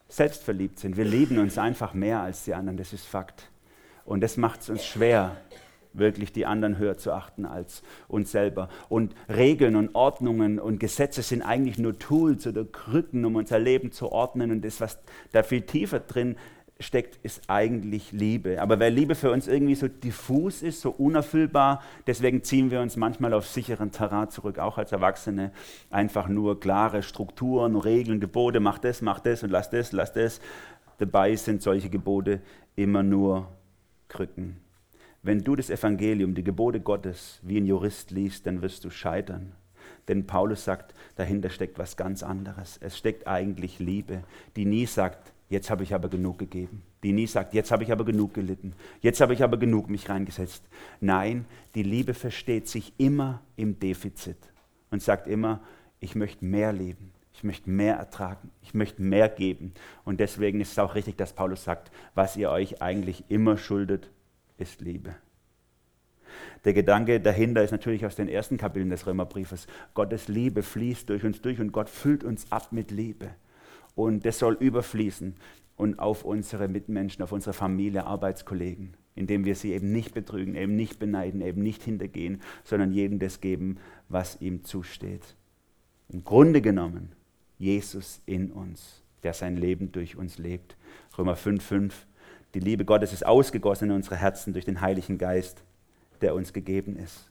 selbstverliebt 0.08 0.78
sind. 0.78 0.96
Wir 0.96 1.04
lieben 1.04 1.38
uns 1.38 1.58
einfach 1.58 1.94
mehr 1.94 2.20
als 2.20 2.44
die 2.44 2.54
anderen, 2.54 2.78
das 2.78 2.92
ist 2.92 3.06
Fakt. 3.06 3.50
Und 4.04 4.22
das 4.22 4.38
macht 4.38 4.62
es 4.62 4.70
uns 4.70 4.84
schwer, 4.84 5.36
wirklich 5.92 6.32
die 6.32 6.46
anderen 6.46 6.78
höher 6.78 6.96
zu 6.96 7.12
achten 7.12 7.44
als 7.44 7.82
uns 8.08 8.32
selber. 8.32 8.70
Und 8.88 9.14
Regeln 9.28 9.76
und 9.76 9.94
Ordnungen 9.94 10.58
und 10.58 10.80
Gesetze 10.80 11.22
sind 11.22 11.42
eigentlich 11.42 11.78
nur 11.78 11.98
Tools 11.98 12.46
oder 12.46 12.64
Krücken, 12.64 13.24
um 13.24 13.36
unser 13.36 13.58
Leben 13.58 13.92
zu 13.92 14.10
ordnen. 14.10 14.50
Und 14.50 14.64
das, 14.64 14.80
was 14.80 14.98
da 15.32 15.42
viel 15.42 15.62
tiefer 15.62 16.00
drin 16.00 16.36
steckt, 16.80 17.18
ist 17.24 17.42
eigentlich 17.48 18.12
Liebe. 18.12 18.62
Aber 18.62 18.78
weil 18.78 18.92
Liebe 18.92 19.14
für 19.14 19.32
uns 19.32 19.48
irgendwie 19.48 19.74
so 19.74 19.88
diffus 19.88 20.62
ist, 20.62 20.80
so 20.80 20.90
unerfüllbar, 20.90 21.82
deswegen 22.06 22.44
ziehen 22.44 22.70
wir 22.70 22.80
uns 22.80 22.96
manchmal 22.96 23.34
auf 23.34 23.46
sicheren 23.46 23.90
Terrain 23.90 24.30
zurück, 24.30 24.58
auch 24.58 24.78
als 24.78 24.92
Erwachsene. 24.92 25.50
Einfach 25.90 26.28
nur 26.28 26.60
klare 26.60 27.02
Strukturen, 27.02 27.76
Regeln, 27.76 28.20
Gebote, 28.20 28.60
mach 28.60 28.78
das, 28.78 29.02
mach 29.02 29.20
das 29.20 29.42
und 29.42 29.50
lass 29.50 29.70
das, 29.70 29.92
lass 29.92 30.12
das. 30.12 30.40
Dabei 30.98 31.34
sind 31.36 31.62
solche 31.62 31.90
Gebote 31.90 32.40
immer 32.76 33.02
nur 33.02 33.48
Krücken. 34.08 34.58
Wenn 35.22 35.40
du 35.40 35.56
das 35.56 35.70
Evangelium, 35.70 36.34
die 36.34 36.44
Gebote 36.44 36.80
Gottes 36.80 37.40
wie 37.42 37.58
ein 37.58 37.66
Jurist 37.66 38.12
liest, 38.12 38.46
dann 38.46 38.62
wirst 38.62 38.84
du 38.84 38.90
scheitern. 38.90 39.52
Denn 40.06 40.26
Paulus 40.26 40.64
sagt, 40.64 40.94
dahinter 41.16 41.50
steckt 41.50 41.78
was 41.78 41.96
ganz 41.96 42.22
anderes. 42.22 42.78
Es 42.80 42.96
steckt 42.96 43.26
eigentlich 43.26 43.78
Liebe, 43.78 44.22
die 44.56 44.64
nie 44.64 44.86
sagt, 44.86 45.32
jetzt 45.48 45.70
habe 45.70 45.82
ich 45.82 45.94
aber 45.94 46.08
genug 46.08 46.38
gegeben. 46.38 46.82
Die 47.02 47.12
nie 47.12 47.26
sagt, 47.26 47.54
jetzt 47.54 47.70
habe 47.70 47.82
ich 47.82 47.92
aber 47.92 48.04
genug 48.04 48.34
gelitten. 48.34 48.74
Jetzt 49.00 49.20
habe 49.20 49.34
ich 49.34 49.42
aber 49.42 49.56
genug 49.56 49.88
mich 49.88 50.08
reingesetzt. 50.08 50.62
Nein, 51.00 51.44
die 51.74 51.82
Liebe 51.82 52.14
versteht 52.14 52.68
sich 52.68 52.92
immer 52.98 53.40
im 53.56 53.78
Defizit 53.78 54.38
und 54.90 55.02
sagt 55.02 55.26
immer, 55.26 55.60
ich 56.00 56.14
möchte 56.14 56.44
mehr 56.44 56.72
leben. 56.72 57.12
Ich 57.32 57.44
möchte 57.44 57.70
mehr 57.70 57.94
ertragen. 57.96 58.50
Ich 58.62 58.74
möchte 58.74 59.00
mehr 59.00 59.28
geben. 59.28 59.72
Und 60.04 60.18
deswegen 60.18 60.60
ist 60.60 60.72
es 60.72 60.78
auch 60.78 60.96
richtig, 60.96 61.16
dass 61.16 61.32
Paulus 61.32 61.62
sagt, 61.62 61.92
was 62.14 62.36
ihr 62.36 62.50
euch 62.50 62.82
eigentlich 62.82 63.24
immer 63.28 63.56
schuldet, 63.56 64.10
ist 64.58 64.80
Liebe. 64.80 65.14
Der 66.64 66.72
Gedanke 66.72 67.20
dahinter 67.20 67.62
ist 67.62 67.70
natürlich 67.70 68.04
aus 68.04 68.16
den 68.16 68.28
ersten 68.28 68.56
Kapiteln 68.56 68.90
des 68.90 69.06
Römerbriefes. 69.06 69.66
Gottes 69.94 70.28
Liebe 70.28 70.62
fließt 70.62 71.08
durch 71.08 71.24
uns 71.24 71.40
durch 71.40 71.60
und 71.60 71.72
Gott 71.72 71.88
füllt 71.88 72.24
uns 72.24 72.50
ab 72.50 72.72
mit 72.72 72.90
Liebe. 72.90 73.30
Und 73.98 74.24
das 74.24 74.38
soll 74.38 74.54
überfließen 74.54 75.34
und 75.74 75.98
auf 75.98 76.24
unsere 76.24 76.68
Mitmenschen, 76.68 77.20
auf 77.24 77.32
unsere 77.32 77.52
Familie, 77.52 78.06
Arbeitskollegen, 78.06 78.94
indem 79.16 79.44
wir 79.44 79.56
sie 79.56 79.72
eben 79.72 79.90
nicht 79.90 80.14
betrügen, 80.14 80.54
eben 80.54 80.76
nicht 80.76 81.00
beneiden, 81.00 81.40
eben 81.40 81.64
nicht 81.64 81.82
hintergehen, 81.82 82.40
sondern 82.62 82.92
jedem 82.92 83.18
das 83.18 83.40
geben, 83.40 83.78
was 84.08 84.40
ihm 84.40 84.62
zusteht. 84.62 85.34
Im 86.10 86.22
Grunde 86.22 86.62
genommen 86.62 87.10
Jesus 87.58 88.22
in 88.24 88.52
uns, 88.52 89.02
der 89.24 89.32
sein 89.32 89.56
Leben 89.56 89.90
durch 89.90 90.14
uns 90.14 90.38
lebt. 90.38 90.76
Römer 91.18 91.34
5,5 91.34 91.90
die 92.54 92.60
Liebe 92.60 92.84
Gottes 92.84 93.12
ist 93.12 93.26
ausgegossen 93.26 93.90
in 93.90 93.96
unsere 93.96 94.14
Herzen 94.14 94.52
durch 94.52 94.64
den 94.64 94.80
Heiligen 94.80 95.18
Geist, 95.18 95.64
der 96.20 96.36
uns 96.36 96.52
gegeben 96.52 96.96
ist. 96.96 97.28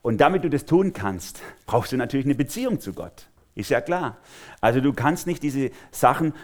Und 0.00 0.22
damit 0.22 0.42
du 0.42 0.48
das 0.48 0.64
tun 0.64 0.94
kannst, 0.94 1.42
brauchst 1.66 1.92
du 1.92 1.98
natürlich 1.98 2.24
eine 2.24 2.34
Beziehung 2.34 2.80
zu 2.80 2.94
Gott. 2.94 3.28
Ist 3.54 3.70
ja 3.70 3.80
klar. 3.80 4.18
Also 4.60 4.80
du 4.80 4.92
kannst 4.92 5.26
nicht 5.26 5.42
diese 5.42 5.70
Sachen, 5.90 6.34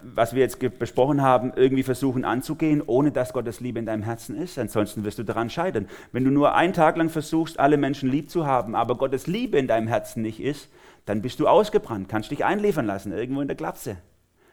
was 0.00 0.32
wir 0.32 0.40
jetzt 0.40 0.58
besprochen 0.78 1.22
haben, 1.22 1.52
irgendwie 1.56 1.82
versuchen 1.82 2.24
anzugehen, 2.24 2.82
ohne 2.86 3.10
dass 3.10 3.32
Gottes 3.32 3.60
Liebe 3.60 3.78
in 3.78 3.86
deinem 3.86 4.02
Herzen 4.02 4.36
ist. 4.36 4.58
Ansonsten 4.58 5.04
wirst 5.04 5.18
du 5.18 5.24
daran 5.24 5.50
scheitern. 5.50 5.88
Wenn 6.12 6.24
du 6.24 6.30
nur 6.30 6.54
einen 6.54 6.72
Tag 6.72 6.96
lang 6.96 7.10
versuchst, 7.10 7.58
alle 7.58 7.76
Menschen 7.76 8.08
lieb 8.08 8.30
zu 8.30 8.46
haben, 8.46 8.74
aber 8.74 8.96
Gottes 8.96 9.26
Liebe 9.26 9.58
in 9.58 9.66
deinem 9.66 9.88
Herzen 9.88 10.22
nicht 10.22 10.40
ist, 10.40 10.68
dann 11.04 11.22
bist 11.22 11.40
du 11.40 11.48
ausgebrannt, 11.48 12.08
kannst 12.08 12.30
dich 12.30 12.44
einliefern 12.44 12.86
lassen, 12.86 13.12
irgendwo 13.12 13.40
in 13.40 13.48
der 13.48 13.56
Klapse. 13.56 13.96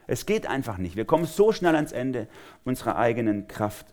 Es 0.06 0.26
geht 0.26 0.46
einfach 0.46 0.78
nicht. 0.78 0.96
Wir 0.96 1.04
kommen 1.04 1.24
so 1.24 1.52
schnell 1.52 1.74
ans 1.74 1.92
Ende 1.92 2.28
unserer 2.64 2.96
eigenen 2.96 3.48
Kraft. 3.48 3.86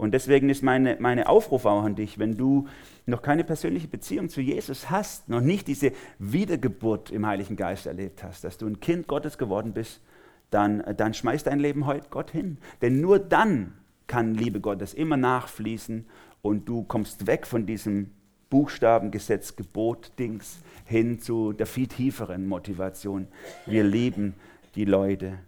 Und 0.00 0.12
deswegen 0.12 0.48
ist 0.48 0.62
meine, 0.62 0.96
meine 0.98 1.28
Aufruf 1.28 1.66
auch 1.66 1.82
an 1.82 1.94
dich, 1.94 2.18
wenn 2.18 2.38
du 2.38 2.66
noch 3.04 3.20
keine 3.20 3.44
persönliche 3.44 3.86
Beziehung 3.86 4.30
zu 4.30 4.40
Jesus 4.40 4.88
hast, 4.88 5.28
noch 5.28 5.42
nicht 5.42 5.68
diese 5.68 5.92
Wiedergeburt 6.18 7.10
im 7.10 7.26
Heiligen 7.26 7.54
Geist 7.54 7.84
erlebt 7.84 8.22
hast, 8.22 8.42
dass 8.42 8.56
du 8.56 8.66
ein 8.66 8.80
Kind 8.80 9.08
Gottes 9.08 9.36
geworden 9.36 9.74
bist, 9.74 10.00
dann, 10.48 10.82
dann 10.96 11.12
schmeiß 11.12 11.44
dein 11.44 11.60
Leben 11.60 11.84
heute 11.84 12.06
Gott 12.08 12.30
hin. 12.30 12.56
Denn 12.80 13.02
nur 13.02 13.18
dann 13.18 13.74
kann 14.06 14.34
Liebe 14.34 14.60
Gottes 14.60 14.94
immer 14.94 15.18
nachfließen 15.18 16.06
und 16.40 16.66
du 16.66 16.82
kommst 16.84 17.26
weg 17.26 17.46
von 17.46 17.66
diesem 17.66 18.10
Buchstabengesetz, 18.48 19.54
Gebot, 19.54 20.12
Dings 20.18 20.60
hin 20.86 21.20
zu 21.20 21.52
der 21.52 21.66
viel 21.66 21.88
tieferen 21.88 22.48
Motivation. 22.48 23.28
Wir 23.66 23.84
lieben 23.84 24.34
die 24.76 24.86
Leute 24.86 25.40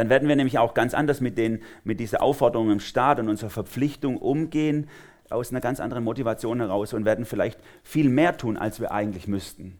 dann 0.00 0.08
werden 0.08 0.28
wir 0.28 0.36
nämlich 0.36 0.58
auch 0.58 0.72
ganz 0.72 0.94
anders 0.94 1.20
mit, 1.20 1.36
den, 1.36 1.60
mit 1.84 2.00
dieser 2.00 2.22
Aufforderung 2.22 2.70
im 2.70 2.80
Staat 2.80 3.20
und 3.20 3.28
unserer 3.28 3.50
Verpflichtung 3.50 4.16
umgehen, 4.16 4.88
aus 5.28 5.50
einer 5.50 5.60
ganz 5.60 5.78
anderen 5.78 6.02
Motivation 6.02 6.58
heraus 6.58 6.94
und 6.94 7.04
werden 7.04 7.26
vielleicht 7.26 7.60
viel 7.84 8.08
mehr 8.08 8.36
tun, 8.38 8.56
als 8.56 8.80
wir 8.80 8.92
eigentlich 8.92 9.28
müssten. 9.28 9.78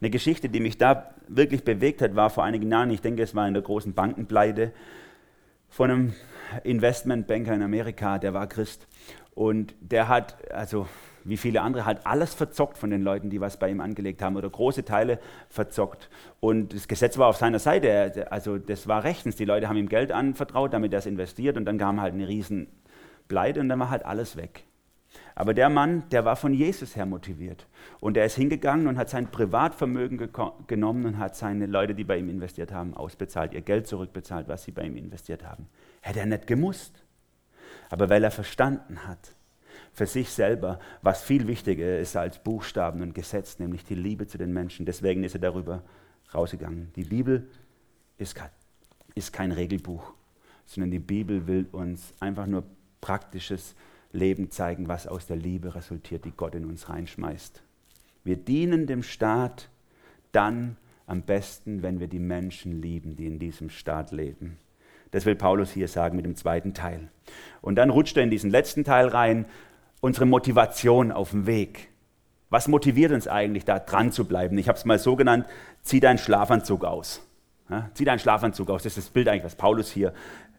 Eine 0.00 0.10
Geschichte, 0.10 0.50
die 0.50 0.60
mich 0.60 0.76
da 0.76 1.14
wirklich 1.26 1.64
bewegt 1.64 2.02
hat, 2.02 2.14
war 2.14 2.28
vor 2.28 2.44
einigen 2.44 2.70
Jahren, 2.70 2.90
ich 2.90 3.00
denke, 3.00 3.22
es 3.22 3.34
war 3.34 3.48
in 3.48 3.54
der 3.54 3.62
großen 3.62 3.94
Bankenpleite, 3.94 4.72
von 5.70 5.90
einem 5.90 6.12
Investmentbanker 6.64 7.54
in 7.54 7.62
Amerika, 7.62 8.18
der 8.18 8.34
war 8.34 8.46
Christ. 8.46 8.86
Und 9.34 9.74
der 9.80 10.08
hat, 10.08 10.52
also 10.52 10.86
wie 11.24 11.36
viele 11.36 11.62
andere, 11.62 11.84
halt 11.84 12.06
alles 12.06 12.34
verzockt 12.34 12.78
von 12.78 12.90
den 12.90 13.02
Leuten, 13.02 13.30
die 13.30 13.40
was 13.40 13.56
bei 13.56 13.70
ihm 13.70 13.80
angelegt 13.80 14.22
haben 14.22 14.36
oder 14.36 14.50
große 14.50 14.84
Teile 14.84 15.18
verzockt. 15.48 16.10
Und 16.40 16.74
das 16.74 16.88
Gesetz 16.88 17.18
war 17.18 17.28
auf 17.28 17.36
seiner 17.36 17.58
Seite, 17.58 18.30
also 18.30 18.58
das 18.58 18.88
war 18.88 19.04
rechtens. 19.04 19.36
Die 19.36 19.44
Leute 19.44 19.68
haben 19.68 19.76
ihm 19.76 19.88
Geld 19.88 20.12
anvertraut, 20.12 20.72
damit 20.72 20.92
er 20.92 20.98
es 21.00 21.06
investiert 21.06 21.56
und 21.56 21.64
dann 21.64 21.78
kam 21.78 22.00
halt 22.00 22.14
eine 22.14 22.28
riesen 22.28 22.68
Pleite 23.28 23.60
und 23.60 23.68
dann 23.68 23.78
war 23.78 23.90
halt 23.90 24.04
alles 24.04 24.36
weg. 24.36 24.64
Aber 25.34 25.54
der 25.54 25.68
Mann, 25.68 26.04
der 26.10 26.24
war 26.24 26.36
von 26.36 26.52
Jesus 26.52 26.96
her 26.96 27.06
motiviert. 27.06 27.66
Und 28.00 28.16
er 28.16 28.26
ist 28.26 28.36
hingegangen 28.36 28.86
und 28.86 28.98
hat 28.98 29.08
sein 29.08 29.30
Privatvermögen 29.30 30.30
genommen 30.66 31.06
und 31.06 31.18
hat 31.18 31.36
seine 31.36 31.66
Leute, 31.66 31.94
die 31.94 32.04
bei 32.04 32.18
ihm 32.18 32.28
investiert 32.28 32.72
haben, 32.72 32.94
ausbezahlt, 32.94 33.54
ihr 33.54 33.62
Geld 33.62 33.86
zurückbezahlt, 33.86 34.48
was 34.48 34.64
sie 34.64 34.72
bei 34.72 34.82
ihm 34.82 34.96
investiert 34.96 35.44
haben. 35.44 35.68
Hätte 36.00 36.20
er 36.20 36.26
nicht 36.26 36.46
gemusst. 36.46 37.02
Aber 37.90 38.08
weil 38.08 38.24
er 38.24 38.30
verstanden 38.30 39.06
hat, 39.06 39.34
für 39.92 40.06
sich 40.06 40.30
selber, 40.30 40.78
was 41.02 41.22
viel 41.22 41.46
wichtiger 41.46 41.98
ist 41.98 42.16
als 42.16 42.38
Buchstaben 42.38 43.02
und 43.02 43.14
Gesetz, 43.14 43.58
nämlich 43.58 43.84
die 43.84 43.94
Liebe 43.94 44.26
zu 44.26 44.38
den 44.38 44.52
Menschen. 44.52 44.86
Deswegen 44.86 45.22
ist 45.22 45.34
er 45.34 45.40
darüber 45.40 45.82
rausgegangen. 46.34 46.90
Die 46.96 47.04
Bibel 47.04 47.48
ist 48.16 48.34
kein, 49.32 49.52
Regelbuch, 49.52 50.14
sondern 50.64 50.90
die 50.90 50.98
Bibel 50.98 51.46
will 51.46 51.66
uns 51.72 52.14
einfach 52.20 52.46
nur 52.46 52.64
praktisches 53.00 53.74
Leben 54.12 54.50
zeigen, 54.50 54.88
was 54.88 55.06
aus 55.06 55.26
der 55.26 55.36
Liebe 55.36 55.74
resultiert, 55.74 56.24
die 56.24 56.32
Gott 56.32 56.54
in 56.54 56.64
uns 56.64 56.88
reinschmeißt. 56.88 57.62
Wir 58.24 58.36
dienen 58.36 58.86
dem 58.86 59.02
Staat 59.02 59.68
dann 60.30 60.76
am 61.06 61.22
besten, 61.22 61.82
wenn 61.82 62.00
wir 62.00 62.08
die 62.08 62.20
Menschen 62.20 62.80
lieben, 62.80 63.16
die 63.16 63.26
in 63.26 63.38
diesem 63.38 63.68
Staat 63.68 64.12
leben. 64.12 64.56
Das 65.10 65.26
will 65.26 65.34
Paulus 65.34 65.72
hier 65.72 65.88
sagen 65.88 66.16
mit 66.16 66.24
dem 66.24 66.36
zweiten 66.36 66.72
Teil. 66.72 67.08
Und 67.60 67.74
dann 67.76 67.90
rutscht 67.90 68.16
er 68.16 68.22
in 68.22 68.30
diesen 68.30 68.50
letzten 68.50 68.84
Teil 68.84 69.08
rein, 69.08 69.44
unsere 70.02 70.26
Motivation 70.26 71.12
auf 71.12 71.30
dem 71.30 71.46
Weg. 71.46 71.88
Was 72.50 72.68
motiviert 72.68 73.12
uns 73.12 73.28
eigentlich, 73.28 73.64
da 73.64 73.78
dran 73.78 74.12
zu 74.12 74.26
bleiben? 74.26 74.58
Ich 74.58 74.68
habe 74.68 74.76
es 74.76 74.84
mal 74.84 74.98
so 74.98 75.16
genannt, 75.16 75.46
zieh 75.82 76.00
deinen 76.00 76.18
Schlafanzug 76.18 76.84
aus. 76.84 77.22
Ja, 77.70 77.88
zieh 77.94 78.04
deinen 78.04 78.18
Schlafanzug 78.18 78.68
aus. 78.68 78.82
Das 78.82 78.98
ist 78.98 79.06
das 79.06 79.10
Bild 79.10 79.28
eigentlich, 79.28 79.44
was 79.44 79.54
Paulus 79.54 79.90
hier 79.90 80.12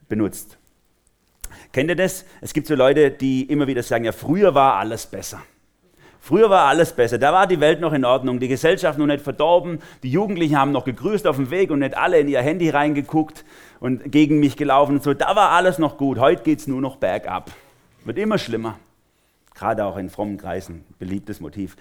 benutzt. 0.10 0.58
Kennt 1.72 1.90
ihr 1.90 1.96
das? 1.96 2.26
Es 2.42 2.54
gibt 2.54 2.68
so 2.68 2.74
Leute, 2.74 3.12
die 3.12 3.44
immer 3.44 3.68
wieder 3.68 3.84
sagen, 3.84 4.06
ja, 4.06 4.12
früher 4.14 4.56
war 4.56 4.78
alles 4.78 5.06
besser. 5.06 5.42
Früher 6.20 6.50
war 6.50 6.68
alles 6.68 6.94
besser, 6.94 7.18
da 7.18 7.34
war 7.34 7.48
die 7.48 7.60
Welt 7.60 7.82
noch 7.82 7.92
in 7.92 8.06
Ordnung, 8.06 8.40
die 8.40 8.48
Gesellschaft 8.48 8.98
noch 8.98 9.08
nicht 9.08 9.22
verdorben, 9.22 9.80
die 10.04 10.10
Jugendlichen 10.10 10.58
haben 10.58 10.72
noch 10.72 10.86
gegrüßt 10.86 11.28
auf 11.28 11.36
dem 11.36 11.52
Weg 11.52 11.70
und 11.70 11.80
nicht 11.80 11.98
alle 11.98 12.18
in 12.18 12.30
ihr 12.30 12.42
Handy 12.42 12.70
reingeguckt 12.70 13.44
und 13.82 14.10
gegen 14.10 14.40
mich 14.40 14.56
gelaufen 14.56 14.96
und 14.96 15.04
so. 15.04 15.14
Da 15.14 15.36
war 15.36 15.50
alles 15.50 15.80
noch 15.80 15.98
gut, 15.98 16.20
heute 16.20 16.44
geht 16.44 16.60
es 16.60 16.68
nur 16.68 16.80
noch 16.80 16.96
bergab. 16.96 17.52
Wird 18.06 18.18
immer 18.18 18.38
schlimmer 18.38 18.78
gerade 19.56 19.86
auch 19.86 19.98
in 19.98 20.10
frommen 20.10 20.38
Kreisen, 20.38 20.84
beliebtes 21.00 21.40
Motiv. 21.40 21.76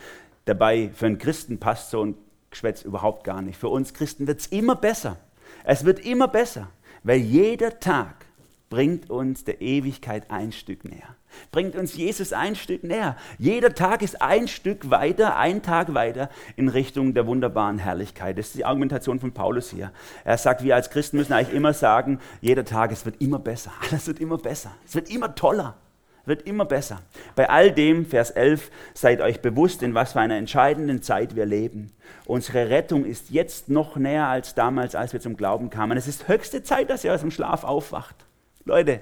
Dabei, 0.45 0.91
für 0.95 1.07
einen 1.07 1.18
Christen 1.18 1.59
passt 1.59 1.91
so 1.91 2.05
ein 2.05 2.14
Geschwätz 2.51 2.83
überhaupt 2.83 3.25
gar 3.25 3.43
nicht. 3.43 3.59
Für 3.59 3.68
uns 3.68 3.95
Christen 3.95 4.27
wird 4.27 4.41
es 4.41 4.47
immer 4.47 4.77
besser. 4.77 5.16
Es 5.64 5.85
wird 5.85 6.01
immer 6.01 6.29
besser, 6.29 6.68
weil 7.03 7.18
jeder 7.18 7.79
Tag 7.79 8.27
bringt 8.73 9.11
uns 9.11 9.45
der 9.45 9.61
Ewigkeit 9.61 10.31
ein 10.31 10.51
Stück 10.51 10.85
näher. 10.85 11.16
Bringt 11.51 11.77
uns 11.77 11.95
Jesus 11.95 12.33
ein 12.33 12.57
Stück 12.57 12.85
näher. 12.85 13.16
Jeder 13.39 13.75
Tag 13.75 14.01
ist 14.01 14.23
ein 14.23 14.49
Stück 14.49 14.89
weiter, 14.91 15.37
ein 15.37 15.62
Tag 15.62 15.93
weiter 15.93 16.31
in 16.57 16.68
Richtung 16.68 17.12
der 17.12 17.27
wunderbaren 17.27 17.79
Herrlichkeit. 17.79 18.39
Das 18.39 18.47
ist 18.47 18.57
die 18.57 18.64
Argumentation 18.64 19.20
von 19.20 19.33
Paulus 19.33 19.70
hier. 19.70 19.93
Er 20.25 20.39
sagt, 20.39 20.62
wir 20.62 20.75
als 20.75 20.89
Christen 20.89 21.18
müssen 21.18 21.35
eigentlich 21.35 21.55
immer 21.55 21.75
sagen, 21.75 22.18
jeder 22.41 22.64
Tag, 22.64 22.93
es 22.93 23.05
wird 23.05 23.20
immer 23.20 23.39
besser. 23.39 23.73
Alles 23.91 24.07
wird 24.07 24.20
immer 24.20 24.39
besser. 24.39 24.73
Es 24.87 24.95
wird 24.95 25.11
immer 25.11 25.35
toller 25.35 25.77
wird 26.25 26.43
immer 26.43 26.64
besser. 26.64 27.01
Bei 27.35 27.49
all 27.51 27.73
dem, 27.73 28.07
Vers 28.07 28.31
11, 28.31 28.70
seid 28.95 29.20
euch 29.20 29.41
bewusst, 29.41 29.83
in 29.83 29.95
was 29.95 30.12
für 30.12 30.20
einer 30.20 30.37
entscheidenden 30.37 31.03
Zeit 31.03 31.35
wir 31.35 31.47
leben. 31.47 31.93
Unsere 32.27 32.70
Rettung 32.70 33.05
ist 33.05 33.31
jetzt 33.31 33.68
noch 33.68 33.97
näher 33.97 34.29
als 34.29 34.55
damals, 34.55 34.95
als 34.95 35.12
wir 35.12 35.20
zum 35.20 35.37
Glauben 35.37 35.70
kamen. 35.70 35.99
Es 35.99 36.09
ist 36.09 36.29
höchste 36.29 36.62
Zeit, 36.62 36.91
dass 36.91 37.05
ihr 37.05 37.14
aus 37.14 37.20
dem 37.20 37.31
Schlaf 37.31 37.64
aufwacht. 37.64 38.16
Leute, 38.64 39.01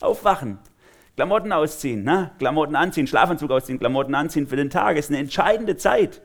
aufwachen. 0.00 0.58
Klamotten 1.16 1.52
ausziehen, 1.52 2.04
ne? 2.04 2.30
Klamotten 2.38 2.76
anziehen, 2.76 3.06
Schlafanzug 3.06 3.50
ausziehen, 3.50 3.78
Klamotten 3.78 4.14
anziehen 4.14 4.46
für 4.46 4.56
den 4.56 4.70
Tag. 4.70 4.96
Es 4.96 5.06
ist 5.06 5.10
eine 5.10 5.18
entscheidende 5.18 5.76
Zeit. 5.76 6.22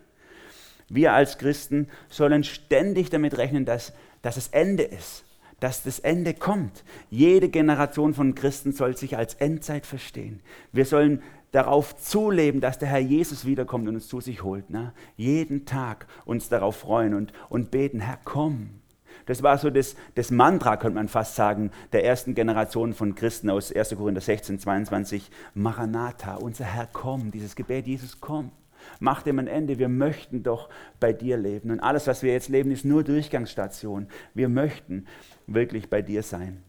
Wir 0.88 1.14
als 1.14 1.38
Christen 1.38 1.89
sollen 2.10 2.43
ständig 2.43 3.10
damit 3.10 3.38
rechnen, 3.38 3.66
dass, 3.66 3.93
dass 4.22 4.38
es 4.38 4.50
Ende 4.50 4.84
ist, 4.84 5.26
dass 5.60 5.84
das 5.84 5.99
Ende 5.99 6.34
kommt. 6.34 6.84
Jede 7.10 7.49
Generation 7.49 8.14
von 8.14 8.36
Christen 8.36 8.72
soll 8.72 8.97
sich 8.97 9.18
als 9.18 9.36
Endzeit 9.36 9.86
verstehen. 9.86 10.41
Wir 10.72 10.86
sollen 10.86 11.22
darauf 11.51 11.95
zuleben, 11.95 12.60
dass 12.60 12.80
der 12.80 12.89
Herr 12.89 12.99
Jesus 12.99 13.45
wiederkommt 13.45 13.88
und 13.88 13.95
uns 13.95 14.08
zu 14.08 14.20
sich 14.20 14.43
holt. 14.43 14.70
Ne? 14.70 14.93
Jeden 15.16 15.66
Tag 15.66 16.08
uns 16.26 16.49
darauf 16.49 16.76
freuen 16.76 17.14
und, 17.14 17.32
und 17.49 17.72
beten, 17.72 18.01
Herr, 18.01 18.20
komm. 18.24 18.82
Das 19.26 19.41
war 19.41 19.58
so 19.58 19.70
das, 19.70 19.95
das 20.14 20.30
Mantra, 20.30 20.78
könnte 20.78 20.95
man 20.95 21.08
fast 21.08 21.36
sagen, 21.36 21.72
der 21.93 22.06
ersten 22.06 22.36
Generation 22.36 22.93
von 22.93 23.16
Christen 23.16 23.49
aus 23.49 23.72
1. 23.72 23.95
Korinther 23.95 24.22
16, 24.22 24.60
22. 24.60 25.32
Maranatha, 25.53 26.36
unser 26.36 26.66
Herr, 26.66 26.88
komm. 26.91 27.32
Dieses 27.32 27.56
Gebet, 27.56 27.88
Jesus, 27.88 28.20
komm. 28.20 28.51
Mach 29.00 29.24
dem 29.24 29.40
ein 29.40 29.48
Ende. 29.48 29.80
Wir 29.80 29.90
möchten 29.90 30.44
doch 30.44 30.70
bei 31.00 31.14
dir 31.14 31.38
leben. 31.38 31.72
Und 31.72 31.80
alles, 31.80 32.08
was 32.08 32.24
wir 32.24 32.34
jetzt 32.34 32.50
leben, 32.50 32.72
ist 32.72 32.86
nur 32.86 33.04
Durchgangsstation. 33.04 34.08
Wir 34.34 34.50
möchten 34.50 35.06
wirklich 35.48 35.90
bei 35.90 36.02
dir 36.02 36.24
sein. 36.24 36.64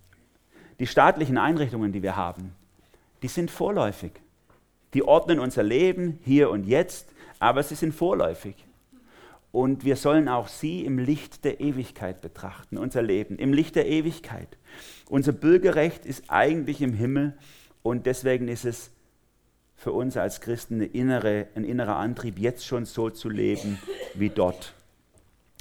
Die 0.79 0.87
staatlichen 0.87 1.39
Einrichtungen, 1.39 1.93
die 1.93 2.03
wir 2.03 2.17
haben, 2.17 2.53
die 3.23 3.29
sind 3.29 3.51
vorläufig. 3.51 4.13
Die 4.95 5.03
ordnen 5.03 5.39
unser 5.39 5.63
Leben 5.63 6.19
hier 6.23 6.51
und 6.51 6.65
jetzt, 6.65 7.09
aber 7.39 7.63
sie 7.63 7.75
sind 7.75 7.95
vorläufig. 7.95 8.67
Und 9.53 9.85
wir 9.85 9.97
sollen 9.97 10.29
auch 10.29 10.49
sie 10.49 10.85
im 10.85 10.99
Licht 10.99 11.45
der 11.45 11.61
Ewigkeit 11.61 12.21
betrachten, 12.21 12.77
unser 12.77 13.01
Leben, 13.03 13.39
im 13.39 13.55
Licht 13.55 13.75
der 13.75 13.87
Ewigkeit. 13.87 14.49
Unser 15.09 15.33
Bürgerrecht 15.33 16.05
ist 16.05 16.25
eigentlich 16.29 16.83
im 16.83 16.93
Himmel 16.93 17.39
und 17.83 18.05
deswegen 18.05 18.49
ist 18.49 18.67
es 18.67 18.91
für 19.77 19.93
uns 19.93 20.17
als 20.17 20.41
Christen 20.41 20.81
innere, 20.81 21.49
ein 21.55 21.65
innerer 21.65 21.97
Antrieb, 21.97 22.39
jetzt 22.39 22.67
schon 22.67 22.87
so 22.87 23.11
zu 23.11 23.29
leben 23.29 23.79
wie 24.15 24.31
dort. 24.31 24.73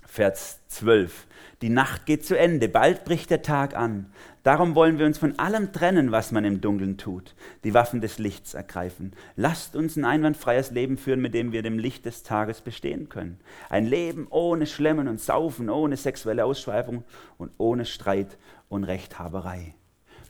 Vers 0.07 0.61
12. 0.69 1.27
Die 1.61 1.69
Nacht 1.69 2.05
geht 2.05 2.25
zu 2.25 2.37
Ende, 2.37 2.69
bald 2.69 3.03
bricht 3.03 3.29
der 3.29 3.41
Tag 3.41 3.75
an. 3.75 4.05
Darum 4.43 4.75
wollen 4.75 4.97
wir 4.97 5.05
uns 5.05 5.17
von 5.17 5.37
allem 5.39 5.73
trennen, 5.73 6.11
was 6.11 6.31
man 6.31 6.45
im 6.45 6.61
Dunkeln 6.61 6.97
tut, 6.97 7.35
die 7.63 7.73
Waffen 7.73 7.99
des 7.99 8.17
Lichts 8.19 8.53
ergreifen. 8.53 9.13
Lasst 9.35 9.75
uns 9.75 9.97
ein 9.97 10.05
einwandfreies 10.05 10.71
Leben 10.71 10.97
führen, 10.97 11.19
mit 11.19 11.33
dem 11.33 11.51
wir 11.51 11.63
dem 11.63 11.79
Licht 11.79 12.05
des 12.05 12.23
Tages 12.23 12.61
bestehen 12.61 13.09
können. 13.09 13.39
Ein 13.69 13.85
Leben 13.85 14.27
ohne 14.29 14.67
Schlemmen 14.67 15.07
und 15.07 15.19
Saufen, 15.19 15.69
ohne 15.69 15.97
sexuelle 15.97 16.45
Ausschweifung 16.45 17.03
und 17.37 17.51
ohne 17.57 17.85
Streit 17.85 18.37
und 18.69 18.83
Rechthaberei. 18.85 19.75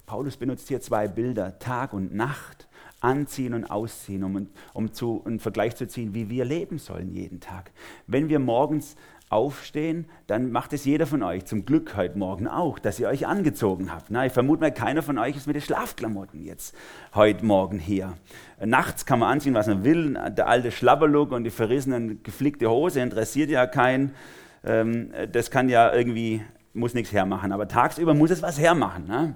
Paulus 0.05 0.37
benutzt 0.37 0.67
hier 0.67 0.81
zwei 0.81 1.07
Bilder, 1.07 1.59
Tag 1.59 1.93
und 1.93 2.13
Nacht 2.15 2.67
anziehen 3.01 3.53
und 3.53 3.65
ausziehen, 3.65 4.23
um, 4.23 4.47
um 4.73 4.93
zu, 4.93 5.21
einen 5.25 5.39
Vergleich 5.39 5.75
zu 5.75 5.87
ziehen, 5.87 6.13
wie 6.13 6.29
wir 6.29 6.45
leben 6.45 6.77
sollen 6.77 7.11
jeden 7.11 7.39
Tag. 7.39 7.71
Wenn 8.07 8.29
wir 8.29 8.39
morgens 8.39 8.95
aufstehen, 9.29 10.05
dann 10.27 10.51
macht 10.51 10.71
es 10.73 10.85
jeder 10.85 11.07
von 11.07 11.23
euch, 11.23 11.45
zum 11.45 11.65
Glück 11.65 11.95
heute 11.95 12.17
Morgen 12.17 12.47
auch, 12.47 12.77
dass 12.77 12.99
ihr 12.99 13.07
euch 13.07 13.25
angezogen 13.25 13.91
habt. 13.91 14.05
Na, 14.09 14.25
ich 14.25 14.33
vermute 14.33 14.61
mal, 14.61 14.71
keiner 14.71 15.01
von 15.01 15.17
euch 15.17 15.35
ist 15.35 15.47
mit 15.47 15.55
den 15.55 15.63
Schlafklamotten 15.63 16.43
jetzt 16.43 16.75
heute 17.13 17.45
Morgen 17.45 17.79
hier. 17.79 18.13
Nachts 18.63 19.05
kann 19.05 19.19
man 19.19 19.31
anziehen, 19.31 19.53
was 19.55 19.67
man 19.67 19.83
will. 19.83 20.17
Der 20.37 20.47
alte 20.47 20.71
Schlabberlook 20.71 21.31
und 21.31 21.43
die 21.43 21.49
verrissenen, 21.49 22.21
geflickte 22.23 22.69
Hose 22.69 23.01
interessiert 23.01 23.49
ja 23.49 23.65
keinen. 23.65 24.13
Ähm, 24.63 25.11
das 25.31 25.49
kann 25.49 25.69
ja 25.69 25.93
irgendwie, 25.93 26.41
muss 26.73 26.93
nichts 26.93 27.11
hermachen. 27.11 27.51
Aber 27.51 27.67
tagsüber 27.67 28.13
muss 28.13 28.29
es 28.29 28.43
was 28.43 28.59
hermachen. 28.59 29.07
Ne? 29.07 29.35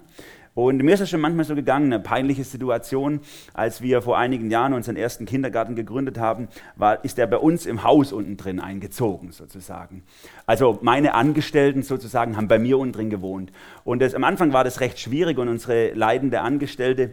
Und 0.60 0.84
mir 0.84 0.93
ist 0.93 0.99
es 0.99 1.10
schon 1.10 1.22
manchmal 1.22 1.45
so 1.45 1.55
gegangen, 1.55 1.86
eine 1.86 2.03
peinliche 2.03 2.43
Situation, 2.43 3.22
als 3.53 3.82
wir 3.82 4.01
vor 4.01 4.18
einigen 4.18 4.51
Jahren 4.51 4.74
unseren 4.74 4.97
ersten 4.97 5.26
Kindergarten 5.26 5.74
gegründet 5.74 6.18
haben, 6.18 6.49
war, 6.76 7.05
ist 7.05 7.18
er 7.18 7.28
bei 7.28 7.38
uns 7.38 7.66
im 7.66 7.86
Haus 7.86 8.12
unten 8.12 8.36
drin 8.36 8.60
eingezogen 8.60 9.32
sozusagen. 9.32 10.03
Also 10.45 10.78
meine 10.82 11.14
Angestellten 11.14 11.82
sozusagen 11.82 12.36
haben 12.36 12.49
bei 12.49 12.60
mir 12.60 12.78
unten 12.78 12.91
drin 12.91 13.10
gewohnt. 13.10 13.53
Und 13.86 14.01
das, 14.01 14.14
am 14.14 14.26
Anfang 14.26 14.51
war 14.51 14.66
das 14.66 14.82
recht 14.82 14.99
schwierig 14.99 15.38
und 15.38 15.47
unsere 15.47 15.93
leidende 15.93 16.41
Angestellte, 16.41 17.12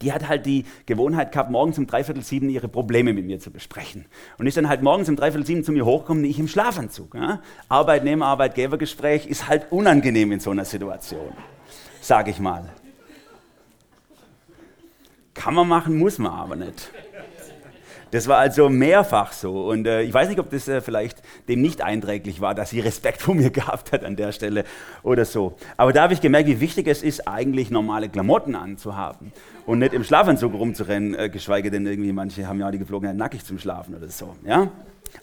die 0.00 0.14
hat 0.14 0.26
halt 0.26 0.46
die 0.46 0.64
Gewohnheit 0.86 1.32
gehabt, 1.32 1.50
morgens 1.50 1.76
um 1.76 1.86
dreiviertel 1.86 2.22
sieben 2.22 2.48
ihre 2.48 2.68
Probleme 2.68 3.12
mit 3.12 3.26
mir 3.26 3.38
zu 3.38 3.50
besprechen. 3.50 4.06
Und 4.38 4.46
ist 4.46 4.56
dann 4.56 4.70
halt 4.70 4.82
morgens 4.82 5.10
um 5.10 5.16
dreiviertel 5.16 5.44
sieben 5.44 5.62
zu 5.62 5.72
mir 5.72 5.84
hochgekommen, 5.84 6.24
ich 6.24 6.38
im 6.38 6.48
Schlafanzug. 6.48 7.16
Ja? 7.16 7.42
Arbeitnehmer-Arbeitgebergespräch 7.68 9.26
ist 9.26 9.46
halt 9.46 9.70
unangenehm 9.70 10.32
in 10.32 10.40
so 10.40 10.52
einer 10.52 10.64
Situation 10.64 11.34
sage 12.06 12.30
ich 12.30 12.38
mal. 12.38 12.68
Kann 15.34 15.54
man 15.54 15.68
machen, 15.68 15.98
muss 15.98 16.18
man 16.18 16.32
aber 16.32 16.56
nicht. 16.56 16.90
Das 18.12 18.28
war 18.28 18.38
also 18.38 18.68
mehrfach 18.68 19.32
so. 19.32 19.68
Und 19.68 19.86
äh, 19.86 20.02
ich 20.02 20.14
weiß 20.14 20.28
nicht, 20.28 20.38
ob 20.38 20.48
das 20.50 20.68
äh, 20.68 20.80
vielleicht 20.80 21.20
dem 21.48 21.60
nicht 21.60 21.82
einträglich 21.82 22.40
war, 22.40 22.54
dass 22.54 22.70
sie 22.70 22.80
Respekt 22.80 23.20
vor 23.20 23.34
mir 23.34 23.50
gehabt 23.60 23.92
hat 23.92 24.04
an 24.04 24.16
der 24.16 24.32
Stelle 24.32 24.64
oder 25.02 25.24
so. 25.24 25.56
Aber 25.76 25.92
da 25.92 26.02
habe 26.02 26.14
ich 26.14 26.20
gemerkt, 26.20 26.48
wie 26.48 26.60
wichtig 26.60 26.86
es 26.86 27.02
ist, 27.02 27.26
eigentlich 27.26 27.70
normale 27.70 28.08
Klamotten 28.08 28.54
anzuhaben 28.54 29.32
und 29.66 29.80
nicht 29.80 29.92
im 29.92 30.04
Schlafanzug 30.04 30.54
rumzurennen, 30.54 31.14
äh, 31.14 31.28
geschweige 31.28 31.70
denn 31.70 31.86
irgendwie 31.86 32.12
manche 32.12 32.46
haben 32.46 32.60
ja 32.60 32.70
die 32.70 32.78
Geflogenheit, 32.78 33.16
nackig 33.16 33.44
zum 33.44 33.58
Schlafen 33.58 33.94
oder 33.94 34.08
so. 34.08 34.36
Ja? 34.44 34.70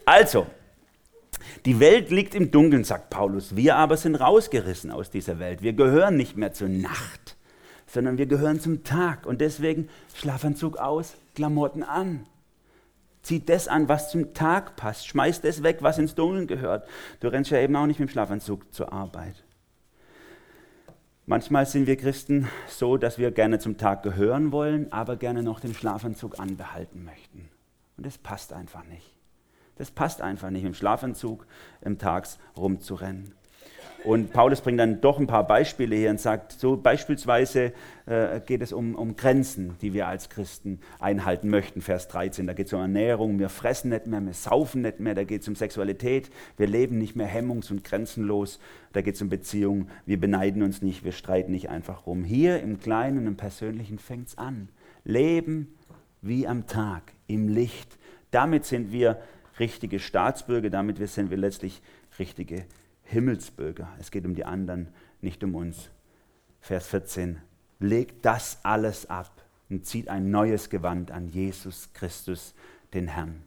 Also, 0.04 0.46
die 1.64 1.80
Welt 1.80 2.10
liegt 2.10 2.34
im 2.34 2.50
Dunkeln, 2.50 2.84
sagt 2.84 3.10
Paulus. 3.10 3.56
Wir 3.56 3.76
aber 3.76 3.96
sind 3.96 4.16
rausgerissen 4.16 4.90
aus 4.90 5.10
dieser 5.10 5.38
Welt. 5.38 5.62
Wir 5.62 5.72
gehören 5.72 6.16
nicht 6.16 6.36
mehr 6.36 6.52
zur 6.52 6.68
Nacht, 6.68 7.36
sondern 7.86 8.18
wir 8.18 8.26
gehören 8.26 8.60
zum 8.60 8.84
Tag. 8.84 9.26
Und 9.26 9.40
deswegen 9.40 9.88
Schlafanzug 10.14 10.76
aus, 10.76 11.14
Klamotten 11.34 11.82
an. 11.82 12.26
Zieht 13.22 13.48
das 13.48 13.68
an, 13.68 13.88
was 13.88 14.10
zum 14.10 14.34
Tag 14.34 14.76
passt. 14.76 15.06
Schmeißt 15.08 15.44
das 15.44 15.62
weg, 15.62 15.78
was 15.80 15.98
ins 15.98 16.14
Dunkeln 16.14 16.46
gehört. 16.46 16.86
Du 17.20 17.28
rennst 17.28 17.50
ja 17.50 17.58
eben 17.58 17.74
auch 17.76 17.86
nicht 17.86 17.98
mit 17.98 18.10
dem 18.10 18.12
Schlafanzug 18.12 18.72
zur 18.74 18.92
Arbeit. 18.92 19.42
Manchmal 21.26 21.64
sind 21.64 21.86
wir 21.86 21.96
Christen 21.96 22.48
so, 22.68 22.98
dass 22.98 23.16
wir 23.16 23.30
gerne 23.30 23.58
zum 23.58 23.78
Tag 23.78 24.02
gehören 24.02 24.52
wollen, 24.52 24.92
aber 24.92 25.16
gerne 25.16 25.42
noch 25.42 25.58
den 25.58 25.72
Schlafanzug 25.72 26.38
anbehalten 26.38 27.02
möchten. 27.02 27.48
Und 27.96 28.04
das 28.04 28.18
passt 28.18 28.52
einfach 28.52 28.84
nicht. 28.84 29.13
Das 29.76 29.90
passt 29.90 30.20
einfach 30.20 30.50
nicht, 30.50 30.64
im 30.64 30.74
Schlafanzug 30.74 31.46
im 31.80 31.98
Tags 31.98 32.38
rumzurennen. 32.56 33.32
Und 34.04 34.34
Paulus 34.34 34.60
bringt 34.60 34.78
dann 34.78 35.00
doch 35.00 35.18
ein 35.18 35.26
paar 35.26 35.46
Beispiele 35.46 35.96
hier 35.96 36.10
und 36.10 36.20
sagt, 36.20 36.52
so 36.52 36.76
beispielsweise 36.76 37.72
äh, 38.04 38.40
geht 38.44 38.60
es 38.60 38.74
um, 38.74 38.94
um 38.94 39.16
Grenzen, 39.16 39.76
die 39.80 39.94
wir 39.94 40.06
als 40.06 40.28
Christen 40.28 40.78
einhalten 41.00 41.48
möchten. 41.48 41.80
Vers 41.80 42.08
13, 42.08 42.46
da 42.46 42.52
geht 42.52 42.66
es 42.66 42.74
um 42.74 42.80
Ernährung, 42.80 43.38
wir 43.38 43.48
fressen 43.48 43.88
nicht 43.88 44.06
mehr, 44.06 44.20
wir 44.20 44.34
saufen 44.34 44.82
nicht 44.82 45.00
mehr, 45.00 45.14
da 45.14 45.24
geht 45.24 45.40
es 45.40 45.48
um 45.48 45.56
Sexualität, 45.56 46.30
wir 46.58 46.66
leben 46.66 46.98
nicht 46.98 47.16
mehr 47.16 47.28
hemmungs- 47.28 47.70
und 47.70 47.82
grenzenlos, 47.82 48.60
da 48.92 49.00
geht 49.00 49.14
es 49.14 49.22
um 49.22 49.30
Beziehungen, 49.30 49.88
wir 50.04 50.20
beneiden 50.20 50.62
uns 50.62 50.82
nicht, 50.82 51.02
wir 51.02 51.12
streiten 51.12 51.52
nicht 51.52 51.70
einfach 51.70 52.06
rum. 52.06 52.24
Hier 52.24 52.60
im 52.60 52.78
Kleinen 52.78 53.26
im 53.26 53.38
Persönlichen 53.38 53.98
fängt 53.98 54.28
es 54.28 54.36
an. 54.36 54.68
Leben 55.04 55.74
wie 56.20 56.46
am 56.46 56.66
Tag, 56.66 57.14
im 57.26 57.48
Licht. 57.48 57.96
Damit 58.30 58.66
sind 58.66 58.92
wir 58.92 59.18
richtige 59.58 59.98
Staatsbürger, 59.98 60.70
damit 60.70 61.06
sind 61.08 61.30
wir 61.30 61.36
letztlich 61.36 61.82
richtige 62.18 62.66
Himmelsbürger. 63.04 63.88
Es 64.00 64.10
geht 64.10 64.24
um 64.24 64.34
die 64.34 64.44
anderen, 64.44 64.88
nicht 65.20 65.42
um 65.44 65.54
uns. 65.54 65.90
Vers 66.60 66.86
14. 66.88 67.40
Legt 67.78 68.24
das 68.24 68.58
alles 68.62 69.10
ab 69.10 69.42
und 69.68 69.86
zieht 69.86 70.08
ein 70.08 70.30
neues 70.30 70.70
Gewand 70.70 71.10
an 71.10 71.28
Jesus 71.28 71.92
Christus, 71.92 72.54
den 72.94 73.08
Herrn. 73.08 73.42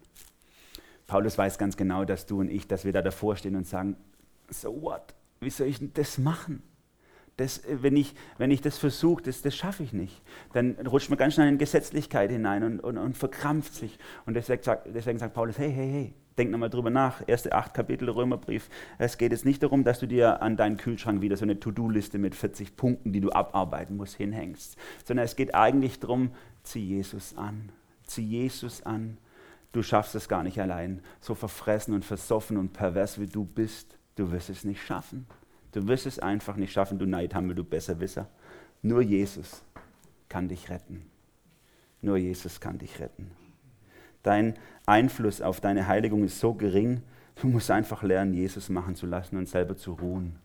Paulus 1.08 1.38
weiß 1.38 1.58
ganz 1.58 1.78
genau, 1.78 2.04
dass 2.04 2.26
du 2.26 2.42
und 2.42 2.50
ich, 2.52 2.68
dass 2.68 2.84
wir 2.84 2.92
da 2.92 3.02
davor 3.02 3.36
stehen 3.38 3.56
und 3.56 3.66
sagen, 3.66 3.96
so 4.50 4.82
what? 4.82 5.16
Wie 5.40 5.50
soll 5.50 5.68
ich 5.68 5.80
denn 5.80 5.94
das 5.94 6.18
machen? 6.18 6.62
Das, 7.38 7.60
äh, 7.60 7.78
wenn, 7.82 7.96
ich, 7.96 8.14
wenn 8.38 8.52
ich 8.52 8.62
das 8.62 8.78
versuche, 8.78 9.24
das, 9.24 9.42
das 9.42 9.56
schaffe 9.56 9.84
ich 9.84 9.94
nicht. 9.94 10.22
Dann 10.54 10.76
rutscht 10.88 11.10
man 11.10 11.18
ganz 11.18 11.36
schnell 11.36 11.48
in 11.48 11.58
Gesetzlichkeit 11.58 12.32
hinein 12.32 12.64
und, 12.64 12.80
und, 12.82 12.98
und 12.98 13.16
verkrampft 13.16 13.74
sich. 13.74 13.98
Und 14.26 14.34
deswegen 14.34 14.64
sagt, 14.64 14.88
deswegen 14.94 15.20
sagt 15.20 15.34
Paulus, 15.34 15.58
hey, 15.58 15.72
hey, 15.72 15.90
hey, 15.90 16.14
denk 16.38 16.52
nochmal 16.52 16.70
drüber 16.70 16.90
nach. 16.90 17.22
Erste 17.28 17.54
acht 17.54 17.74
Kapitel 17.74 18.10
Römerbrief. 18.10 18.70
Es 18.98 19.18
geht 19.18 19.32
jetzt 19.32 19.46
nicht 19.46 19.62
darum, 19.64 19.84
dass 19.84 20.00
du 20.00 20.08
dir 20.08 20.42
an 20.42 20.58
deinen 20.58 20.78
Kühlschrank 20.78 21.22
wieder 21.22 21.38
so 21.38 21.46
eine 21.46 21.60
To-Do-Liste 21.60 22.18
mit 22.18 22.36
40 22.36 22.76
Punkten, 22.76 23.14
die 23.14 23.22
du 23.22 23.32
abarbeiten 23.32 23.98
musst, 23.98 24.16
hinhängst. 24.16 24.78
Sondern 25.06 25.26
es 25.26 25.36
geht 25.36 25.56
eigentlich 25.56 26.00
darum, 26.00 26.32
zieh 26.64 26.86
Jesus 26.86 27.38
an. 27.38 27.72
Zieh 28.04 28.26
Jesus 28.26 28.84
an. 28.84 29.18
Du 29.74 29.84
schaffst 29.84 30.16
es 30.16 30.28
gar 30.28 30.44
nicht 30.44 30.60
allein. 30.60 31.02
So 31.20 31.36
verfressen 31.36 31.94
und 31.94 32.04
versoffen 32.04 32.58
und 32.58 32.74
pervers 32.74 33.20
wie 33.20 33.28
du 33.28 33.44
bist, 33.44 33.98
du 34.16 34.32
wirst 34.32 34.50
es 34.50 34.64
nicht 34.64 34.82
schaffen. 34.82 35.28
Du 35.72 35.88
wirst 35.88 36.06
es 36.06 36.20
einfach 36.20 36.56
nicht 36.56 36.72
schaffen, 36.72 37.00
du 37.00 37.06
Neidhammel, 37.06 37.56
du 37.56 37.64
Besserwisser. 37.64 38.28
Nur 38.82 39.02
Jesus 39.02 39.64
kann 40.30 40.48
dich 40.48 40.70
retten. 40.70 41.06
Nur 42.02 42.18
Jesus 42.18 42.60
kann 42.60 42.78
dich 42.78 43.00
retten. 43.00 43.32
Dein 44.24 44.56
Einfluss 44.86 45.42
auf 45.42 45.62
deine 45.62 45.88
Heiligung 45.88 46.24
ist 46.24 46.40
so 46.40 46.54
gering, 46.54 47.02
du 47.42 47.48
musst 47.48 47.72
einfach 47.72 48.04
lernen, 48.04 48.34
Jesus 48.34 48.70
machen 48.70 48.96
zu 48.96 49.06
lassen 49.06 49.38
und 49.38 49.48
selber 49.48 49.78
zu 49.78 49.94
ruhen. 49.94 50.36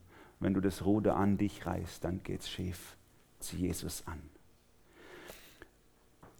Wenn 0.40 0.54
du 0.54 0.60
das 0.60 0.84
Ruder 0.84 1.16
an 1.16 1.38
dich 1.38 1.66
reißt, 1.66 2.04
dann 2.04 2.22
geht's 2.22 2.50
schief. 2.50 2.96
Zieh 3.38 3.58
Jesus 3.58 4.04
an. 4.06 4.20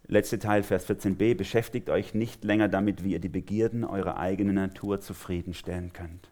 Letzte 0.07 0.39
Teil, 0.39 0.63
Vers 0.63 0.89
14b, 0.89 1.35
beschäftigt 1.35 1.89
euch 1.89 2.13
nicht 2.13 2.43
länger 2.43 2.67
damit, 2.67 3.03
wie 3.03 3.13
ihr 3.13 3.19
die 3.19 3.29
Begierden 3.29 3.85
eurer 3.85 4.17
eigenen 4.17 4.55
Natur 4.55 4.99
zufriedenstellen 4.99 5.93
könnt. 5.93 6.29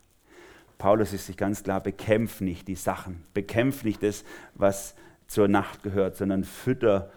Paulus 0.81 1.13
ist 1.13 1.27
sich 1.27 1.37
ganz 1.37 1.61
klar, 1.61 1.79
bekämpf 1.79 2.41
nicht 2.41 2.67
die 2.67 2.73
Sachen, 2.73 3.23
bekämpf 3.35 3.83
nicht 3.83 4.01
das, 4.01 4.25
was 4.55 4.95
zur 5.27 5.47
Nacht 5.47 5.83
gehört, 5.83 6.17
sondern 6.17 6.43
fütter 6.43 7.11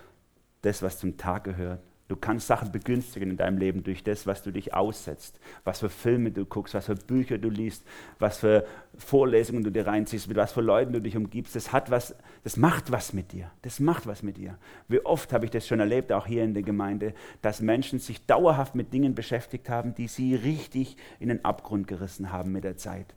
das, 0.60 0.82
was 0.82 0.98
zum 0.98 1.16
Tag 1.16 1.44
gehört. 1.44 1.80
Du 2.08 2.16
kannst 2.16 2.46
Sachen 2.46 2.72
begünstigen 2.72 3.30
in 3.30 3.38
deinem 3.38 3.56
Leben 3.56 3.82
durch 3.82 4.04
das, 4.04 4.26
was 4.26 4.42
du 4.42 4.50
dich 4.50 4.74
aussetzt, 4.74 5.40
was 5.64 5.80
für 5.80 5.88
Filme 5.88 6.30
du 6.30 6.44
guckst, 6.44 6.74
was 6.74 6.84
für 6.84 6.94
Bücher 6.94 7.38
du 7.38 7.48
liest, 7.48 7.86
was 8.18 8.36
für 8.36 8.66
Vorlesungen 8.98 9.64
du 9.64 9.70
dir 9.70 9.86
reinziehst, 9.86 10.28
mit 10.28 10.36
was 10.36 10.52
für 10.52 10.60
Leuten 10.60 10.92
du 10.92 11.00
dich 11.00 11.16
umgibst. 11.16 11.56
Das 11.56 11.72
hat 11.72 11.90
was, 11.90 12.14
das 12.42 12.58
macht 12.58 12.92
was 12.92 13.14
mit 13.14 13.32
dir. 13.32 13.50
Das 13.62 13.80
macht 13.80 14.06
was 14.06 14.22
mit 14.22 14.36
dir. 14.36 14.58
Wie 14.88 15.00
oft 15.00 15.32
habe 15.32 15.46
ich 15.46 15.50
das 15.50 15.66
schon 15.66 15.80
erlebt, 15.80 16.12
auch 16.12 16.26
hier 16.26 16.44
in 16.44 16.52
der 16.52 16.64
Gemeinde, 16.64 17.14
dass 17.40 17.62
Menschen 17.62 17.98
sich 17.98 18.26
dauerhaft 18.26 18.74
mit 18.74 18.92
Dingen 18.92 19.14
beschäftigt 19.14 19.70
haben, 19.70 19.94
die 19.94 20.08
sie 20.08 20.34
richtig 20.34 20.98
in 21.18 21.30
den 21.30 21.46
Abgrund 21.46 21.88
gerissen 21.88 22.30
haben 22.30 22.52
mit 22.52 22.64
der 22.64 22.76
Zeit. 22.76 23.14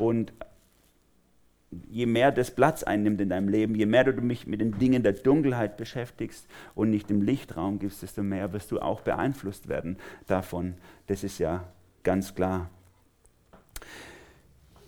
Und 0.00 0.32
je 1.88 2.06
mehr 2.06 2.32
das 2.32 2.50
Platz 2.50 2.82
einnimmt 2.82 3.20
in 3.20 3.28
deinem 3.28 3.48
Leben, 3.48 3.74
je 3.74 3.86
mehr 3.86 4.04
du 4.04 4.12
dich 4.14 4.46
mit 4.46 4.60
den 4.60 4.78
Dingen 4.78 5.02
der 5.02 5.12
Dunkelheit 5.12 5.76
beschäftigst 5.76 6.46
und 6.74 6.90
nicht 6.90 7.10
im 7.10 7.22
Lichtraum 7.22 7.78
gibst, 7.78 8.02
desto 8.02 8.22
mehr 8.22 8.52
wirst 8.52 8.72
du 8.72 8.80
auch 8.80 9.02
beeinflusst 9.02 9.68
werden 9.68 9.98
davon. 10.26 10.74
Das 11.06 11.22
ist 11.22 11.38
ja 11.38 11.64
ganz 12.02 12.34
klar. 12.34 12.70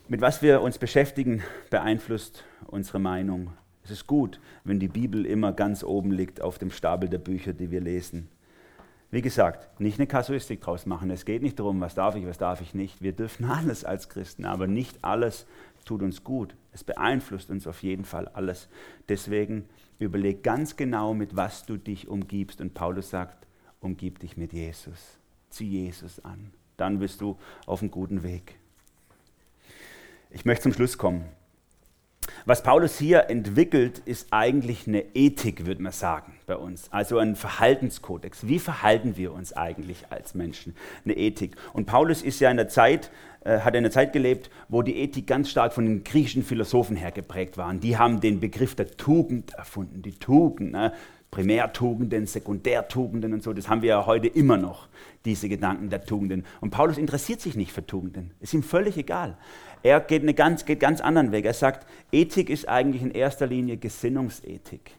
Mit 0.08 0.20
was 0.20 0.42
wir 0.42 0.62
uns 0.62 0.78
beschäftigen, 0.78 1.42
beeinflusst 1.70 2.44
unsere 2.66 2.98
Meinung. 2.98 3.52
Es 3.84 3.90
ist 3.90 4.06
gut, 4.06 4.40
wenn 4.64 4.80
die 4.80 4.88
Bibel 4.88 5.26
immer 5.26 5.52
ganz 5.52 5.84
oben 5.84 6.10
liegt 6.10 6.40
auf 6.40 6.58
dem 6.58 6.70
Stapel 6.70 7.08
der 7.08 7.18
Bücher, 7.18 7.52
die 7.52 7.70
wir 7.70 7.80
lesen. 7.80 8.28
Wie 9.12 9.20
gesagt, 9.20 9.78
nicht 9.78 9.98
eine 9.98 10.06
Kasuistik 10.06 10.62
draus 10.62 10.86
machen. 10.86 11.10
Es 11.10 11.26
geht 11.26 11.42
nicht 11.42 11.58
darum, 11.58 11.82
was 11.82 11.94
darf 11.94 12.16
ich, 12.16 12.26
was 12.26 12.38
darf 12.38 12.62
ich 12.62 12.72
nicht. 12.72 13.02
Wir 13.02 13.12
dürfen 13.12 13.44
alles 13.50 13.84
als 13.84 14.08
Christen, 14.08 14.46
aber 14.46 14.66
nicht 14.66 15.04
alles 15.04 15.46
tut 15.84 16.00
uns 16.00 16.24
gut. 16.24 16.56
Es 16.72 16.82
beeinflusst 16.82 17.50
uns 17.50 17.66
auf 17.66 17.82
jeden 17.82 18.06
Fall 18.06 18.26
alles. 18.28 18.68
Deswegen 19.10 19.66
überleg 19.98 20.42
ganz 20.42 20.76
genau, 20.76 21.12
mit 21.12 21.36
was 21.36 21.66
du 21.66 21.76
dich 21.76 22.08
umgibst. 22.08 22.62
Und 22.62 22.72
Paulus 22.72 23.10
sagt, 23.10 23.46
umgib 23.80 24.18
dich 24.18 24.38
mit 24.38 24.54
Jesus. 24.54 25.18
Zieh 25.50 25.68
Jesus 25.68 26.24
an. 26.24 26.50
Dann 26.78 26.98
bist 26.98 27.20
du 27.20 27.36
auf 27.66 27.82
einem 27.82 27.90
guten 27.90 28.22
Weg. 28.22 28.58
Ich 30.30 30.46
möchte 30.46 30.62
zum 30.62 30.72
Schluss 30.72 30.96
kommen. 30.96 31.26
Was 32.44 32.64
Paulus 32.64 32.98
hier 32.98 33.30
entwickelt, 33.30 34.00
ist 34.04 34.26
eigentlich 34.32 34.88
eine 34.88 35.04
Ethik, 35.14 35.64
würde 35.64 35.80
man 35.80 35.92
sagen, 35.92 36.32
bei 36.46 36.56
uns. 36.56 36.88
Also 36.90 37.18
ein 37.18 37.36
Verhaltenskodex. 37.36 38.48
Wie 38.48 38.58
verhalten 38.58 39.16
wir 39.16 39.32
uns 39.32 39.52
eigentlich 39.52 40.06
als 40.10 40.34
Menschen? 40.34 40.74
Eine 41.04 41.16
Ethik. 41.16 41.54
Und 41.72 41.86
Paulus 41.86 42.20
ist 42.20 42.40
ja 42.40 42.50
in 42.50 42.56
der 42.56 42.68
Zeit, 42.68 43.12
äh, 43.44 43.60
hat 43.60 43.74
in 43.74 43.78
einer 43.78 43.92
Zeit 43.92 44.12
gelebt, 44.12 44.50
wo 44.68 44.82
die 44.82 44.96
Ethik 44.96 45.28
ganz 45.28 45.50
stark 45.50 45.72
von 45.72 45.84
den 45.84 46.02
griechischen 46.02 46.42
Philosophen 46.42 46.96
her 46.96 47.12
geprägt 47.12 47.58
war. 47.58 47.72
Die 47.74 47.96
haben 47.96 48.20
den 48.20 48.40
Begriff 48.40 48.74
der 48.74 48.96
Tugend 48.96 49.54
erfunden. 49.54 50.02
Die 50.02 50.18
Tugend, 50.18 50.72
ne? 50.72 50.92
Primärtugenden, 51.32 52.26
Sekundärtugenden 52.26 53.32
und 53.32 53.42
so, 53.42 53.54
das 53.54 53.66
haben 53.66 53.80
wir 53.80 53.88
ja 53.88 54.06
heute 54.06 54.28
immer 54.28 54.58
noch, 54.58 54.86
diese 55.24 55.48
Gedanken 55.48 55.88
der 55.88 56.04
Tugenden. 56.04 56.44
Und 56.60 56.70
Paulus 56.70 56.98
interessiert 56.98 57.40
sich 57.40 57.56
nicht 57.56 57.72
für 57.72 57.84
Tugenden. 57.84 58.32
Ist 58.40 58.52
ihm 58.52 58.62
völlig 58.62 58.98
egal. 58.98 59.38
Er 59.82 60.00
geht, 60.00 60.22
einen 60.22 60.36
ganz, 60.36 60.66
geht 60.66 60.78
ganz 60.78 61.00
anderen 61.00 61.32
Weg. 61.32 61.46
Er 61.46 61.54
sagt, 61.54 61.86
Ethik 62.12 62.50
ist 62.50 62.68
eigentlich 62.68 63.02
in 63.02 63.12
erster 63.12 63.46
Linie 63.46 63.78
Gesinnungsethik 63.78 64.92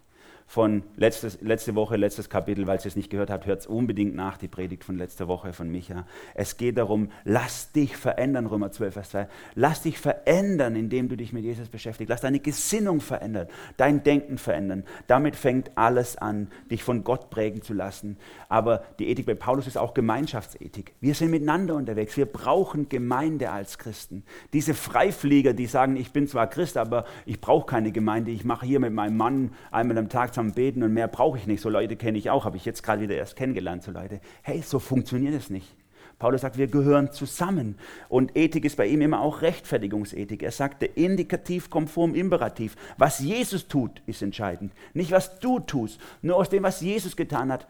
von 0.53 0.83
letztes, 0.97 1.41
letzte 1.41 1.73
Woche, 1.73 1.97
letztes 1.97 2.29
Kapitel, 2.29 2.67
weil 2.67 2.77
ihr 2.77 2.85
es 2.85 2.95
nicht 2.95 3.09
gehört 3.09 3.31
habt, 3.31 3.47
hört 3.47 3.61
es 3.61 3.65
unbedingt 3.65 4.13
nach, 4.13 4.37
die 4.37 4.47
Predigt 4.47 4.83
von 4.83 4.99
letzter 4.99 5.27
Woche 5.27 5.51
von 5.51 5.67
Micha. 5.67 6.05
Es 6.35 6.57
geht 6.57 6.77
darum, 6.77 7.09
lass 7.23 7.71
dich 7.71 7.97
verändern, 7.97 8.45
Römer 8.45 8.71
12, 8.71 8.93
Vers 8.93 9.09
2. 9.09 9.27
Lass 9.55 9.81
dich 9.81 9.97
verändern, 9.97 10.75
indem 10.75 11.09
du 11.09 11.17
dich 11.17 11.33
mit 11.33 11.43
Jesus 11.43 11.69
beschäftigst. 11.69 12.07
Lass 12.07 12.21
deine 12.21 12.39
Gesinnung 12.39 13.01
verändern, 13.01 13.47
dein 13.77 14.03
Denken 14.03 14.37
verändern. 14.37 14.83
Damit 15.07 15.35
fängt 15.35 15.71
alles 15.73 16.17
an, 16.17 16.49
dich 16.69 16.83
von 16.83 17.03
Gott 17.03 17.31
prägen 17.31 17.63
zu 17.63 17.73
lassen. 17.73 18.17
Aber 18.47 18.83
die 18.99 19.07
Ethik 19.07 19.25
bei 19.25 19.33
Paulus 19.33 19.65
ist 19.65 19.79
auch 19.79 19.95
Gemeinschaftsethik. 19.95 20.93
Wir 21.01 21.15
sind 21.15 21.31
miteinander 21.31 21.73
unterwegs. 21.73 22.15
Wir 22.15 22.27
brauchen 22.27 22.89
Gemeinde 22.89 23.49
als 23.49 23.79
Christen. 23.79 24.23
Diese 24.53 24.75
Freiflieger, 24.75 25.53
die 25.53 25.65
sagen, 25.65 25.95
ich 25.95 26.11
bin 26.11 26.27
zwar 26.27 26.45
Christ, 26.45 26.77
aber 26.77 27.05
ich 27.25 27.41
brauche 27.41 27.65
keine 27.65 27.91
Gemeinde. 27.91 28.29
Ich 28.29 28.45
mache 28.45 28.67
hier 28.67 28.79
mit 28.79 28.93
meinem 28.93 29.17
Mann 29.17 29.55
einmal 29.71 29.97
am 29.97 30.09
Tag 30.09 30.35
zusammen 30.43 30.53
beten 30.53 30.83
und 30.83 30.93
mehr 30.93 31.07
brauche 31.07 31.37
ich 31.37 31.47
nicht. 31.47 31.61
So 31.61 31.69
Leute 31.69 31.95
kenne 31.95 32.17
ich 32.17 32.29
auch, 32.29 32.45
habe 32.45 32.57
ich 32.57 32.65
jetzt 32.65 32.83
gerade 32.83 33.01
wieder 33.01 33.15
erst 33.15 33.35
kennengelernt, 33.35 33.83
so 33.83 33.91
Leute. 33.91 34.19
Hey, 34.41 34.61
so 34.61 34.79
funktioniert 34.79 35.33
es 35.35 35.49
nicht. 35.49 35.75
Paulus 36.19 36.41
sagt, 36.41 36.57
wir 36.57 36.67
gehören 36.67 37.11
zusammen. 37.11 37.77
Und 38.07 38.37
Ethik 38.37 38.65
ist 38.65 38.77
bei 38.77 38.87
ihm 38.87 39.01
immer 39.01 39.21
auch 39.21 39.41
Rechtfertigungsethik. 39.41 40.43
Er 40.43 40.51
sagt, 40.51 40.81
der 40.81 40.95
Indikativ 40.95 41.69
dem 41.69 42.15
Imperativ. 42.15 42.75
Was 42.97 43.19
Jesus 43.19 43.67
tut, 43.67 44.01
ist 44.05 44.21
entscheidend. 44.21 44.71
Nicht, 44.93 45.11
was 45.11 45.39
du 45.39 45.59
tust. 45.59 45.99
Nur 46.21 46.37
aus 46.37 46.49
dem, 46.49 46.63
was 46.63 46.81
Jesus 46.81 47.15
getan 47.15 47.51
hat, 47.51 47.67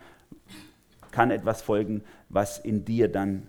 kann 1.12 1.32
etwas 1.32 1.62
folgen, 1.62 2.04
was 2.30 2.60
in 2.60 2.86
dir 2.86 3.08
dann 3.08 3.48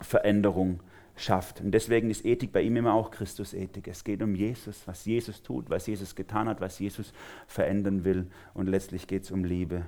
Veränderung 0.00 0.80
schafft. 1.20 1.60
Und 1.60 1.72
deswegen 1.72 2.10
ist 2.10 2.24
Ethik 2.24 2.52
bei 2.52 2.62
ihm 2.62 2.76
immer 2.76 2.94
auch 2.94 3.10
Christusethik. 3.10 3.88
Es 3.88 4.04
geht 4.04 4.22
um 4.22 4.34
Jesus, 4.34 4.82
was 4.86 5.04
Jesus 5.04 5.42
tut, 5.42 5.68
was 5.70 5.86
Jesus 5.86 6.14
getan 6.14 6.48
hat, 6.48 6.60
was 6.60 6.78
Jesus 6.78 7.12
verändern 7.46 8.04
will. 8.04 8.26
Und 8.54 8.68
letztlich 8.68 9.06
geht 9.06 9.24
es 9.24 9.30
um 9.30 9.44
Liebe. 9.44 9.86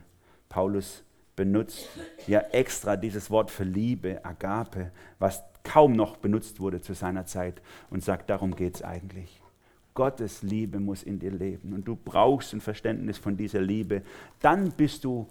Paulus 0.48 1.04
benutzt 1.36 1.88
ja 2.26 2.40
extra 2.52 2.96
dieses 2.96 3.30
Wort 3.30 3.50
für 3.50 3.64
Liebe, 3.64 4.24
Agape, 4.24 4.90
was 5.18 5.42
kaum 5.62 5.92
noch 5.92 6.16
benutzt 6.16 6.60
wurde 6.60 6.80
zu 6.80 6.94
seiner 6.94 7.26
Zeit 7.26 7.62
und 7.88 8.02
sagt, 8.02 8.30
darum 8.30 8.56
geht 8.56 8.76
es 8.76 8.82
eigentlich. 8.82 9.40
Gottes 9.94 10.42
Liebe 10.42 10.80
muss 10.80 11.02
in 11.02 11.18
dir 11.18 11.30
leben 11.30 11.72
und 11.72 11.86
du 11.86 11.96
brauchst 11.96 12.52
ein 12.52 12.60
Verständnis 12.60 13.18
von 13.18 13.36
dieser 13.36 13.60
Liebe. 13.60 14.02
Dann 14.40 14.70
bist 14.72 15.04
du 15.04 15.28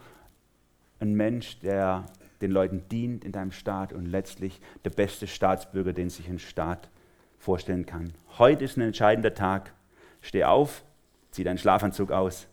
ein 1.00 1.14
Mensch, 1.14 1.60
der 1.60 2.06
den 2.42 2.52
Leuten 2.52 2.88
dient 2.90 3.26
in 3.26 3.32
deinem 3.32 3.52
Staat 3.52 3.94
und 3.94 4.06
letztlich 4.06 4.62
der 4.86 4.92
beste 4.92 5.28
Staatsbürger, 5.28 5.94
den 5.94 6.10
sich 6.10 6.28
ein 6.30 6.40
Staat 6.40 6.90
vorstellen 7.38 7.86
kann. 7.86 8.14
Heute 8.38 8.66
ist 8.66 8.78
ein 8.78 8.82
entscheidender 8.82 9.34
Tag. 9.34 9.74
Steh 10.22 10.44
auf, 10.44 10.84
zieh 11.32 11.44
deinen 11.44 11.58
Schlafanzug 11.58 12.12
aus, 12.12 12.48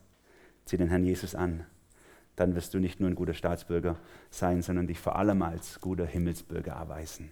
zieh 0.65 0.77
den 0.77 0.89
Herrn 0.89 1.03
Jesus 1.03 1.35
an. 1.35 1.65
Dann 2.35 2.55
wirst 2.55 2.73
du 2.73 2.79
nicht 2.79 2.99
nur 2.99 3.09
ein 3.09 3.15
guter 3.15 3.33
Staatsbürger 3.33 3.97
sein, 4.29 4.61
sondern 4.61 4.87
dich 4.87 4.99
vor 4.99 5.15
allem 5.15 5.41
als 5.41 5.81
guter 5.81 6.05
Himmelsbürger 6.05 6.73
erweisen. 6.73 7.31